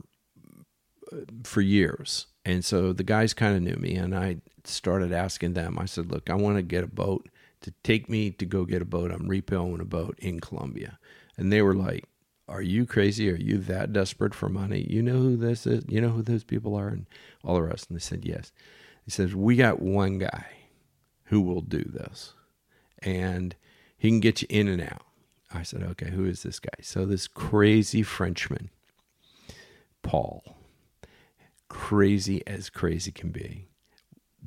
uh, 1.11 1.17
for 1.43 1.61
years. 1.61 2.27
And 2.45 2.63
so 2.63 2.93
the 2.93 3.03
guys 3.03 3.33
kind 3.33 3.55
of 3.55 3.61
knew 3.61 3.75
me, 3.75 3.95
and 3.95 4.15
I 4.15 4.37
started 4.63 5.11
asking 5.11 5.53
them. 5.53 5.77
I 5.77 5.85
said, 5.85 6.09
"Look, 6.09 6.29
I 6.29 6.35
want 6.35 6.55
to 6.55 6.61
get 6.61 6.85
a 6.85 6.87
boat 6.87 7.27
to 7.61 7.73
take 7.83 8.09
me 8.09 8.31
to 8.31 8.45
go 8.45 8.63
get 8.63 8.81
a 8.81 8.85
boat. 8.85 9.11
I'm 9.11 9.27
repoing 9.27 9.81
a 9.81 9.85
boat 9.85 10.17
in 10.19 10.39
Colombia," 10.39 10.99
and 11.35 11.51
they 11.51 11.61
were 11.61 11.75
like, 11.75 12.05
are 12.47 12.61
you 12.61 12.85
crazy? 12.85 13.29
Are 13.29 13.35
you 13.35 13.57
that 13.59 13.93
desperate 13.93 14.33
for 14.33 14.49
money? 14.49 14.85
You 14.89 15.01
know 15.01 15.17
who 15.17 15.35
this 15.35 15.67
is? 15.67 15.83
You 15.87 16.01
know 16.01 16.09
who 16.09 16.21
those 16.21 16.43
people 16.43 16.75
are? 16.75 16.87
And 16.87 17.05
all 17.43 17.55
the 17.55 17.63
rest. 17.63 17.89
And 17.89 17.97
they 17.97 18.01
said, 18.01 18.25
yes. 18.25 18.51
He 19.03 19.11
says, 19.11 19.35
we 19.35 19.55
got 19.55 19.81
one 19.81 20.17
guy 20.17 20.45
who 21.25 21.41
will 21.41 21.61
do 21.61 21.83
this 21.83 22.33
and 22.99 23.55
he 23.97 24.09
can 24.09 24.19
get 24.19 24.41
you 24.41 24.47
in 24.49 24.67
and 24.67 24.81
out. 24.81 25.03
I 25.53 25.63
said, 25.63 25.83
okay, 25.83 26.09
who 26.09 26.25
is 26.25 26.43
this 26.43 26.59
guy? 26.59 26.69
So 26.81 27.05
this 27.05 27.27
crazy 27.27 28.03
Frenchman, 28.03 28.69
Paul, 30.03 30.43
crazy 31.69 32.45
as 32.45 32.69
crazy 32.69 33.11
can 33.11 33.29
be, 33.29 33.67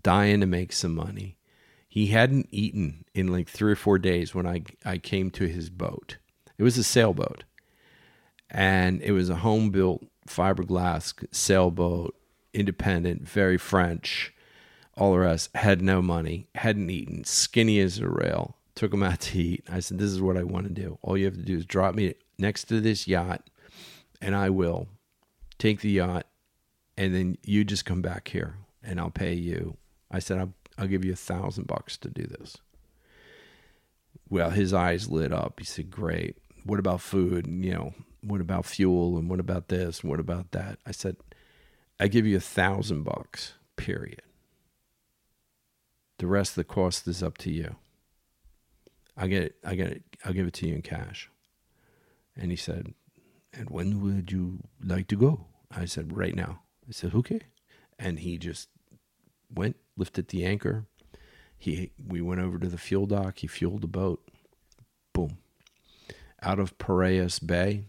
dying 0.03 0.40
to 0.40 0.46
make 0.46 0.72
some 0.72 0.94
money. 0.94 1.36
He 1.88 2.09
hadn't 2.09 2.48
eaten 2.51 3.05
in 3.14 3.28
like 3.28 3.48
three 3.48 3.72
or 3.72 3.76
four 3.76 3.98
days 3.98 4.34
when 4.34 4.46
I, 4.46 4.62
I 4.84 4.98
came 4.98 5.30
to 5.32 5.46
his 5.46 5.70
boat. 5.70 6.18
It 6.59 6.62
was 6.62 6.78
a 6.78 6.84
sailboat, 6.84 7.44
and 8.51 9.01
it 9.03 9.12
was 9.12 9.30
a 9.30 9.36
home 9.36 9.70
built 9.70 10.05
fiberglass 10.26 11.14
sailboat, 11.32 12.14
independent, 12.53 13.28
very 13.28 13.59
French, 13.59 14.32
all 14.96 15.12
the 15.12 15.18
rest. 15.18 15.55
Had 15.55 15.82
no 15.82 16.03
money, 16.03 16.48
hadn't 16.55 16.90
eaten, 16.90 17.24
skinny 17.24 17.80
as 17.80 17.98
a 17.98 18.09
rail. 18.09 18.57
Took 18.74 18.92
him 18.94 19.03
out 19.03 19.20
to 19.20 19.38
eat. 19.38 19.64
I 19.70 19.80
said, 19.80 19.98
This 19.98 20.11
is 20.11 20.22
what 20.22 20.36
I 20.36 20.42
want 20.42 20.66
to 20.66 20.72
do. 20.72 20.98
All 21.03 21.16
you 21.16 21.26
have 21.26 21.34
to 21.34 21.42
do 21.42 21.57
is 21.57 21.66
drop 21.66 21.94
me 21.94 22.14
next 22.38 22.64
to 22.64 22.80
this 22.80 23.07
yacht, 23.07 23.48
and 24.20 24.34
I 24.34 24.51
will 24.51 24.88
take 25.59 25.80
the 25.80 25.90
yacht, 25.90 26.26
and 26.96 27.14
then 27.14 27.36
you 27.44 27.64
just 27.64 27.84
come 27.84 28.03
back 28.03 28.28
here, 28.28 28.57
and 28.82 28.98
I'll 28.98 29.11
pay 29.11 29.34
you. 29.34 29.76
I 30.11 30.18
said, 30.18 30.38
I'll, 30.38 30.55
I'll 30.78 30.86
give 30.86 31.05
you 31.05 31.12
a 31.12 31.16
thousand 31.16 31.66
bucks 31.66 31.96
to 31.98 32.09
do 32.09 32.24
this. 32.24 32.57
Well, 34.28 34.51
his 34.51 34.72
eyes 34.72 35.09
lit 35.11 35.32
up. 35.32 35.59
He 35.59 35.64
said, 35.64 35.90
Great. 35.90 36.36
What 36.64 36.78
about 36.78 37.01
food? 37.01 37.46
And, 37.46 37.64
you 37.64 37.72
know, 37.74 37.94
what 38.23 38.41
about 38.41 38.66
fuel? 38.66 39.16
And 39.16 39.29
what 39.29 39.41
about 39.41 39.68
this? 39.68 40.01
And 40.01 40.11
what 40.11 40.21
about 40.21 40.53
that? 40.53 40.79
I 40.87 40.93
said, 40.93 41.16
I 41.99 42.09
give 42.09 42.27
you 42.27 42.37
a 42.37 42.41
thousand 42.41 43.03
bucks, 43.03 43.55
period. 43.77 44.23
The 46.18 46.27
rest 46.27 46.53
of 46.53 46.57
the 46.57 46.64
cost 46.64 47.09
is 47.09 47.23
up 47.23 47.39
to 47.39 47.51
you. 47.51 47.77
I 49.16 49.27
get 49.27 49.43
it. 49.43 49.57
I 49.64 49.75
get 49.75 49.89
it. 49.89 50.03
I'll 50.25 50.33
give 50.33 50.47
it 50.47 50.55
to 50.55 50.66
you 50.66 50.75
in 50.75 50.83
cash. 50.83 51.31
And 52.37 52.51
he 52.51 52.57
said, 52.57 52.95
And 53.53 53.68
when 53.71 54.01
would 54.01 54.33
you 54.33 54.61
like 54.83 55.09
to 55.09 55.16
go? 55.16 55.47
I 55.71 55.85
said, 55.85 56.16
Right 56.16 56.35
now. 56.35 56.62
I 56.89 56.93
said, 56.93 57.14
Okay. 57.14 57.41
And 57.99 58.21
he 58.21 58.39
just 58.39 58.68
went, 59.55 59.77
lifted 59.97 60.29
the 60.29 60.45
anchor. 60.45 60.87
He 61.59 61.91
we 62.03 62.23
went 62.23 62.41
over 62.41 62.59
to 62.59 62.68
the 62.68 62.79
fuel 62.79 63.07
dock, 63.07 63.39
he 63.39 63.47
fueled 63.47 63.83
the 63.83 63.87
boat. 63.87 64.27
Boom. 65.12 65.39
Out 66.43 66.59
of 66.59 66.79
Piraeus 66.79 67.39
Bay, 67.39 67.85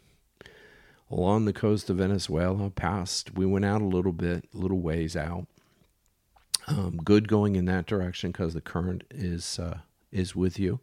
along 1.12 1.46
the 1.46 1.54
coast 1.54 1.90
of 1.90 1.98
Venezuela, 1.98 2.70
past 2.70 3.36
we 3.36 3.46
went 3.46 3.66
out 3.66 3.82
a 3.82 3.86
little 3.86 4.14
bit, 4.14 4.46
a 4.54 4.58
little 4.58 4.80
ways 4.80 5.16
out. 5.16 5.48
Um, 6.68 6.98
good 7.04 7.28
going 7.28 7.56
in 7.56 7.66
that 7.66 7.88
direction 7.88 8.32
because 8.32 8.54
the 8.54 8.62
current 8.62 9.04
is 9.10 9.60
uh, 9.60 9.80
is 10.12 10.36
with 10.36 10.60
you. 10.60 10.80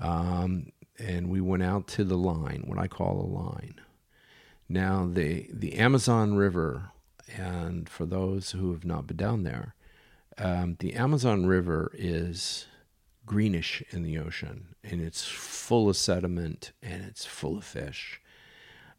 Um, 0.00 0.72
and 0.98 1.28
we 1.28 1.40
went 1.40 1.62
out 1.62 1.86
to 1.88 2.04
the 2.04 2.16
line, 2.16 2.64
what 2.66 2.78
I 2.78 2.86
call 2.86 3.20
a 3.20 3.26
line. 3.26 3.80
Now 4.68 5.08
the 5.12 5.48
the 5.52 5.74
Amazon 5.74 6.34
River, 6.34 6.90
and 7.36 7.88
for 7.88 8.06
those 8.06 8.52
who 8.52 8.72
have 8.72 8.84
not 8.84 9.06
been 9.06 9.16
down 9.16 9.42
there, 9.42 9.74
um, 10.38 10.76
the 10.78 10.94
Amazon 10.94 11.46
River 11.46 11.90
is 11.94 12.66
greenish 13.26 13.82
in 13.90 14.02
the 14.02 14.18
ocean, 14.18 14.74
and 14.82 15.00
it's 15.00 15.24
full 15.24 15.88
of 15.88 15.96
sediment 15.96 16.72
and 16.82 17.04
it's 17.04 17.26
full 17.26 17.58
of 17.58 17.64
fish, 17.64 18.20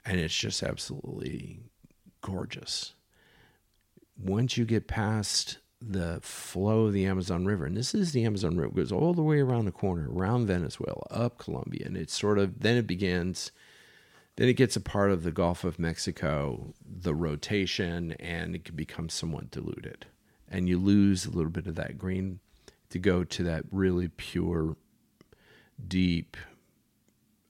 and 0.05 0.19
it's 0.19 0.35
just 0.35 0.63
absolutely 0.63 1.59
gorgeous. 2.21 2.93
Once 4.17 4.57
you 4.57 4.65
get 4.65 4.87
past 4.87 5.57
the 5.81 6.19
flow 6.21 6.85
of 6.85 6.93
the 6.93 7.05
Amazon 7.05 7.45
River, 7.45 7.65
and 7.65 7.75
this 7.75 7.93
is 7.93 8.11
the 8.11 8.25
Amazon 8.25 8.57
River, 8.57 8.73
goes 8.73 8.91
all 8.91 9.13
the 9.13 9.23
way 9.23 9.39
around 9.39 9.65
the 9.65 9.71
corner, 9.71 10.09
around 10.09 10.47
Venezuela, 10.47 11.03
up 11.09 11.37
Colombia, 11.37 11.85
and 11.85 11.97
it's 11.97 12.17
sort 12.17 12.39
of 12.39 12.61
then 12.61 12.77
it 12.77 12.87
begins. 12.87 13.51
Then 14.35 14.47
it 14.47 14.53
gets 14.53 14.75
a 14.75 14.81
part 14.81 15.11
of 15.11 15.21
the 15.21 15.31
Gulf 15.31 15.63
of 15.63 15.77
Mexico, 15.77 16.73
the 16.83 17.13
rotation, 17.13 18.13
and 18.13 18.55
it 18.55 18.65
can 18.65 18.75
become 18.75 19.07
somewhat 19.07 19.51
diluted. 19.51 20.07
And 20.49 20.67
you 20.67 20.79
lose 20.79 21.25
a 21.25 21.29
little 21.29 21.51
bit 21.51 21.67
of 21.67 21.75
that 21.75 21.99
green 21.99 22.39
to 22.89 22.97
go 22.97 23.23
to 23.23 23.43
that 23.43 23.65
really 23.71 24.07
pure, 24.07 24.75
deep 25.87 26.35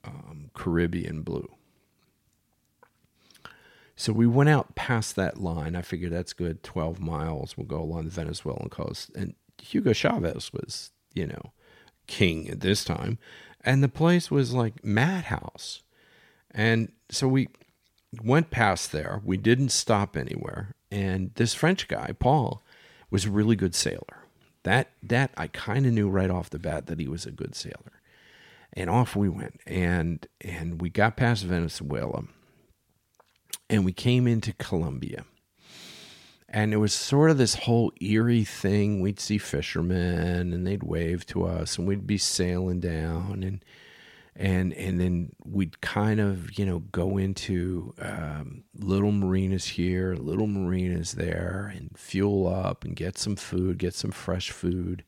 um, 0.03 0.49
Caribbean 0.53 1.21
blue. 1.21 1.49
So 4.03 4.11
we 4.11 4.27
went 4.27 4.49
out 4.49 4.75
past 4.75 5.15
that 5.15 5.39
line. 5.39 5.77
I 5.77 5.81
figured 5.81 6.11
that's 6.11 6.33
good. 6.33 6.61
12 6.61 6.99
miles. 6.99 7.55
We'll 7.55 7.67
go 7.67 7.79
along 7.81 8.03
the 8.03 8.09
Venezuelan 8.09 8.67
coast. 8.67 9.09
And 9.15 9.33
Hugo 9.61 9.93
Chavez 9.93 10.51
was, 10.51 10.91
you 11.13 11.25
know, 11.25 11.53
king 12.05 12.49
at 12.49 12.59
this 12.59 12.83
time. 12.83 13.17
And 13.61 13.81
the 13.81 13.87
place 13.87 14.29
was 14.29 14.53
like 14.53 14.83
madhouse. 14.83 15.83
And 16.51 16.91
so 17.09 17.29
we 17.29 17.47
went 18.21 18.51
past 18.51 18.91
there. 18.91 19.21
We 19.23 19.37
didn't 19.37 19.69
stop 19.69 20.17
anywhere. 20.17 20.75
And 20.91 21.31
this 21.35 21.53
French 21.53 21.87
guy, 21.87 22.13
Paul, 22.19 22.61
was 23.09 23.23
a 23.23 23.31
really 23.31 23.55
good 23.55 23.73
sailor. 23.73 24.25
That 24.63 24.89
that 25.01 25.31
I 25.37 25.47
kind 25.47 25.85
of 25.85 25.93
knew 25.93 26.09
right 26.09 26.29
off 26.29 26.49
the 26.49 26.59
bat 26.59 26.87
that 26.87 26.99
he 26.99 27.07
was 27.07 27.25
a 27.25 27.31
good 27.31 27.55
sailor. 27.55 28.01
And 28.73 28.89
off 28.89 29.15
we 29.15 29.29
went. 29.29 29.61
And 29.65 30.27
and 30.41 30.81
we 30.81 30.89
got 30.89 31.15
past 31.15 31.45
Venezuela 31.45 32.25
and 33.69 33.85
we 33.85 33.93
came 33.93 34.27
into 34.27 34.53
Colombia. 34.53 35.25
And 36.47 36.71
it 36.71 36.77
was 36.77 36.93
sort 36.93 37.31
of 37.31 37.39
this 37.39 37.55
whole 37.55 37.91
eerie 37.99 38.43
thing. 38.43 39.01
We'd 39.01 39.19
see 39.19 39.39
fishermen 39.39 40.53
and 40.53 40.67
they'd 40.67 40.83
wave 40.83 41.25
to 41.27 41.45
us 41.45 41.77
and 41.77 41.87
we'd 41.87 42.05
be 42.05 42.19
sailing 42.19 42.79
down 42.79 43.41
and 43.43 43.65
and 44.35 44.73
and 44.73 44.99
then 44.99 45.31
we'd 45.43 45.81
kind 45.81 46.19
of, 46.19 46.57
you 46.57 46.65
know, 46.65 46.79
go 46.79 47.17
into 47.17 47.93
um, 47.99 48.63
little 48.75 49.11
marinas 49.11 49.65
here, 49.65 50.15
little 50.15 50.47
marinas 50.47 51.13
there 51.13 51.71
and 51.75 51.97
fuel 51.97 52.47
up 52.47 52.83
and 52.83 52.95
get 52.95 53.17
some 53.17 53.35
food, 53.35 53.77
get 53.79 53.95
some 53.95 54.11
fresh 54.11 54.51
food. 54.51 55.03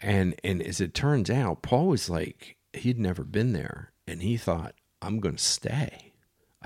And 0.00 0.34
and 0.44 0.62
as 0.62 0.80
it 0.80 0.94
turns 0.94 1.30
out, 1.30 1.62
Paul 1.62 1.88
was 1.88 2.10
like 2.10 2.56
he'd 2.74 2.98
never 2.98 3.24
been 3.24 3.52
there 3.54 3.92
and 4.06 4.22
he 4.22 4.36
thought, 4.36 4.74
I'm 5.00 5.20
gonna 5.20 5.38
stay 5.38 6.07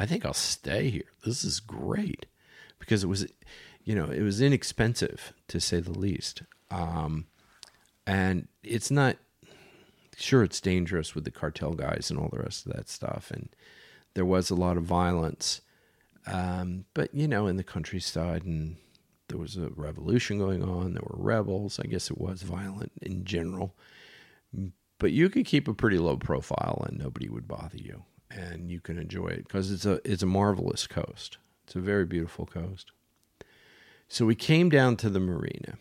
I 0.02 0.06
think 0.06 0.26
I'll 0.26 0.34
stay 0.34 0.90
here. 0.90 1.12
This 1.24 1.44
is 1.44 1.60
great 1.60 2.26
because 2.80 3.04
it 3.04 3.06
was, 3.06 3.24
you 3.84 3.94
know, 3.94 4.06
it 4.06 4.22
was 4.22 4.40
inexpensive 4.42 5.32
to 5.46 5.60
say 5.60 5.78
the 5.78 5.96
least. 5.96 6.42
Um, 6.72 7.26
and 8.04 8.48
it's 8.64 8.90
not, 8.90 9.16
sure, 10.16 10.42
it's 10.42 10.60
dangerous 10.60 11.14
with 11.14 11.22
the 11.22 11.30
cartel 11.30 11.74
guys 11.74 12.10
and 12.10 12.18
all 12.18 12.30
the 12.32 12.42
rest 12.42 12.66
of 12.66 12.72
that 12.72 12.88
stuff. 12.88 13.30
And 13.30 13.48
there 14.14 14.24
was 14.24 14.50
a 14.50 14.56
lot 14.56 14.76
of 14.76 14.82
violence. 14.82 15.60
Um, 16.26 16.84
but, 16.94 17.14
you 17.14 17.28
know, 17.28 17.46
in 17.46 17.56
the 17.56 17.62
countryside 17.62 18.42
and 18.42 18.78
there 19.28 19.38
was 19.38 19.56
a 19.56 19.68
revolution 19.68 20.36
going 20.36 20.64
on, 20.64 20.94
there 20.94 21.04
were 21.08 21.22
rebels. 21.22 21.78
I 21.78 21.86
guess 21.86 22.10
it 22.10 22.18
was 22.18 22.42
violent 22.42 22.90
in 23.00 23.24
general. 23.24 23.76
But 24.98 25.12
you 25.12 25.30
could 25.30 25.46
keep 25.46 25.68
a 25.68 25.74
pretty 25.74 25.98
low 25.98 26.16
profile 26.16 26.84
and 26.88 26.98
nobody 26.98 27.28
would 27.28 27.46
bother 27.46 27.78
you 27.78 28.02
and 28.34 28.70
you 28.70 28.80
can 28.80 28.98
enjoy 28.98 29.28
it 29.28 29.46
because 29.46 29.70
it's 29.70 29.86
a 29.86 30.00
it's 30.04 30.22
a 30.22 30.26
marvelous 30.26 30.86
coast. 30.86 31.38
It's 31.64 31.74
a 31.74 31.80
very 31.80 32.04
beautiful 32.04 32.46
coast. 32.46 32.92
So 34.08 34.26
we 34.26 34.34
came 34.34 34.68
down 34.68 34.96
to 34.98 35.10
the 35.10 35.20
marina, 35.20 35.78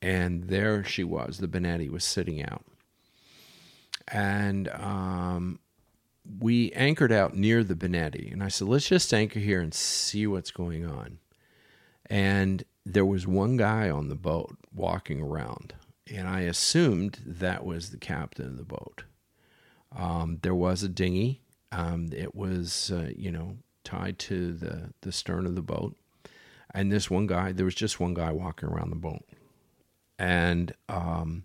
and 0.00 0.44
there 0.44 0.84
she 0.84 1.04
was. 1.04 1.38
The 1.38 1.48
Benetti 1.48 1.90
was 1.90 2.04
sitting 2.04 2.42
out, 2.42 2.64
and 4.08 4.68
um, 4.68 5.58
we 6.40 6.72
anchored 6.72 7.12
out 7.12 7.36
near 7.36 7.64
the 7.64 7.74
Benetti. 7.74 8.32
And 8.32 8.42
I 8.42 8.48
said, 8.48 8.68
"Let's 8.68 8.88
just 8.88 9.12
anchor 9.12 9.40
here 9.40 9.60
and 9.60 9.74
see 9.74 10.26
what's 10.26 10.50
going 10.50 10.86
on." 10.86 11.18
And 12.06 12.64
there 12.84 13.06
was 13.06 13.26
one 13.26 13.56
guy 13.56 13.88
on 13.88 14.08
the 14.08 14.14
boat 14.14 14.56
walking 14.74 15.20
around, 15.20 15.74
and 16.12 16.28
I 16.28 16.40
assumed 16.42 17.20
that 17.24 17.64
was 17.64 17.90
the 17.90 17.98
captain 17.98 18.46
of 18.46 18.56
the 18.58 18.64
boat. 18.64 19.04
Um, 19.96 20.38
there 20.42 20.54
was 20.54 20.82
a 20.82 20.88
dinghy 20.88 21.43
um, 21.74 22.08
it 22.12 22.34
was, 22.34 22.92
uh, 22.94 23.10
you 23.16 23.32
know, 23.32 23.56
tied 23.82 24.18
to 24.20 24.52
the, 24.52 24.92
the 25.00 25.10
stern 25.10 25.44
of 25.44 25.56
the 25.56 25.62
boat. 25.62 25.96
And 26.72 26.90
this 26.90 27.10
one 27.10 27.26
guy, 27.26 27.52
there 27.52 27.64
was 27.64 27.74
just 27.74 28.00
one 28.00 28.14
guy 28.14 28.30
walking 28.30 28.68
around 28.68 28.90
the 28.90 28.96
boat. 28.96 29.24
And 30.18 30.72
um, 30.88 31.44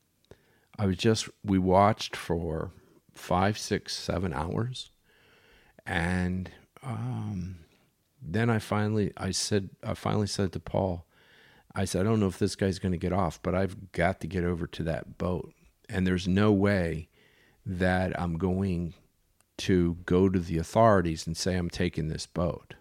I 0.78 0.86
was 0.86 0.98
just, 0.98 1.30
we 1.44 1.58
watched 1.58 2.16
for 2.16 2.72
five, 3.12 3.58
six, 3.58 3.96
seven 3.96 4.34
hours. 4.34 4.92
And 5.86 6.52
um, 6.84 7.58
then 8.22 8.50
I 8.50 8.60
finally, 8.60 9.12
I 9.18 9.32
said, 9.32 9.70
I 9.84 9.96
finally 9.96 10.28
said 10.28 10.52
to 10.54 10.60
Paul, 10.60 11.06
I 11.76 11.86
said, 11.86 12.02
I 12.02 12.04
don't 12.10 12.20
know 12.20 12.28
if 12.28 12.40
this 12.40 12.56
guy's 12.56 12.80
going 12.80 12.92
to 12.92 12.98
get 12.98 13.14
off, 13.14 13.42
but 13.42 13.56
I've 13.56 13.92
got 13.94 14.20
to 14.22 14.28
get 14.28 14.44
over 14.44 14.68
to 14.68 14.84
that 14.84 15.18
boat. 15.18 15.54
And 15.88 16.06
there's 16.06 16.28
no 16.28 16.52
way 16.52 17.10
that 17.66 18.20
I'm 18.20 18.38
going 18.38 18.94
to 19.60 19.98
go 20.06 20.30
to 20.30 20.40
the 20.40 20.58
authorities 20.58 21.28
and 21.28 21.36
say, 21.36 21.56
I'm 21.56 21.70
taking 21.70 22.08
this 22.08 22.26
boat 22.26 22.76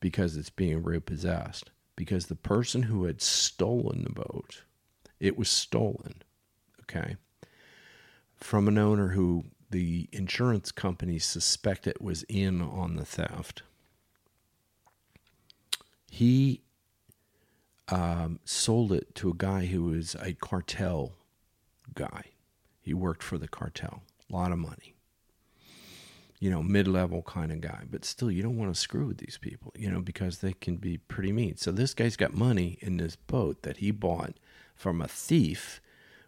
because 0.00 0.36
it's 0.36 0.50
being 0.50 0.82
repossessed. 0.82 1.70
Because 1.94 2.26
the 2.26 2.34
person 2.34 2.82
who 2.84 3.04
had 3.04 3.22
stolen 3.22 4.02
the 4.02 4.12
boat, 4.12 4.62
it 5.18 5.38
was 5.38 5.48
stolen, 5.48 6.22
okay, 6.82 7.16
from 8.34 8.68
an 8.68 8.76
owner 8.76 9.08
who 9.08 9.44
the 9.70 10.08
insurance 10.12 10.70
company 10.72 11.18
suspected 11.18 11.96
was 12.00 12.24
in 12.24 12.60
on 12.60 12.96
the 12.96 13.04
theft. 13.04 13.62
He 16.10 16.62
um, 17.88 18.40
sold 18.44 18.92
it 18.92 19.14
to 19.16 19.30
a 19.30 19.34
guy 19.34 19.66
who 19.66 19.84
was 19.84 20.16
a 20.20 20.34
cartel 20.34 21.12
guy. 21.94 22.24
He 22.82 22.92
worked 22.92 23.22
for 23.22 23.38
the 23.38 23.48
cartel, 23.48 24.02
a 24.28 24.32
lot 24.34 24.52
of 24.52 24.58
money. 24.58 24.95
You 26.38 26.50
know, 26.50 26.62
mid 26.62 26.86
level 26.86 27.22
kind 27.22 27.50
of 27.50 27.62
guy, 27.62 27.84
but 27.90 28.04
still, 28.04 28.30
you 28.30 28.42
don't 28.42 28.58
want 28.58 28.74
to 28.74 28.80
screw 28.80 29.06
with 29.06 29.18
these 29.18 29.38
people, 29.40 29.72
you 29.76 29.90
know, 29.90 30.00
because 30.00 30.38
they 30.38 30.52
can 30.52 30.76
be 30.76 30.98
pretty 30.98 31.32
mean. 31.32 31.56
So, 31.56 31.72
this 31.72 31.94
guy's 31.94 32.16
got 32.16 32.34
money 32.34 32.78
in 32.80 32.98
this 32.98 33.16
boat 33.16 33.62
that 33.62 33.78
he 33.78 33.90
bought 33.90 34.34
from 34.74 35.00
a 35.00 35.08
thief 35.08 35.80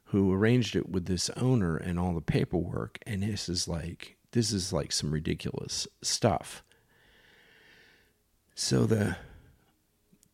who 0.04 0.32
arranged 0.32 0.74
it 0.74 0.88
with 0.88 1.04
this 1.04 1.28
owner 1.30 1.76
and 1.76 1.98
all 1.98 2.14
the 2.14 2.22
paperwork. 2.22 2.98
And 3.06 3.22
this 3.22 3.50
is 3.50 3.68
like, 3.68 4.16
this 4.32 4.50
is 4.50 4.72
like 4.72 4.92
some 4.92 5.12
ridiculous 5.12 5.86
stuff. 6.00 6.62
So, 8.54 8.86
the 8.86 9.16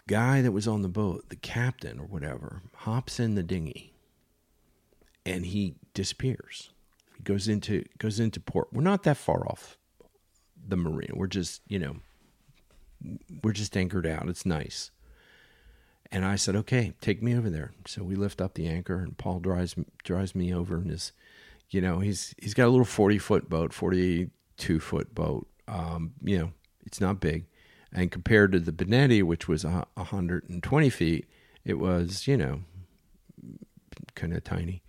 guy 0.06 0.40
that 0.40 0.52
was 0.52 0.68
on 0.68 0.82
the 0.82 0.88
boat, 0.88 1.28
the 1.30 1.36
captain 1.36 1.98
or 1.98 2.06
whatever, 2.06 2.62
hops 2.74 3.18
in 3.18 3.34
the 3.34 3.42
dinghy 3.42 3.94
and 5.26 5.46
he 5.46 5.74
disappears. 5.94 6.70
Goes 7.24 7.48
into 7.48 7.84
goes 7.98 8.20
into 8.20 8.38
port. 8.38 8.68
We're 8.72 8.82
not 8.82 9.02
that 9.04 9.16
far 9.16 9.46
off 9.48 9.78
the 10.66 10.76
marina. 10.76 11.14
We're 11.14 11.26
just, 11.26 11.62
you 11.66 11.78
know, 11.78 11.96
we're 13.42 13.52
just 13.52 13.76
anchored 13.76 14.06
out. 14.06 14.28
It's 14.28 14.46
nice. 14.46 14.90
And 16.12 16.24
I 16.24 16.36
said, 16.36 16.54
"Okay, 16.54 16.92
take 17.00 17.22
me 17.22 17.34
over 17.34 17.50
there." 17.50 17.72
So 17.86 18.02
we 18.04 18.14
lift 18.14 18.40
up 18.40 18.54
the 18.54 18.68
anchor, 18.68 18.98
and 18.98 19.16
Paul 19.16 19.40
drives 19.40 19.74
drives 20.04 20.34
me 20.34 20.54
over 20.54 20.76
in 20.76 20.90
his, 20.90 21.12
you 21.70 21.80
know, 21.80 21.98
he's 21.98 22.34
he's 22.40 22.54
got 22.54 22.66
a 22.66 22.70
little 22.70 22.84
forty 22.84 23.18
foot 23.18 23.48
boat, 23.48 23.72
forty 23.72 24.30
two 24.56 24.78
foot 24.78 25.14
boat. 25.14 25.48
Um, 25.66 26.12
you 26.22 26.38
know, 26.38 26.52
it's 26.86 27.00
not 27.00 27.20
big, 27.20 27.46
and 27.92 28.12
compared 28.12 28.52
to 28.52 28.60
the 28.60 28.70
Benetti, 28.72 29.22
which 29.22 29.48
was 29.48 29.64
a 29.64 29.86
hundred 29.96 30.48
and 30.48 30.62
twenty 30.62 30.90
feet, 30.90 31.26
it 31.64 31.78
was 31.78 32.28
you 32.28 32.36
know, 32.36 32.60
kind 34.14 34.34
of 34.34 34.44
tiny. 34.44 34.83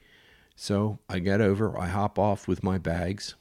So 0.56 1.00
I 1.10 1.20
get 1.20 1.42
over, 1.42 1.78
I 1.78 1.88
hop 1.88 2.18
off 2.18 2.48
with 2.48 2.64
my 2.64 2.78
bags, 2.78 3.36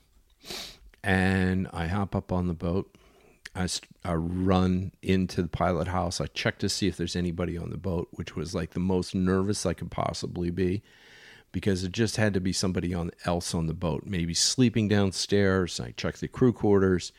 and 1.02 1.68
I 1.72 1.86
hop 1.86 2.14
up 2.16 2.32
on 2.32 2.48
the 2.48 2.54
boat. 2.54 2.96
I, 3.54 3.68
I 4.04 4.14
run 4.14 4.90
into 5.00 5.42
the 5.42 5.48
pilot 5.48 5.86
house. 5.86 6.20
I 6.20 6.26
check 6.26 6.58
to 6.58 6.68
see 6.68 6.88
if 6.88 6.96
there's 6.96 7.14
anybody 7.14 7.56
on 7.56 7.70
the 7.70 7.76
boat, 7.76 8.08
which 8.12 8.34
was 8.34 8.54
like 8.54 8.70
the 8.70 8.80
most 8.80 9.14
nervous 9.14 9.64
I 9.64 9.74
could 9.74 9.92
possibly 9.92 10.50
be 10.50 10.82
because 11.52 11.84
it 11.84 11.92
just 11.92 12.16
had 12.16 12.34
to 12.34 12.40
be 12.40 12.52
somebody 12.52 12.92
on, 12.92 13.12
else 13.24 13.54
on 13.54 13.68
the 13.68 13.74
boat, 13.74 14.02
maybe 14.04 14.34
sleeping 14.34 14.88
downstairs. 14.88 15.78
I 15.78 15.92
checked 15.92 16.20
the 16.20 16.26
crew 16.26 16.52
quarters. 16.52 17.12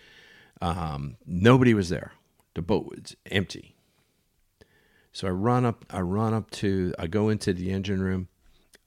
Um, 0.61 1.15
nobody 1.25 1.73
was 1.73 1.87
there. 1.87 2.11
The 2.53 2.61
boat 2.61 2.85
was 2.85 3.15
empty. 3.31 3.75
So 5.13 5.29
I 5.29 5.31
run 5.31 5.63
up. 5.63 5.85
I 5.89 6.01
run 6.01 6.33
up 6.33 6.51
to. 6.51 6.93
I 6.99 7.07
go 7.07 7.29
into 7.29 7.53
the 7.53 7.71
engine 7.71 8.03
room. 8.03 8.27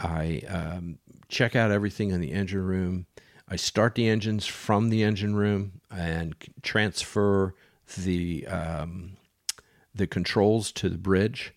I 0.01 0.43
um, 0.49 0.99
check 1.29 1.57
out 1.57 1.71
everything 1.71 2.11
in 2.11 2.21
the 2.21 2.33
engine 2.33 2.63
room. 2.63 3.07
I 3.49 3.57
start 3.57 3.95
the 3.95 4.09
engines 4.09 4.47
from 4.47 4.91
the 4.91 5.03
engine 5.03 5.35
room 5.35 5.81
and 5.91 6.35
transfer 6.63 7.55
the 7.97 8.47
um, 8.47 9.17
the 9.95 10.07
controls 10.07 10.71
to 10.73 10.89
the 10.89 10.99
bridge. 10.99 11.55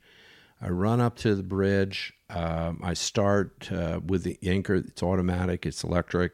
I 0.62 0.70
run 0.70 1.02
up 1.02 1.18
to 1.18 1.36
the 1.36 1.44
bridge. 1.44 2.14
Um, 2.30 2.80
I 2.84 2.94
start 2.94 3.72
uh, 3.72 4.00
with 4.06 4.24
the 4.24 4.38
anchor. 4.44 4.76
It's 4.76 5.04
automatic. 5.04 5.66
It's 5.66 5.84
electric, 5.84 6.34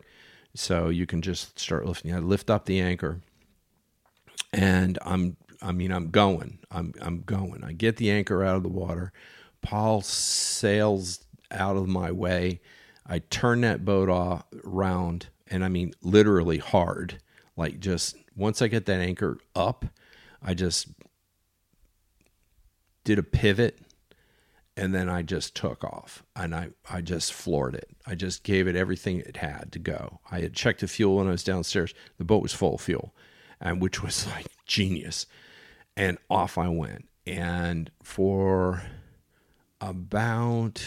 so 0.53 0.89
you 0.89 1.05
can 1.05 1.21
just 1.21 1.57
start 1.57 1.85
lifting. 1.85 2.13
I 2.13 2.19
lift 2.19 2.49
up 2.49 2.65
the 2.65 2.79
anchor, 2.79 3.21
and 4.53 4.97
I'm. 5.01 5.37
I 5.59 5.71
mean, 5.71 5.91
I'm 5.91 6.11
going. 6.11 6.59
I'm. 6.69 6.93
I'm 7.01 7.21
going. 7.21 7.63
I 7.63 7.71
get 7.71 7.97
the 7.97 8.11
anchor 8.11 8.43
out 8.43 8.57
of 8.57 8.63
the 8.63 8.69
water. 8.69 9.11
Paul 9.61 10.01
sails 10.01 11.25
out 11.51 11.77
of 11.77 11.87
my 11.87 12.11
way. 12.11 12.61
I 13.05 13.19
turned 13.19 13.63
that 13.63 13.85
boat 13.85 14.09
off 14.09 14.43
round, 14.63 15.27
and 15.47 15.63
I 15.63 15.69
mean 15.69 15.93
literally 16.01 16.57
hard. 16.57 17.19
Like 17.55 17.79
just 17.79 18.15
once 18.35 18.61
I 18.61 18.67
get 18.67 18.85
that 18.85 18.99
anchor 18.99 19.39
up, 19.55 19.85
I 20.41 20.53
just 20.53 20.87
did 23.03 23.17
a 23.17 23.23
pivot 23.23 23.79
and 24.77 24.93
then 24.93 25.09
I 25.09 25.23
just 25.23 25.55
took 25.55 25.83
off 25.83 26.23
and 26.35 26.53
I, 26.53 26.69
I 26.89 27.01
just 27.01 27.33
floored 27.33 27.73
it. 27.73 27.89
I 28.05 28.13
just 28.13 28.43
gave 28.43 28.67
it 28.67 28.75
everything 28.75 29.19
it 29.19 29.37
had 29.37 29.71
to 29.71 29.79
go. 29.79 30.19
I 30.31 30.41
had 30.41 30.53
checked 30.53 30.81
the 30.81 30.87
fuel 30.87 31.17
when 31.17 31.27
I 31.27 31.31
was 31.31 31.43
downstairs. 31.43 31.95
The 32.17 32.23
boat 32.23 32.43
was 32.43 32.53
full 32.53 32.75
of 32.75 32.81
fuel, 32.81 33.15
and 33.59 33.81
which 33.81 34.03
was 34.03 34.27
like 34.35 34.45
genius. 34.67 35.25
And 35.95 36.19
off 36.29 36.59
I 36.59 36.69
went. 36.69 37.09
And 37.25 37.89
for 38.03 38.83
about 39.81 40.83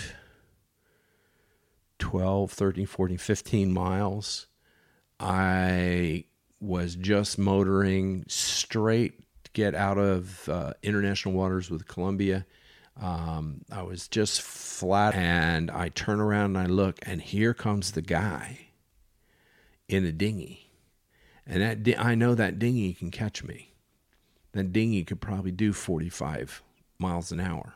12, 2.00 2.50
13, 2.50 2.86
14, 2.86 3.18
15 3.18 3.72
miles. 3.72 4.48
I 5.20 6.24
was 6.60 6.96
just 6.96 7.38
motoring 7.38 8.24
straight 8.26 9.14
to 9.44 9.50
get 9.52 9.74
out 9.74 9.98
of 9.98 10.48
uh, 10.48 10.72
international 10.82 11.34
waters 11.34 11.70
with 11.70 11.86
Colombia. 11.86 12.46
Um, 13.00 13.62
I 13.70 13.82
was 13.82 14.08
just 14.08 14.42
flat, 14.42 15.14
and 15.14 15.70
I 15.70 15.90
turn 15.90 16.20
around 16.20 16.56
and 16.56 16.58
I 16.58 16.66
look, 16.66 16.98
and 17.02 17.22
here 17.22 17.54
comes 17.54 17.92
the 17.92 18.02
guy 18.02 18.68
in 19.88 20.04
a 20.04 20.12
dinghy. 20.12 20.70
And 21.46 21.62
that 21.62 21.82
di- 21.82 21.96
I 21.96 22.14
know 22.14 22.34
that 22.34 22.58
dinghy 22.58 22.92
can 22.94 23.10
catch 23.10 23.44
me. 23.44 23.74
That 24.52 24.72
dinghy 24.72 25.04
could 25.04 25.20
probably 25.20 25.52
do 25.52 25.72
45 25.72 26.62
miles 26.98 27.30
an 27.30 27.40
hour. 27.40 27.74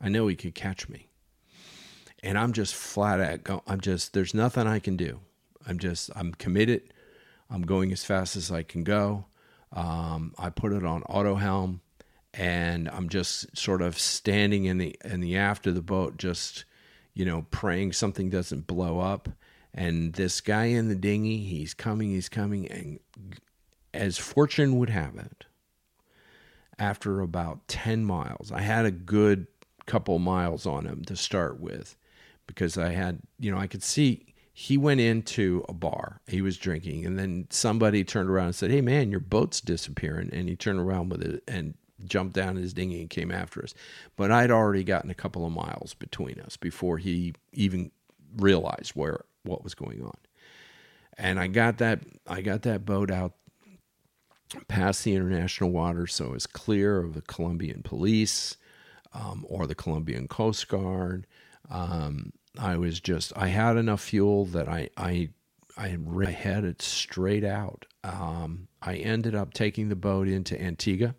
I 0.00 0.08
know 0.08 0.26
he 0.26 0.36
could 0.36 0.54
catch 0.54 0.88
me 0.88 1.08
and 2.24 2.38
I'm 2.38 2.54
just 2.54 2.74
flat 2.74 3.20
out 3.20 3.44
go 3.44 3.62
I'm 3.66 3.80
just 3.80 4.14
there's 4.14 4.34
nothing 4.34 4.66
I 4.66 4.80
can 4.80 4.96
do. 4.96 5.20
I'm 5.66 5.78
just 5.78 6.10
I'm 6.16 6.32
committed. 6.32 6.92
I'm 7.50 7.62
going 7.62 7.92
as 7.92 8.04
fast 8.04 8.34
as 8.34 8.50
I 8.50 8.62
can 8.62 8.82
go. 8.82 9.26
Um, 9.72 10.34
I 10.38 10.50
put 10.50 10.72
it 10.72 10.84
on 10.84 11.02
auto 11.04 11.34
helm, 11.34 11.82
and 12.32 12.88
I'm 12.88 13.08
just 13.08 13.56
sort 13.56 13.82
of 13.82 13.98
standing 13.98 14.64
in 14.64 14.78
the 14.78 14.96
in 15.04 15.20
the 15.20 15.36
aft 15.36 15.66
of 15.66 15.74
the 15.74 15.82
boat, 15.82 16.16
just 16.16 16.64
you 17.12 17.24
know, 17.24 17.46
praying 17.50 17.92
something 17.92 18.30
doesn't 18.30 18.66
blow 18.66 18.98
up. 18.98 19.28
And 19.72 20.14
this 20.14 20.40
guy 20.40 20.66
in 20.66 20.88
the 20.88 20.94
dinghy, 20.94 21.38
he's 21.38 21.74
coming, 21.74 22.10
he's 22.10 22.28
coming, 22.28 22.66
and 22.70 22.98
as 23.92 24.18
fortune 24.18 24.78
would 24.78 24.90
have 24.90 25.16
it, 25.16 25.44
after 26.78 27.20
about 27.20 27.68
ten 27.68 28.04
miles, 28.04 28.50
I 28.50 28.60
had 28.60 28.86
a 28.86 28.90
good 28.90 29.46
couple 29.86 30.18
miles 30.18 30.64
on 30.64 30.86
him 30.86 31.04
to 31.04 31.14
start 31.14 31.60
with 31.60 31.96
because 32.46 32.78
I 32.78 32.90
had, 32.90 33.20
you 33.38 33.50
know, 33.50 33.58
I 33.58 33.66
could 33.66 33.82
see 33.82 34.34
he 34.52 34.78
went 34.78 35.00
into 35.00 35.64
a 35.68 35.72
bar. 35.72 36.20
He 36.28 36.40
was 36.40 36.56
drinking, 36.56 37.04
and 37.04 37.18
then 37.18 37.48
somebody 37.50 38.04
turned 38.04 38.30
around 38.30 38.46
and 38.46 38.54
said, 38.54 38.70
"Hey, 38.70 38.80
man, 38.80 39.10
your 39.10 39.20
boat's 39.20 39.60
disappearing." 39.60 40.30
And 40.32 40.48
he 40.48 40.54
turned 40.54 40.78
around 40.78 41.08
with 41.08 41.22
it 41.22 41.42
and 41.48 41.74
jumped 42.04 42.34
down 42.34 42.56
his 42.56 42.72
dinghy 42.72 43.00
and 43.00 43.10
came 43.10 43.32
after 43.32 43.62
us. 43.62 43.74
But 44.16 44.30
I'd 44.30 44.50
already 44.50 44.84
gotten 44.84 45.10
a 45.10 45.14
couple 45.14 45.44
of 45.44 45.52
miles 45.52 45.94
between 45.94 46.40
us 46.40 46.56
before 46.56 46.98
he 46.98 47.34
even 47.52 47.90
realized 48.36 48.92
where 48.92 49.24
what 49.42 49.64
was 49.64 49.74
going 49.74 50.02
on. 50.02 50.16
And 51.18 51.38
I 51.38 51.48
got 51.48 51.78
that 51.78 52.00
I 52.26 52.40
got 52.40 52.62
that 52.62 52.84
boat 52.84 53.10
out 53.10 53.34
past 54.68 55.04
the 55.04 55.14
international 55.14 55.70
waters, 55.70 56.14
so 56.14 56.26
it 56.26 56.32
was 56.32 56.46
clear 56.46 56.98
of 56.98 57.14
the 57.14 57.22
Colombian 57.22 57.82
police 57.82 58.56
um, 59.12 59.44
or 59.48 59.66
the 59.66 59.74
Colombian 59.74 60.28
Coast 60.28 60.68
Guard. 60.68 61.26
Um, 61.70 62.32
I 62.58 62.76
was 62.76 63.00
just 63.00 63.32
I 63.36 63.48
had 63.48 63.76
enough 63.76 64.02
fuel 64.02 64.44
that 64.46 64.68
I 64.68 64.90
I 64.96 65.30
I 65.76 65.88
had 66.30 66.64
it 66.64 66.82
straight 66.82 67.44
out. 67.44 67.86
Um, 68.04 68.68
I 68.80 68.96
ended 68.96 69.34
up 69.34 69.54
taking 69.54 69.88
the 69.88 69.96
boat 69.96 70.28
into 70.28 70.60
Antigua. 70.60 71.14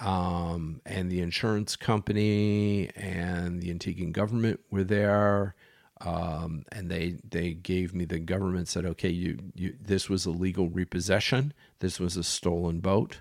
Um, 0.00 0.80
and 0.86 1.10
the 1.10 1.20
insurance 1.20 1.74
company 1.74 2.88
and 2.94 3.60
the 3.60 3.74
Antiguan 3.74 4.12
government 4.12 4.60
were 4.70 4.84
there. 4.84 5.56
Um, 6.00 6.64
and 6.70 6.88
they 6.88 7.18
they 7.28 7.52
gave 7.54 7.94
me 7.94 8.04
the 8.04 8.20
government 8.20 8.68
said, 8.68 8.86
okay, 8.86 9.08
you, 9.08 9.38
you 9.54 9.74
this 9.80 10.08
was 10.08 10.26
a 10.26 10.30
legal 10.30 10.68
repossession. 10.68 11.52
This 11.80 11.98
was 11.98 12.16
a 12.16 12.22
stolen 12.22 12.78
boat, 12.78 13.20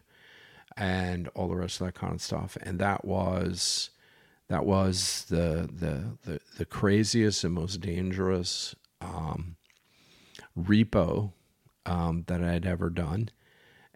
and 0.76 1.28
all 1.30 1.48
the 1.48 1.56
rest 1.56 1.82
of 1.82 1.88
that 1.88 1.96
kind 1.96 2.14
of 2.14 2.22
stuff. 2.22 2.56
And 2.62 2.78
that 2.78 3.04
was 3.04 3.90
that 4.50 4.66
was 4.66 5.26
the 5.30 5.70
the 5.72 6.18
the, 6.26 6.40
the 6.58 6.66
craziest 6.66 7.44
and 7.44 7.54
most 7.54 7.82
dangerous 7.82 8.76
um, 9.02 9.56
repo 10.58 11.32
um, 11.86 12.24
that 12.28 12.44
I 12.44 12.52
had 12.54 12.66
ever 12.66 12.90
done, 12.90 13.30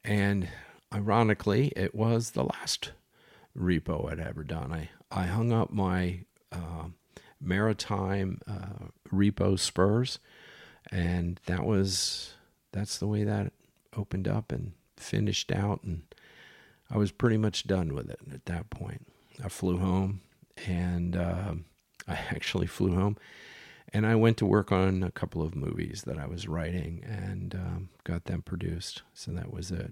and 0.04 0.47
ironically, 0.93 1.72
it 1.76 1.95
was 1.95 2.32
the 2.32 2.43
last 2.43 2.91
repo 3.58 4.12
I'd 4.12 4.20
ever 4.20 4.43
done. 4.43 4.72
I 4.72 4.89
I 5.12 5.26
hung 5.26 5.52
up 5.52 5.72
my 5.72 6.22
uh, 6.52 6.88
maritime 7.39 8.39
uh, 8.47 8.88
repo 9.12 9.58
spurs, 9.58 10.20
and 10.91 11.39
that 11.45 11.66
was 11.66 12.34
that's 12.72 12.97
the 12.97 13.08
way 13.08 13.24
that 13.24 13.54
opened 13.95 14.28
up 14.28 14.52
and 14.52 14.74
finished 14.97 15.52
out, 15.52 15.84
and 15.84 16.04
I 16.89 16.97
was 16.97 17.12
pretty 17.12 17.38
much 17.38 17.68
done 17.68 17.93
with 17.93 18.10
it 18.10 18.20
at 18.34 18.45
that 18.45 18.70
point. 18.70 19.08
I 19.43 19.49
flew 19.49 19.78
home, 19.78 20.22
and 20.66 21.16
um, 21.16 21.66
I 22.08 22.14
actually 22.30 22.68
flew 22.68 22.95
home, 22.95 23.18
and 23.93 24.06
I 24.06 24.16
went 24.16 24.38
to 24.38 24.45
work 24.45 24.72
on 24.72 25.04
a 25.04 25.12
couple 25.12 25.41
of 25.41 25.56
movies 25.56 26.04
that 26.06 26.18
I 26.18 26.28
was 26.28 26.47
writing 26.47 27.04
and 27.06 27.56
um, 27.56 27.89
got 28.04 28.26
them 28.26 28.41
produced. 28.41 29.04
So 29.14 29.32
that 29.32 29.54
was 29.54 29.72
it. 29.72 29.91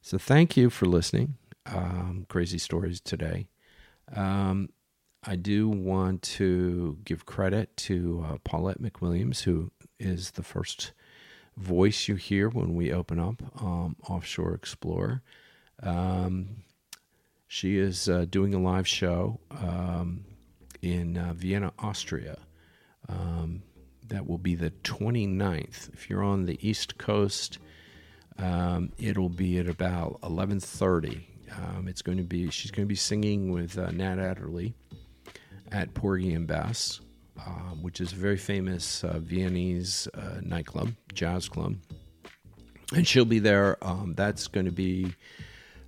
So 0.00 0.18
thank 0.18 0.56
you 0.56 0.70
for 0.70 0.86
listening. 0.86 1.34
Um, 1.66 2.26
crazy 2.28 2.58
stories 2.58 3.00
today. 3.00 3.48
Um, 4.14 4.68
I 5.26 5.36
do 5.36 5.68
want 5.68 6.20
to 6.22 6.98
give 7.04 7.24
credit 7.24 7.74
to 7.78 8.26
uh, 8.28 8.36
Paulette 8.44 8.82
McWilliams, 8.82 9.42
who 9.44 9.70
is 9.98 10.32
the 10.32 10.42
first 10.42 10.92
voice 11.56 12.08
you 12.08 12.16
hear 12.16 12.48
when 12.48 12.74
we 12.74 12.92
open 12.92 13.18
up 13.18 13.42
um, 13.62 13.96
Offshore 14.08 14.54
Explorer. 14.54 15.22
Um, 15.82 16.64
she 17.54 17.78
is 17.78 18.08
uh, 18.08 18.26
doing 18.28 18.52
a 18.52 18.58
live 18.58 18.88
show 18.88 19.38
um, 19.52 20.24
in 20.82 21.16
uh, 21.16 21.32
Vienna, 21.34 21.72
Austria. 21.78 22.36
Um, 23.08 23.62
that 24.08 24.26
will 24.26 24.38
be 24.38 24.56
the 24.56 24.72
29th. 24.82 25.94
If 25.94 26.10
you're 26.10 26.24
on 26.24 26.46
the 26.46 26.58
East 26.68 26.98
Coast, 26.98 27.58
um, 28.38 28.90
it'll 28.98 29.28
be 29.28 29.58
at 29.58 29.68
about 29.68 30.20
11:30. 30.22 31.22
Um, 31.56 31.86
it's 31.86 32.02
going 32.02 32.18
to 32.18 32.24
be 32.24 32.50
she's 32.50 32.72
going 32.72 32.86
to 32.86 32.92
be 32.92 32.96
singing 32.96 33.52
with 33.52 33.78
uh, 33.78 33.92
Nat 33.92 34.18
Adderley 34.18 34.74
at 35.70 35.94
Porgy 35.94 36.32
and 36.32 36.48
Bess, 36.48 37.00
um, 37.46 37.82
which 37.82 38.00
is 38.00 38.12
a 38.12 38.16
very 38.16 38.36
famous 38.36 39.04
uh, 39.04 39.20
Viennese 39.20 40.08
uh, 40.12 40.40
nightclub, 40.42 40.90
jazz 41.12 41.48
club, 41.48 41.76
and 42.92 43.06
she'll 43.06 43.24
be 43.24 43.38
there. 43.38 43.78
Um, 43.80 44.14
that's 44.16 44.48
going 44.48 44.66
to 44.66 44.72
be 44.72 45.14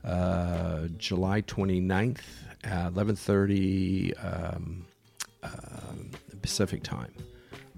uh, 0.06 0.86
July 0.96 1.42
29th 1.42 2.20
at 2.64 2.92
11:30 2.94 4.14
um, 4.24 4.86
uh, 5.42 5.48
Pacific 6.42 6.82
time. 6.82 7.12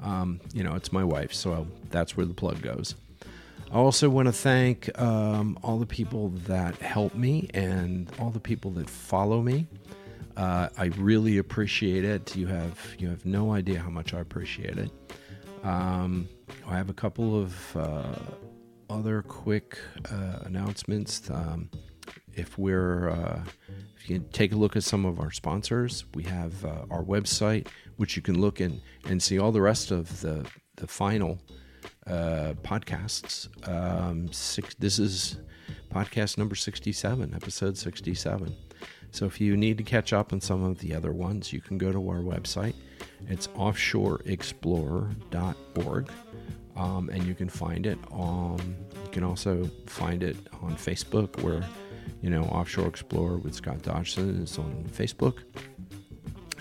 Um, 0.03 0.41
you 0.53 0.63
know, 0.63 0.75
it's 0.75 0.93
my 0.93 1.05
wife, 1.05 1.33
so 1.33 1.67
that's 1.91 2.17
where 2.17 2.27
the 2.27 2.35
plug 2.35 2.63
goes. 2.63 2.95
I 3.71 3.77
also 3.77 4.09
want 4.09 4.27
to 4.27 4.33
thank 4.33 4.99
um, 4.99 5.59
all 5.63 5.79
the 5.79 5.87
people 5.87 6.31
that 6.47 6.77
help 6.77 7.15
me 7.15 7.51
and 7.53 8.11
all 8.19 8.31
the 8.31 8.41
people 8.41 8.71
that 8.73 8.89
follow 8.89 9.43
me. 9.43 9.67
Uh, 10.37 10.69
I 10.79 10.87
really 10.97 11.39
appreciate 11.39 12.05
it. 12.05 12.37
You 12.37 12.47
have 12.47 12.97
you 12.99 13.09
have 13.09 13.27
no 13.27 13.53
idea 13.53 13.81
how 13.81 13.91
much 13.91 14.15
I 14.15 14.21
appreciate 14.21 14.79
it. 14.79 14.91
Um, 15.65 16.29
I 16.67 16.77
have 16.77 16.89
a 16.89 16.95
couple 16.95 17.39
of 17.39 17.77
uh, 17.77 18.15
other 18.89 19.23
quick 19.23 19.79
uh, 20.11 20.39
announcements. 20.45 21.29
Um, 21.31 21.69
if 22.39 22.57
we're 22.57 23.11
uh, 23.11 23.43
if 23.97 24.09
you 24.09 24.25
take 24.33 24.53
a 24.53 24.57
look 24.57 24.77
at 24.77 24.85
some 24.85 25.05
of 25.05 25.21
our 25.21 25.31
sponsors, 25.31 26.07
we 26.15 26.23
have 26.25 26.65
uh, 26.65 26.87
our 26.91 27.03
website, 27.03 27.67
which 27.97 28.17
you 28.17 28.23
can 28.23 28.41
look 28.41 28.61
in 28.61 28.81
and 29.07 29.23
see 29.23 29.39
all 29.39 29.53
the 29.53 29.61
rest 29.61 29.91
of 29.91 30.21
the 30.21 30.47
the 30.77 30.87
final 30.87 31.39
uh, 32.07 32.55
podcasts. 32.63 33.49
Um, 33.69 34.33
six, 34.33 34.75
this 34.77 34.99
is 34.99 35.37
podcast 35.93 36.39
number 36.39 36.55
67, 36.55 37.35
episode 37.35 37.77
67. 37.77 38.55
So 39.11 39.27
if 39.27 39.41
you 39.41 39.57
need 39.57 39.79
to 39.79 39.85
catch 39.85 40.13
up 40.13 40.33
on 40.33 40.41
some 40.41 40.63
of 40.63 40.79
the 40.79 40.95
other 40.95 41.13
ones, 41.13 41.53
you 41.53 41.61
can 41.61 41.77
go 41.79 41.91
to 41.93 42.09
our 42.09 42.19
website. 42.19 42.75
It's 43.27 43.49
offshoreexplorer.org, 43.49 46.11
um, 46.77 47.11
and 47.11 47.25
you 47.25 47.35
can 47.35 47.49
find 47.49 47.87
it. 47.87 47.99
On, 48.11 48.77
you 49.05 49.11
can 49.11 49.25
also 49.25 49.69
find 49.87 50.23
it 50.23 50.37
on 50.63 50.77
Facebook, 50.77 51.43
where 51.43 51.65
you 52.23 52.31
know 52.31 52.43
Offshore 52.45 52.87
Explorer 52.87 53.39
with 53.39 53.55
Scott 53.55 53.83
Dodgson 53.83 54.43
is 54.43 54.59
on 54.59 54.85
Facebook, 54.91 55.39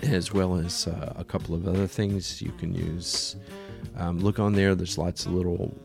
as 0.04 0.34
well 0.34 0.56
as 0.56 0.88
uh, 0.88 1.14
a 1.16 1.24
couple 1.24 1.56
of 1.56 1.68
other 1.68 1.88
things 1.88 2.42
you 2.42 2.52
can 2.54 2.74
use. 2.74 3.36
Um, 3.96 4.20
look 4.20 4.40
on 4.40 4.54
there. 4.54 4.76
There's 4.76 4.98
lots 4.98 5.26
of 5.26 5.34
little 5.34 5.76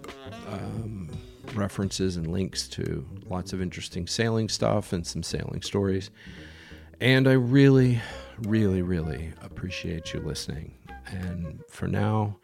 um, 0.49 1.09
references 1.55 2.17
and 2.17 2.27
links 2.27 2.69
to 2.69 3.07
lots 3.29 3.53
of 3.53 3.63
interesting 3.63 4.07
sailing 4.07 4.49
stuff 4.49 4.93
and 4.93 5.07
some 5.07 5.23
sailing 5.23 5.63
stories. 5.63 6.11
And 7.01 7.27
I 7.27 7.33
really, 7.33 8.01
really, 8.43 8.83
really 8.83 9.33
appreciate 9.43 10.13
you 10.13 10.21
listening. 10.21 10.75
And 11.07 11.63
for 11.69 11.89
now, 11.89 12.39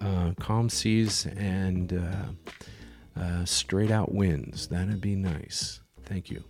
uh, 0.00 0.32
calm 0.38 0.68
seas 0.68 1.26
and 1.36 1.92
uh, 1.94 3.20
uh, 3.20 3.44
straight 3.44 3.90
out 3.90 4.14
winds. 4.14 4.68
That'd 4.68 5.00
be 5.00 5.16
nice. 5.16 5.80
Thank 6.04 6.30
you. 6.30 6.44